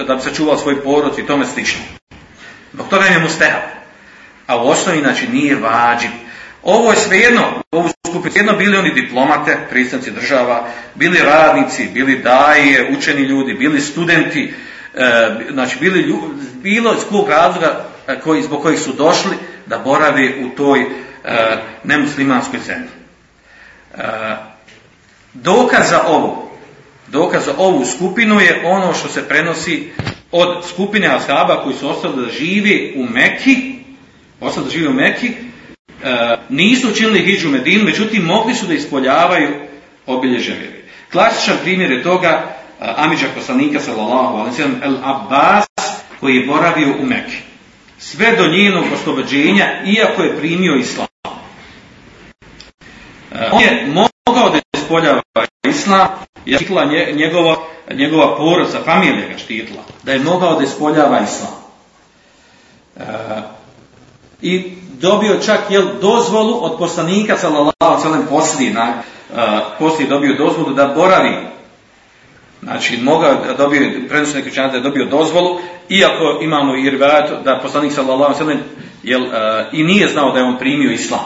da 0.07 0.15
bi 0.15 0.23
sačuvao 0.23 0.59
svoj 0.59 0.83
porod 0.83 1.19
i 1.19 1.27
tome 1.27 1.47
slično. 1.47 1.81
Zbog 2.73 2.89
toga 2.89 3.05
je 3.05 3.19
musteha. 3.19 3.61
A 4.47 4.63
u 4.63 4.69
osnovi, 4.69 5.01
znači, 5.01 5.29
nije 5.29 5.57
vađiv. 5.57 6.11
Ovo 6.63 6.91
je 6.91 6.97
svejedno, 6.97 7.43
ovu 7.71 7.89
skupinu, 8.11 8.35
jedno 8.37 8.53
bili 8.53 8.77
oni 8.77 8.95
diplomate, 8.95 9.59
predstavnici 9.71 10.11
država, 10.11 10.69
bili 10.95 11.19
radnici, 11.19 11.89
bili 11.95 12.19
daje, 12.19 12.97
učeni 12.99 13.23
ljudi, 13.23 13.55
bili 13.55 13.81
studenti, 13.81 14.55
e, 14.95 15.29
znači 15.53 15.77
bili 15.81 16.01
ljudi, 16.01 16.35
bilo 16.63 16.95
iz 16.95 17.05
kog 17.09 17.29
razloga 17.29 17.85
e, 18.09 18.21
koji, 18.21 18.43
zbog 18.43 18.63
kojih 18.63 18.81
su 18.81 18.93
došli 18.93 19.37
da 19.67 19.79
borave 19.79 20.35
u 20.45 20.57
toj 20.57 20.81
e, 20.81 20.87
nemuslimanskoj 21.85 22.61
zemlji. 22.67 22.89
E, 23.95 24.03
dokaz 25.35 25.91
za 25.91 26.03
ovo, 26.07 26.53
dokaz 27.07 27.45
za 27.45 27.55
ovu 27.59 27.85
skupinu 27.85 28.41
je 28.41 28.63
ono 28.65 28.95
što 28.95 29.09
se 29.09 29.29
prenosi 29.29 29.91
od 30.33 30.65
skupine 30.69 31.07
ashaba 31.07 31.63
koji 31.63 31.75
su 31.75 31.89
ostali 31.89 32.25
da 32.25 32.33
žive 32.33 32.93
u 32.97 33.07
Meki, 33.13 33.75
ostali 34.41 34.67
da 34.67 34.71
žive 34.71 34.89
u 34.89 34.93
Meki, 34.93 35.35
E, 36.05 36.37
nisu 36.49 36.89
učinili 36.91 37.25
hijđu 37.25 37.49
Medinu, 37.49 37.85
međutim 37.85 38.23
mogli 38.23 38.55
su 38.55 38.67
da 38.67 38.75
ispoljavaju 38.75 39.49
obilježje 40.07 40.55
vjere. 40.55 40.77
Klasičan 41.13 41.57
primjer 41.63 41.91
je 41.91 42.03
toga 42.03 42.43
uh, 42.81 42.87
Amidža 42.97 43.27
poslanika 43.35 43.81
sallallahu 43.81 44.37
alaihi 44.37 44.63
El 44.83 44.97
Abbas 45.05 45.67
koji 46.21 46.37
je 46.37 46.47
boravio 46.47 46.95
u 47.01 47.07
Mekke. 47.07 47.37
Sve 48.11 48.37
do 48.37 48.47
njenog 48.47 48.85
oslobođenja, 48.95 49.67
iako 49.87 50.23
je 50.23 50.37
primio 50.37 50.75
islam. 50.75 51.07
E, 53.33 53.49
on 53.53 53.63
je 53.63 53.87
mogao 54.27 54.51
da 54.51 54.59
ispoljava 54.79 55.23
islam, 55.69 56.09
jer 56.45 56.61
štitla 56.61 56.85
njegova, 57.15 57.57
njegova 57.95 58.37
porodica, 58.37 58.79
familija 58.85 59.29
ga 59.33 59.39
štitla, 59.39 59.83
da 60.03 60.13
je 60.13 60.19
mogao 60.19 60.59
da 60.59 60.65
ispoljava 60.65 61.21
islam. 61.21 61.53
I 64.43 64.73
dobio 65.01 65.41
čak 65.47 65.61
jel, 65.71 65.85
dozvolu 66.01 66.65
od 66.65 66.79
poslanika 66.79 67.37
sallallahu 67.37 68.09
alejhi 68.09 68.29
poslije 68.29 68.73
na 68.73 68.95
uh, 69.31 69.39
poslije 69.79 70.09
dobio 70.09 70.39
dozvolu 70.39 70.75
da 70.75 70.87
boravi 70.97 71.56
Znači, 72.67 72.97
mogao 72.97 73.55
dobio, 73.59 73.81
prenosno 74.09 74.41
neki 74.41 74.57
da 74.57 74.63
je 74.63 74.81
dobio 74.81 75.05
dozvolu, 75.05 75.59
iako 75.89 76.39
imamo 76.43 76.77
i 76.77 76.91
rivajat 76.91 77.45
da 77.45 77.61
poslanik 77.63 77.93
sallallahu 77.93 78.35
alejhi 78.43 78.61
jel, 79.03 79.23
uh, 79.23 79.31
i 79.73 79.83
nije 79.83 80.09
znao 80.09 80.33
da 80.33 80.39
je 80.39 80.45
on 80.45 80.59
primio 80.59 80.93
islam. 80.93 81.25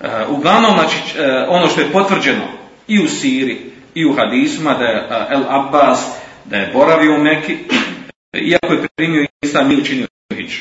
Uh, 0.00 0.06
uglavnom, 0.28 0.72
znači, 0.72 0.96
ono 1.48 1.68
što 1.68 1.80
je 1.80 1.92
potvrđeno 1.92 2.44
i 2.88 3.04
u 3.04 3.08
Siri, 3.08 3.72
i 3.94 4.06
u 4.06 4.14
hadisma, 4.14 4.74
da 4.74 4.84
je 4.84 5.08
El 5.30 5.42
Abbas, 5.48 6.06
da 6.44 6.56
je 6.56 6.70
boravio 6.74 7.14
u 7.14 7.22
Meki, 7.22 7.56
iako 8.32 8.72
je 8.72 8.88
primio 8.96 9.26
islam, 9.42 9.68
nije 9.68 9.80
učinio 9.80 10.06
hić. 10.36 10.52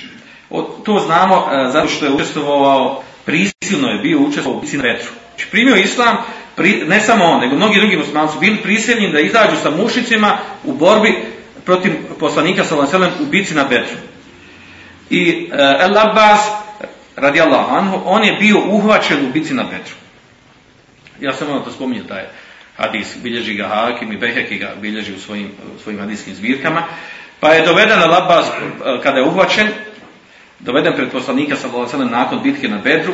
To 0.86 0.99
znamo 1.05 1.36
e, 1.36 1.72
zato 1.72 1.88
što 1.88 2.05
je 2.05 2.11
učestvovao, 2.11 3.03
prisilno 3.26 3.88
je 3.88 3.99
bio 3.99 4.19
učestvovao 4.19 4.61
u 4.61 4.78
na 4.78 4.84
vetru. 4.84 5.11
Znači 5.30 5.47
primio 5.51 5.76
islam, 5.76 6.17
ne 6.88 7.02
samo 7.02 7.26
on, 7.26 7.39
nego 7.39 7.56
mnogi 7.56 7.80
drugi 7.80 7.97
muslimanci 7.97 8.39
bili 8.39 8.58
prisiljeni 8.58 9.12
da 9.12 9.20
izađu 9.20 9.56
sa 9.64 9.70
mušicima 9.70 10.38
u 10.64 10.74
borbi 10.74 11.16
protiv 11.66 11.91
poslanika 12.20 12.64
sallallahu 12.64 13.24
u 13.24 13.26
bici 13.26 13.54
na 13.54 13.64
Betru. 13.64 13.97
I 15.10 15.49
e, 15.52 15.78
El 15.80 15.97
Abbas 15.97 16.39
radijallahu 17.16 17.76
anhu, 17.76 18.02
on 18.06 18.24
je 18.24 18.34
bio 18.34 18.58
uhvaćen 18.70 19.26
u 19.26 19.32
bici 19.34 19.54
na 19.54 19.64
Betru. 19.64 19.95
Ja 21.20 21.34
sam 21.34 21.49
ono 21.49 21.60
to 21.60 21.72
spominjao 21.72 22.08
taj 22.08 22.24
hadis, 22.78 23.08
bilježi 23.24 23.54
ga 23.54 23.68
Hakim 23.68 24.12
i 24.12 24.18
Beheki 24.18 24.58
ga 24.58 24.76
bilježi 24.82 25.14
u 25.14 25.20
svojim, 25.20 25.52
svojim 25.84 25.99
hadijskim 25.99 26.36
zbirkama. 26.36 26.84
Pa 27.39 27.49
je 27.49 27.66
doveden 27.66 28.02
El 28.02 28.14
Abbas 28.14 28.45
e, 28.47 28.52
kada 29.04 29.18
je 29.18 29.26
uhvaćen, 29.26 29.68
doveden 30.60 30.93
pred 30.95 31.12
poslanika 31.12 31.56
sallallahu 31.56 32.06
nakon 32.06 32.43
bitke 32.43 32.68
na 32.68 32.78
Bedru. 32.78 33.14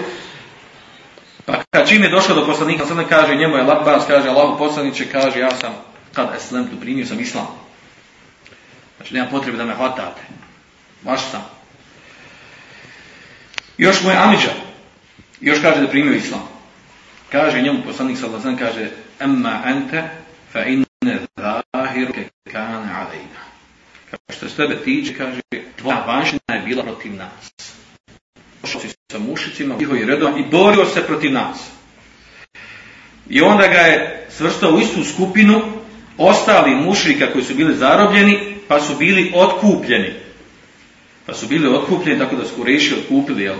Pa 1.47 1.63
kad 1.69 1.89
čim 1.89 2.03
je 2.03 2.09
došao 2.09 2.35
do 2.35 2.45
poslanika 2.45 2.85
sallallahu 2.85 3.09
kaže 3.09 3.35
njemu 3.35 3.57
je 3.57 3.63
Labbas, 3.63 4.03
kaže 4.07 4.29
Allahu 4.29 4.57
poslaniče, 4.57 5.11
kaže 5.11 5.39
ja 5.39 5.51
sam 5.51 5.73
kad 6.13 6.27
eslem 6.35 6.67
tu 6.67 6.79
primio 6.79 7.05
sam 7.05 7.19
islam. 7.19 7.47
Znači 8.97 9.13
nema 9.13 9.27
potrebe 9.29 9.57
da 9.57 9.65
me 9.65 9.75
hvatate. 9.75 10.21
Vaš 11.03 11.21
sam. 11.31 11.45
Još 13.77 14.03
mu 14.03 14.09
je 14.09 14.17
Amidža. 14.17 14.51
Još 15.41 15.61
kaže 15.61 15.81
da 15.81 15.87
primio 15.87 16.13
islam. 16.13 16.47
Kaže 17.31 17.61
njemu 17.61 17.83
poslanik 17.85 18.17
sallallahu 18.17 18.57
kaže 18.57 18.89
emma 19.19 19.61
ente 19.65 20.03
fa 20.51 20.63
inne 20.63 21.19
zahiruke 21.73 22.29
kane 22.51 22.93
alejna. 22.93 23.41
Kaže, 24.09 24.37
što 24.37 24.49
se 24.49 24.55
tebe 24.55 24.83
tiče, 24.83 25.17
kaže, 25.17 25.41
tvoja 25.75 26.03
vanština 26.07 26.53
je 26.53 26.61
bila 26.61 26.83
protiv 26.83 27.15
nas. 27.15 27.51
Došao 28.61 28.81
si 28.81 28.96
sa 29.11 29.19
mušicima, 29.19 29.75
njihovi 29.79 30.05
redom 30.05 30.37
i 30.37 30.43
borio 30.51 30.85
se 30.85 31.03
protiv 31.03 31.31
nas. 31.31 31.57
I 33.29 33.41
onda 33.41 33.67
ga 33.67 33.79
je 33.79 34.27
svrstao 34.29 34.71
u 34.71 34.79
istu 34.79 35.03
skupinu 35.03 35.61
ostali 36.17 36.75
mušrika 36.75 37.31
koji 37.33 37.43
su 37.43 37.55
bili 37.55 37.77
zarobljeni, 37.77 38.55
pa 38.67 38.79
su 38.79 38.95
bili 38.95 39.31
otkupljeni. 39.35 40.13
Pa 41.25 41.33
su 41.33 41.47
bili 41.47 41.67
otkupljeni, 41.67 42.19
tako 42.19 42.35
da 42.35 42.45
su 42.45 42.55
Kureši 42.55 42.93
otkupili 42.93 43.43
jel, 43.43 43.55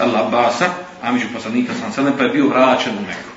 Allah 0.00 0.30
Basa, 0.30 0.70
a 1.02 1.12
među 1.12 1.26
poslanika 1.32 1.72
sam 1.74 1.92
sedem, 1.92 2.14
pa 2.18 2.24
je 2.24 2.30
bio 2.30 2.48
vraćen 2.48 2.98
u 2.98 3.00
Meku. 3.00 3.32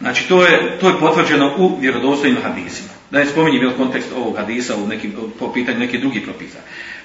Znači, 0.00 0.28
to 0.28 0.44
je, 0.44 0.78
to 0.80 0.88
je 0.88 1.00
potvrđeno 1.00 1.54
u 1.58 1.78
vjerodostojnim 1.80 2.42
hadisima. 2.42 2.88
Da 3.10 3.18
je 3.20 3.26
spominje 3.26 3.58
bil 3.58 3.76
kontekst 3.76 4.12
ovog 4.16 4.36
hadisa 4.36 4.76
u 4.76 4.86
nekim, 4.86 5.14
po 5.38 5.52
pitanju 5.52 5.78
nekih 5.78 6.00
drugih 6.00 6.22
propisa. 6.22 6.58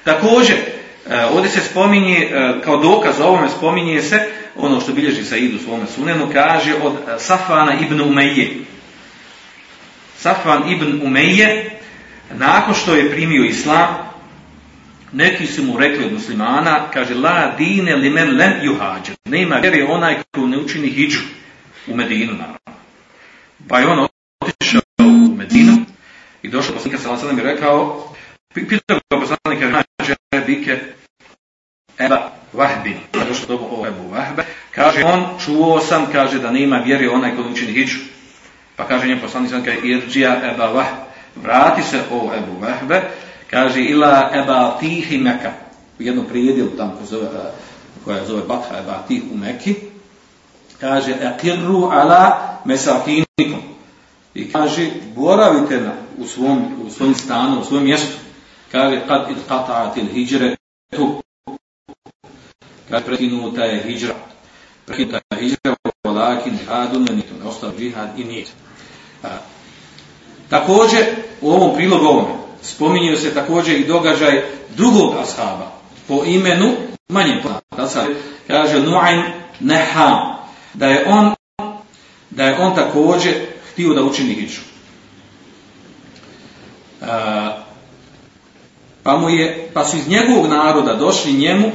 Također, 0.04 0.58
ovdje 1.32 1.50
se 1.50 1.62
spominje, 1.62 2.18
e, 2.18 2.62
kao 2.64 2.78
dokaz 2.78 3.20
o 3.20 3.24
ovome 3.24 3.50
spominje 3.50 4.02
se, 4.02 4.20
ono 4.56 4.82
što 4.82 4.94
bilježi 4.94 5.24
Said 5.24 5.56
u 5.56 5.60
svome 5.60 5.86
sunenu, 5.96 6.30
kaže 6.34 6.76
od 6.84 6.94
Safana 7.18 7.74
ibn 7.82 8.02
Umeje. 8.02 8.58
Safvan 10.18 10.72
ibn 10.72 11.02
Umeje, 11.04 11.80
nakon 12.32 12.74
što 12.74 12.96
je 12.96 13.12
primio 13.12 13.44
islam, 13.44 13.88
neki 15.12 15.48
su 15.48 15.64
mu 15.64 15.78
rekli 15.78 16.06
od 16.06 16.14
muslimana, 16.14 16.92
kaže, 16.94 17.16
la 17.16 17.56
dine 17.58 17.96
li 17.96 18.10
men 18.10 18.38
lem 18.38 18.54
juhađer. 18.64 19.16
Nema 19.26 19.56
vjeri 19.56 19.82
onaj 19.82 20.16
ko 20.36 20.48
ne 20.48 20.58
učini 20.58 20.88
hijđu 20.88 21.20
u 21.88 21.96
Medinu, 21.96 22.34
naravno. 22.34 22.58
Pa 23.68 23.80
je 23.80 23.88
on 23.88 24.08
otišao 24.42 24.82
u 25.00 25.36
Medinu 25.36 25.78
i 26.42 26.50
došao 26.50 26.74
poslanika 26.74 27.04
sa 27.04 27.32
i 27.40 27.44
rekao, 27.44 28.10
pitao 28.54 29.00
ga 29.10 29.20
poslanika, 29.20 29.84
kaže, 29.98 30.16
bike 30.48 30.80
Eba 32.00 32.32
Vahbin. 32.54 32.98
Došao 33.14 33.48
do 33.48 33.64
ovo 33.64 33.88
Ebu 33.88 34.10
Vahbe. 34.12 34.44
Kaže, 34.72 35.04
on 35.04 35.26
čuo 35.46 35.80
sam, 35.80 36.06
kaže, 36.12 36.40
da 36.40 36.52
nema 36.52 36.78
vjeri 36.78 37.08
onaj 37.08 37.36
ko 37.36 37.42
ne 37.42 37.52
učini 37.52 37.74
hijđu. 37.74 38.00
Pa 38.76 38.88
kaže 38.88 39.08
njem 39.08 39.20
poslanik 39.20 39.52
sam, 39.52 39.64
kaže, 39.64 39.78
irđija 39.84 40.54
Eba 40.54 40.66
Vahbe. 40.66 41.02
Vrati 41.36 41.84
se 41.84 42.00
o 42.12 42.32
Ebu 42.38 42.60
Vahbe, 42.62 43.02
kaže 43.50 43.82
ila 43.82 44.30
eba 44.34 44.78
tihi 44.80 45.18
meka 45.18 45.52
u 46.00 46.04
jednu 46.04 46.24
prijedjelu 46.24 46.70
tam 46.70 46.92
koja 46.92 47.06
zove, 47.06 47.28
koja 48.06 48.26
zove 48.26 48.42
Batha 48.48 48.78
eba 48.78 49.04
tih 49.08 49.24
u 49.34 49.38
Meki 49.38 49.76
kaže 50.80 51.16
ekirru 51.22 51.84
ala 51.84 52.40
mesakinikum 52.66 53.62
i 54.34 54.52
kaže 54.52 54.90
boravite 55.16 55.82
na, 55.82 55.92
u, 56.18 56.28
svom, 56.28 56.66
u 56.86 56.90
svojim 56.90 57.16
stanu, 57.16 57.60
u 57.60 57.64
svojom 57.64 57.86
mjestu 57.86 58.18
kaže 58.72 59.02
kad 59.08 59.32
id 59.32 59.38
qata'atil 59.50 60.14
hijre 60.14 60.56
tu 60.96 61.24
kaže 62.90 63.06
prekinuta 63.06 63.64
je 63.64 63.84
hijra 63.84 64.16
prekinuta 64.86 65.20
je 65.32 65.42
hijra 65.42 65.76
walakin 66.04 66.58
hadun 66.68 67.08
ne 67.12 67.50
ostao 67.50 67.72
džihad 67.80 68.20
i 68.20 68.24
nit 68.24 68.48
također 70.50 71.06
u 71.42 71.52
ovom 71.52 71.76
prilogu 71.76 72.06
ovome 72.06 72.34
se 73.18 73.34
također 73.34 73.80
i 73.80 73.88
događaj 73.88 74.44
drugog 74.78 75.16
ashaba 75.16 75.72
po 76.08 76.24
imenu 76.26 76.72
manje 77.10 77.42
poznata 77.44 78.06
kaže 78.48 78.80
Nu'aym 78.80 79.24
Neham 79.60 80.36
da 80.74 80.88
je 80.88 81.06
on 81.08 81.34
da 82.30 82.44
je 82.44 82.60
on 82.60 82.76
također 82.76 83.34
htio 83.72 83.94
da 83.94 84.04
učini 84.04 84.34
hijđu. 84.34 84.62
Pa, 89.04 89.18
mu 89.18 89.30
je, 89.30 89.70
pa 89.74 89.86
su 89.86 89.98
iz 89.98 90.08
njegovog 90.08 90.48
naroda 90.48 90.96
došli 90.96 91.34
njemu 91.34 91.72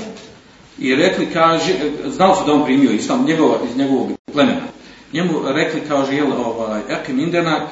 i 0.79 0.95
rekli, 0.95 1.27
kaže, 1.33 1.75
znao 2.07 2.37
su 2.37 2.47
da 2.47 2.53
on 2.53 2.65
primio 2.65 2.91
islam 2.91 3.25
njegova, 3.25 3.59
iz 3.71 3.77
njegovog 3.77 4.11
plemena. 4.33 4.67
Njemu 5.13 5.33
rekli, 5.45 5.81
kaže, 5.89 6.15
jel, 6.15 6.33
ovaj, 6.33 6.81
ekim 6.89 7.21
indena, 7.21 7.67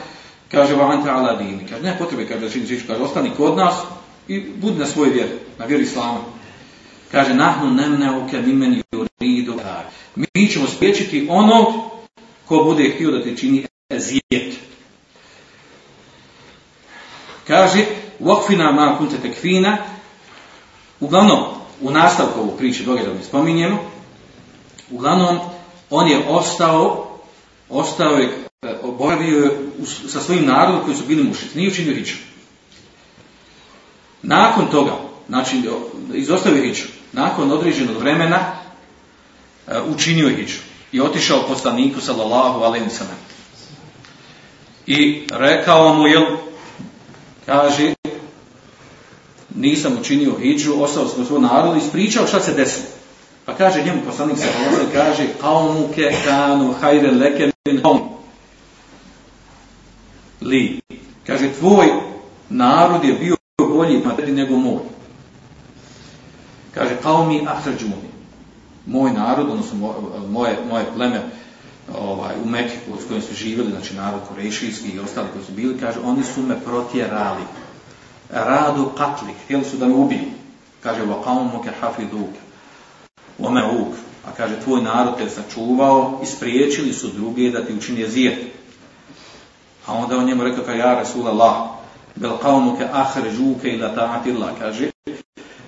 kaže, 0.51 0.75
va 0.75 0.91
ante 0.91 1.11
ala 1.11 1.37
dini. 1.37 1.67
Kaže, 1.71 1.83
ne 1.83 1.99
potrebe, 1.99 2.27
kaže, 2.29 2.51
čini 2.51 2.67
žiču, 2.67 2.85
kaže, 2.87 3.03
ostani 3.03 3.31
kod 3.37 3.57
nas 3.57 3.75
i 4.29 4.41
budi 4.41 4.79
na 4.79 4.87
svoj 4.87 5.09
vjeri, 5.09 5.31
na 5.59 5.65
vjeri 5.65 5.83
islama. 5.83 6.21
Kaže, 7.13 7.35
nahnu 7.35 7.71
nemneuke 7.71 8.41
mimeni 8.41 8.83
juridu. 8.93 9.55
Mi 10.35 10.49
ćemo 10.49 10.67
spriječiti 10.67 11.27
onog 11.31 11.93
ko 12.45 12.65
bude 12.65 12.91
htio 12.95 13.11
da 13.11 13.25
te 13.25 13.37
čini 13.37 13.67
ezijet. 13.91 14.55
Kaže, 17.47 17.85
wakfina 18.21 18.73
ma 18.73 18.99
kunte 18.99 19.17
tekfina, 19.23 19.79
uglavnom, 21.01 21.41
u 21.83 21.91
nastavku 21.91 22.41
ovu 22.41 22.57
priče 22.59 22.85
događa 22.85 23.13
mi 23.13 23.25
spominjemo, 23.25 23.79
uglavnom, 24.91 25.39
on 25.91 26.09
je 26.09 26.25
ostao, 26.29 27.09
ostao 27.69 28.13
je, 28.13 28.45
boravio 28.99 29.45
je 29.45 29.51
sa 30.09 30.21
svojim 30.21 30.47
narodom 30.47 30.85
koji 30.85 30.97
su 30.97 31.07
bili 31.07 31.23
mušici, 31.23 31.59
nije 31.59 31.71
učinio 31.71 31.95
hiću. 31.95 32.15
Nakon 34.23 34.67
toga, 34.67 34.93
znači, 35.29 35.63
izostavio 36.15 36.65
hiću, 36.65 36.87
nakon 37.13 37.53
određenog 37.53 37.97
vremena, 37.97 38.39
učinio 39.89 40.29
je 40.29 40.37
hiću 40.37 40.59
i 40.93 41.01
otišao 41.01 41.49
poslaniku 41.49 42.01
sallallahu 42.01 42.61
alejhi 42.61 42.85
ve. 42.85 43.17
I 44.87 45.27
rekao 45.31 45.95
mu 45.95 46.07
je 46.07 46.27
kaže 47.47 47.95
nisam 49.55 49.97
učinio 50.01 50.39
hidžu, 50.39 50.83
ostao 50.83 51.09
sam 51.09 51.37
u 51.37 51.41
narod 51.41 51.77
i 51.77 51.79
ispričao 51.79 52.27
šta 52.27 52.41
se 52.41 52.55
desilo. 52.55 52.87
Pa 53.45 53.55
kaže 53.55 53.85
njemu 53.85 54.03
poslanik 54.07 54.37
alejhi 54.39 54.93
kaže 54.93 55.27
qaumuke 55.43 56.13
kanu 56.25 56.75
hayran 56.83 57.19
leke 57.19 57.51
min. 57.67 57.81
Li. 60.41 60.81
Kaže 61.27 61.53
tvoj 61.59 61.87
narod 62.49 63.05
je 63.05 63.13
bio 63.13 63.37
bolji 63.59 64.03
pa 64.05 64.27
nego 64.27 64.57
moj. 64.57 64.81
Kaže 66.75 66.97
qaumi 67.05 67.49
akhrađuni 67.49 68.13
moj 68.87 69.13
narod, 69.13 69.51
odnosno 69.51 69.95
moje, 70.29 70.57
moje 70.71 70.85
pleme 70.95 71.23
ovaj, 71.99 72.35
u 72.45 72.49
Mekke 72.49 72.77
s 73.05 73.09
kojim 73.09 73.23
su 73.23 73.35
živjeli, 73.35 73.71
znači 73.71 73.95
narod 73.95 74.21
korešijski 74.29 74.89
i 74.89 74.99
ostali 74.99 75.29
koji 75.33 75.45
su 75.45 75.53
bili, 75.53 75.79
kaže, 75.81 75.99
oni 76.05 76.25
su 76.25 76.43
me 76.43 76.61
protjerali 76.61 77.43
radu 78.33 78.91
katli, 78.97 79.35
htjeli 79.45 79.65
su 79.65 79.77
da 79.77 79.87
me 79.87 79.95
ubiju. 79.95 80.25
Kaže, 80.83 81.03
wa 81.03 81.25
qavmuke 81.25 81.71
hafiduk, 81.81 82.31
wa 83.39 83.65
A 84.27 84.31
kaže, 84.37 84.61
tvoj 84.61 84.83
narod 84.83 85.17
te 85.19 85.31
sačuvao 85.31 86.21
i 86.23 86.27
spriječili 86.27 86.93
su 86.93 87.09
druge 87.09 87.51
da 87.51 87.65
ti 87.65 87.75
učinje 87.75 88.09
zijet. 88.09 88.39
A 89.87 89.95
onda 89.95 90.17
on 90.17 90.25
njemu 90.25 90.45
rekao, 90.45 90.65
ka 90.65 90.73
ja 90.73 90.95
Rasulallah, 90.95 91.55
bel 92.15 92.33
qavmuke 92.43 92.87
ahređuke 92.93 93.69
ila 93.69 93.95
kaže, 94.59 94.91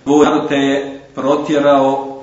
tvoj 0.05 0.25
narod 0.25 0.49
te 0.49 0.57
je 0.57 1.09
protjerao 1.15 2.21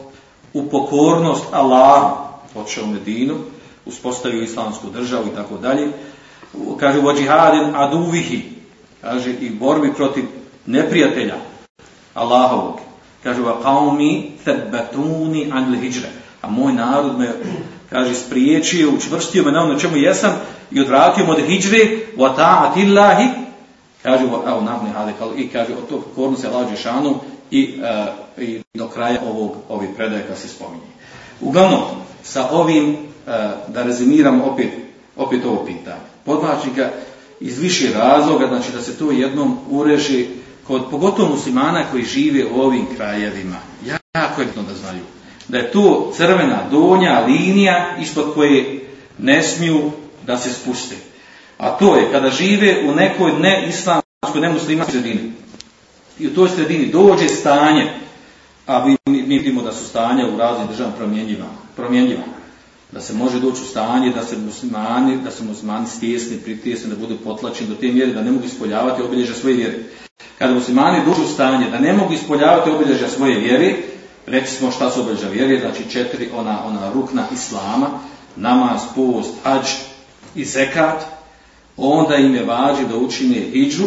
u 0.53 0.69
pokornost 0.69 1.45
Allah, 1.51 2.11
počeo 2.53 2.83
u 2.83 2.87
Medinu, 2.87 3.35
uspostavio 3.85 4.43
islamsku 4.43 4.89
državu 4.89 5.27
i 5.27 5.35
tako 5.35 5.57
dalje, 5.57 5.91
kaže, 6.79 6.99
vođihadin 6.99 7.75
aduvihi, 7.75 8.50
kaže, 9.01 9.31
i 9.31 9.49
borbi 9.49 9.93
protiv 9.93 10.23
neprijatelja 10.65 11.35
Allahovog. 12.13 12.79
Kaže, 13.23 13.41
va 13.41 13.57
qaumi 13.63 14.31
thabbatuni 14.45 15.51
an 15.51 15.75
hijra 15.75 16.09
A 16.41 16.49
moj 16.49 16.73
narod 16.73 17.19
me, 17.19 17.29
kaže, 17.89 18.15
spriječio, 18.15 18.91
učvrstio 18.91 19.43
me 19.43 19.51
na 19.51 19.63
ono 19.63 19.79
čemu 19.79 19.97
jesam 19.97 20.31
i 20.71 20.81
odvratio 20.81 21.25
me 21.25 21.31
od 21.31 21.39
hijre, 21.47 21.79
wa 22.17 22.35
ta'atillahi, 22.35 23.27
kaže, 24.03 24.23
evo, 24.23 24.61
navni 24.61 24.89
halik, 24.89 25.15
i 25.37 25.47
kaže, 25.47 25.73
od 25.73 25.89
tog 25.89 26.03
kornu 26.15 26.37
se 26.37 26.49
lađe 26.49 26.75
šanu, 26.75 27.15
i, 27.51 27.79
uh, 28.37 28.43
i 28.43 28.61
do 28.73 28.87
kraja 28.87 29.21
ovog, 29.29 29.55
ovih 29.69 29.89
predaja 29.97 30.27
kad 30.27 30.37
se 30.37 30.47
spominje. 30.47 30.91
Uglavnom, 31.41 31.81
sa 32.23 32.49
ovim, 32.51 32.89
uh, 32.89 33.33
da 33.67 33.83
rezimiram 33.83 34.41
opet, 34.41 34.69
opet 35.17 35.45
ovo 35.45 35.65
pitanje. 35.65 36.01
Podlačim 36.25 36.73
ga 36.75 36.91
iz 37.41 37.59
više 37.59 37.93
razloga, 37.93 38.47
znači 38.47 38.71
da 38.71 38.81
se 38.81 38.97
to 38.97 39.11
jednom 39.11 39.57
ureži 39.69 40.27
kod 40.67 40.81
pogotovo 40.91 41.29
muslimana 41.29 41.83
koji 41.91 42.03
žive 42.03 42.45
u 42.45 42.61
ovim 42.61 42.85
krajevima. 42.95 43.57
Jako 44.15 44.41
je 44.41 44.47
bitno 44.47 44.63
da 44.63 44.73
znaju. 44.73 45.03
Da 45.47 45.57
je 45.57 45.71
to 45.71 46.11
crvena 46.17 46.59
donja 46.71 47.19
linija 47.19 47.95
ispod 48.01 48.33
koje 48.33 48.79
ne 49.17 49.43
smiju 49.43 49.91
da 50.27 50.37
se 50.37 50.53
spuste. 50.53 50.95
A 51.57 51.69
to 51.69 51.95
je 51.95 52.11
kada 52.11 52.29
žive 52.29 52.83
u 52.89 52.95
nekoj 52.95 53.31
neislamskoj, 53.39 54.41
nemuslimanskoj 54.41 55.01
sredini 55.01 55.31
i 56.19 56.27
u 56.27 56.33
toj 56.33 56.49
sredini 56.49 56.85
dođe 56.85 57.27
stanje, 57.27 57.91
a 58.67 58.85
mi, 58.85 58.97
mi 59.05 59.37
vidimo 59.37 59.61
da 59.61 59.73
su 59.73 59.85
stanja 59.85 60.27
u 60.27 60.37
raznim 60.37 60.67
državama 60.67 60.95
promjenjiva, 60.95 61.45
promjenjiva. 61.75 62.23
Da 62.91 63.01
se 63.01 63.13
može 63.13 63.39
doći 63.39 63.61
u 63.61 63.65
stanje 63.65 64.09
da 64.09 64.25
se 64.25 64.37
muslimani, 64.37 65.17
da 65.23 65.31
se 65.31 65.43
muslimani 65.43 65.87
stjesni, 65.87 66.37
pritjesni, 66.37 66.89
da 66.89 66.95
budu 66.95 67.17
potlačeni 67.23 67.69
do 67.69 67.75
te 67.75 67.87
mjere 67.87 68.13
da 68.13 68.21
ne 68.21 68.31
mogu 68.31 68.45
ispoljavati 68.45 69.01
obilježja 69.01 69.35
svoje 69.35 69.55
vjere. 69.55 69.77
Kada 70.37 70.53
muslimani 70.53 71.05
dođu 71.05 71.23
u 71.23 71.33
stanje 71.33 71.69
da 71.69 71.79
ne 71.79 71.93
mogu 71.93 72.13
ispoljavati 72.13 72.69
obilježja 72.69 73.09
svoje 73.09 73.39
vjere, 73.39 73.75
rekli 74.25 74.49
smo 74.49 74.71
šta 74.71 74.91
su 74.91 75.01
obilježja 75.01 75.29
vjere, 75.29 75.59
znači 75.59 75.89
četiri 75.89 76.29
ona, 76.35 76.65
ona 76.65 76.93
rukna 76.93 77.25
islama, 77.33 77.87
namaz, 78.35 78.81
post, 78.95 79.29
hađ 79.43 79.65
i 80.35 80.45
zekat, 80.45 81.05
onda 81.77 82.15
im 82.15 82.35
je 82.35 82.45
vađi 82.45 82.85
da 82.85 82.97
učine 82.97 83.35
hijđu, 83.35 83.83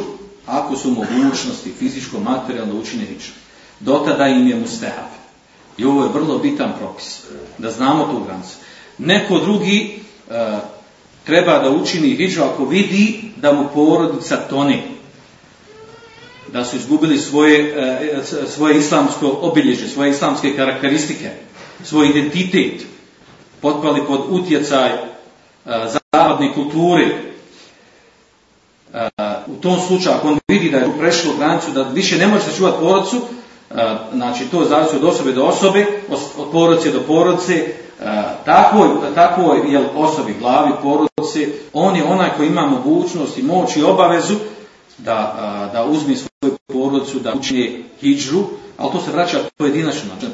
ako 0.47 0.77
su 0.77 0.91
mogućnosti 0.91 1.73
fizičko 1.79 2.21
materijalno 2.21 2.81
učine 2.81 3.05
hijđu. 3.05 3.31
Do 3.81 4.03
tada 4.07 4.29
im 4.29 4.49
je 4.49 4.57
mustehab. 4.57 5.11
I 5.79 5.85
ovo 5.85 6.05
je 6.05 6.11
vrlo 6.15 6.39
bitan 6.39 6.73
propis, 6.79 7.21
da 7.59 7.71
znamo 7.71 8.05
tu 8.05 8.25
granicu. 8.25 8.57
Neko 8.99 9.39
drugi 9.39 9.99
e, 10.31 10.59
treba 11.25 11.59
da 11.59 11.71
učini 11.71 12.17
hijđu 12.17 12.43
ako 12.43 12.65
vidi 12.65 13.21
da 13.37 13.53
mu 13.53 13.69
porodica 13.75 14.37
toni, 14.37 14.83
da 16.53 16.65
su 16.65 16.77
izgubili 16.77 17.19
svoje, 17.19 17.75
e, 17.77 18.23
svoje 18.49 18.79
islamsko 18.79 19.39
obilježje, 19.41 19.89
svoje 19.89 20.11
islamske 20.11 20.57
karakteristike, 20.57 21.31
svoj 21.85 22.09
identitet, 22.09 22.87
potpali 23.61 24.01
pod 24.07 24.21
utjecaj 24.31 24.91
e, 24.91 24.99
zapadne 25.65 26.55
kulture. 26.55 27.07
U 29.47 29.57
tom 29.61 29.81
slučaju, 29.87 30.17
ako 30.17 30.29
on 30.29 30.39
vidi 30.49 30.71
da 30.71 30.79
je 30.79 30.99
prešlo 30.99 31.35
granicu, 31.39 31.71
da 31.71 31.83
više 31.83 32.19
ne 32.19 32.27
može 32.27 32.45
sačuvati 32.45 32.77
porodcu, 32.81 33.21
znači 34.13 34.45
to 34.51 34.65
zavisi 34.65 34.97
od 34.97 35.05
osobe 35.05 35.33
do 35.33 35.45
osobe, 35.45 35.87
od 36.39 36.51
porodice 36.53 36.91
do 36.91 37.01
porodice, 37.01 37.67
takvoj, 38.45 38.89
takvoj 39.15 39.73
jel, 39.73 39.85
osobi, 39.97 40.35
glavi, 40.41 40.73
porodice, 40.83 41.49
on 41.73 41.97
je 41.97 42.05
onaj 42.05 42.31
koji 42.37 42.47
ima 42.47 42.67
mogućnost 42.67 43.39
i 43.39 43.43
moć 43.43 43.77
i 43.77 43.83
obavezu 43.83 44.35
da, 44.99 45.71
da 45.73 45.85
uzme 45.85 46.15
svoju 46.17 46.57
porodicu, 46.73 47.19
da 47.19 47.35
učine 47.35 47.83
hijđru, 48.01 48.45
ali 48.77 48.93
to 48.93 49.01
se 49.01 49.13
vraća 49.13 49.39
pojedinačno, 49.57 50.01
znači 50.11 50.27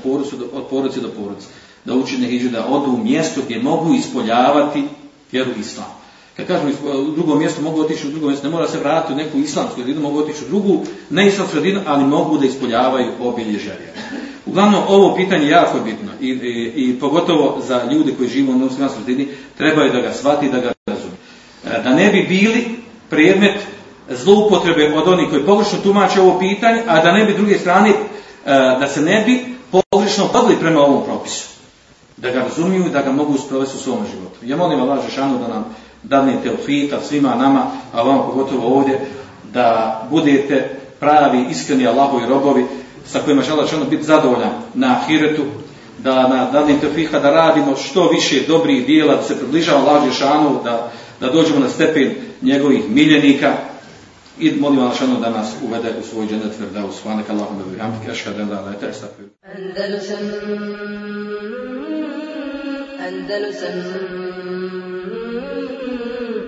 od 0.52 0.66
porodice 0.70 1.00
do 1.00 1.08
porodice, 1.08 1.46
da 1.84 1.94
učine 1.94 2.26
hijđru, 2.26 2.50
da 2.50 2.66
odu 2.66 2.90
u 2.90 3.04
mjesto 3.04 3.40
gdje 3.44 3.62
mogu 3.62 3.94
ispoljavati 3.94 4.84
vjeru 5.32 5.50
islamu. 5.60 5.99
Kad 6.46 6.46
kažem 6.46 6.72
u 7.08 7.10
drugom 7.10 7.38
mjestu 7.38 7.62
mogu 7.62 7.80
otići 7.80 8.08
u 8.08 8.10
drugo 8.10 8.26
mjesto, 8.26 8.46
ne 8.46 8.54
mora 8.54 8.68
se 8.68 8.78
vratiti 8.78 9.12
u 9.12 9.16
neku 9.16 9.38
islamsku 9.38 9.74
sredinu, 9.74 10.00
mogu 10.00 10.18
otići 10.18 10.44
u 10.44 10.48
drugu, 10.48 10.84
ne 11.10 11.28
islamsku 11.28 11.56
sredinu, 11.56 11.80
ali 11.86 12.04
mogu 12.04 12.38
da 12.38 12.46
ispoljavaju 12.46 13.12
obilježja 13.20 13.72
Uglavnom, 14.46 14.82
ovo 14.88 15.16
pitanje 15.16 15.44
je 15.44 15.50
jako 15.50 15.78
bitno 15.84 16.10
i, 16.20 16.28
i, 16.28 16.72
i 16.76 17.00
pogotovo 17.00 17.62
za 17.66 17.82
ljude 17.92 18.12
koji 18.16 18.28
žive 18.28 18.50
u 18.50 18.58
muslimanskoj 18.58 19.02
sredini, 19.04 19.28
trebaju 19.58 19.92
da 19.92 20.00
ga 20.00 20.12
shvati 20.12 20.48
da 20.48 20.60
ga 20.60 20.72
razumiju. 20.86 21.16
E, 21.64 21.82
da 21.84 21.94
ne 21.94 22.10
bi 22.10 22.26
bili 22.28 22.64
predmet 23.10 23.60
zloupotrebe 24.08 24.92
od 24.94 25.08
onih 25.08 25.30
koji 25.30 25.46
pogrešno 25.46 25.78
tumače 25.78 26.20
ovo 26.20 26.38
pitanje, 26.38 26.82
a 26.86 27.02
da 27.02 27.12
ne 27.12 27.24
bi 27.24 27.34
druge 27.34 27.58
strane, 27.58 27.90
e, 27.90 27.96
da 28.80 28.88
se 28.88 29.00
ne 29.00 29.22
bi 29.26 29.44
pogrešno 29.70 30.28
podli 30.32 30.56
prema 30.60 30.80
ovom 30.80 31.04
propisu. 31.04 31.48
Da 32.16 32.30
ga 32.30 32.40
razumiju 32.40 32.86
i 32.86 32.90
da 32.90 33.02
ga 33.02 33.12
mogu 33.12 33.38
sprovesti 33.38 33.76
u 33.76 33.80
svom 33.80 33.98
životu. 34.12 34.36
Ja 34.42 34.56
molim 34.56 34.80
Allah 34.80 35.04
Žešanu 35.08 35.38
da 35.38 35.48
nam 35.48 35.64
dadne 36.02 36.42
teofita 36.42 37.00
svima 37.00 37.34
nama, 37.34 37.70
a 37.92 38.02
vam 38.02 38.18
pogotovo 38.26 38.76
ovdje, 38.76 39.00
da 39.52 40.00
budete 40.10 40.68
pravi, 41.00 41.44
iskreni 41.50 41.86
Allahovi 41.86 42.26
robovi, 42.26 42.64
sa 43.06 43.18
kojima 43.18 43.42
će 43.42 43.52
Allah 43.52 43.88
biti 43.90 44.02
zadovoljan 44.02 44.50
na 44.74 44.96
ahiretu, 45.00 45.42
da 45.98 46.28
na 46.28 46.50
dadne 46.50 46.80
teofita 46.80 47.20
da 47.20 47.30
radimo 47.30 47.76
što 47.76 48.08
više 48.08 48.46
dobrih 48.48 48.86
dijela, 48.86 49.16
da 49.16 49.22
se 49.22 49.38
približava 49.38 49.80
Allah 49.80 50.04
Žešanu, 50.04 50.60
da, 50.64 50.92
da 51.20 51.30
dođemo 51.30 51.58
na 51.58 51.68
stepen 51.68 52.14
njegovih 52.42 52.90
miljenika, 52.90 53.52
i 54.40 54.52
molim 54.60 54.78
Allah 54.78 55.20
da 55.20 55.30
nas 55.30 55.54
uvede 55.62 55.88
u 56.00 56.02
svoj 56.02 56.26
dženet 56.26 56.52
Firdaus. 56.58 57.02
Hvanek 57.02 57.30
Allahum 57.30 57.58
da 57.58 57.64
bihamdike, 57.64 58.10
ašhadu 58.10 58.42
an 58.42 58.50
la 58.50 58.56
ilaha 58.56 58.70
illa 58.70 58.90
anta 63.20 64.19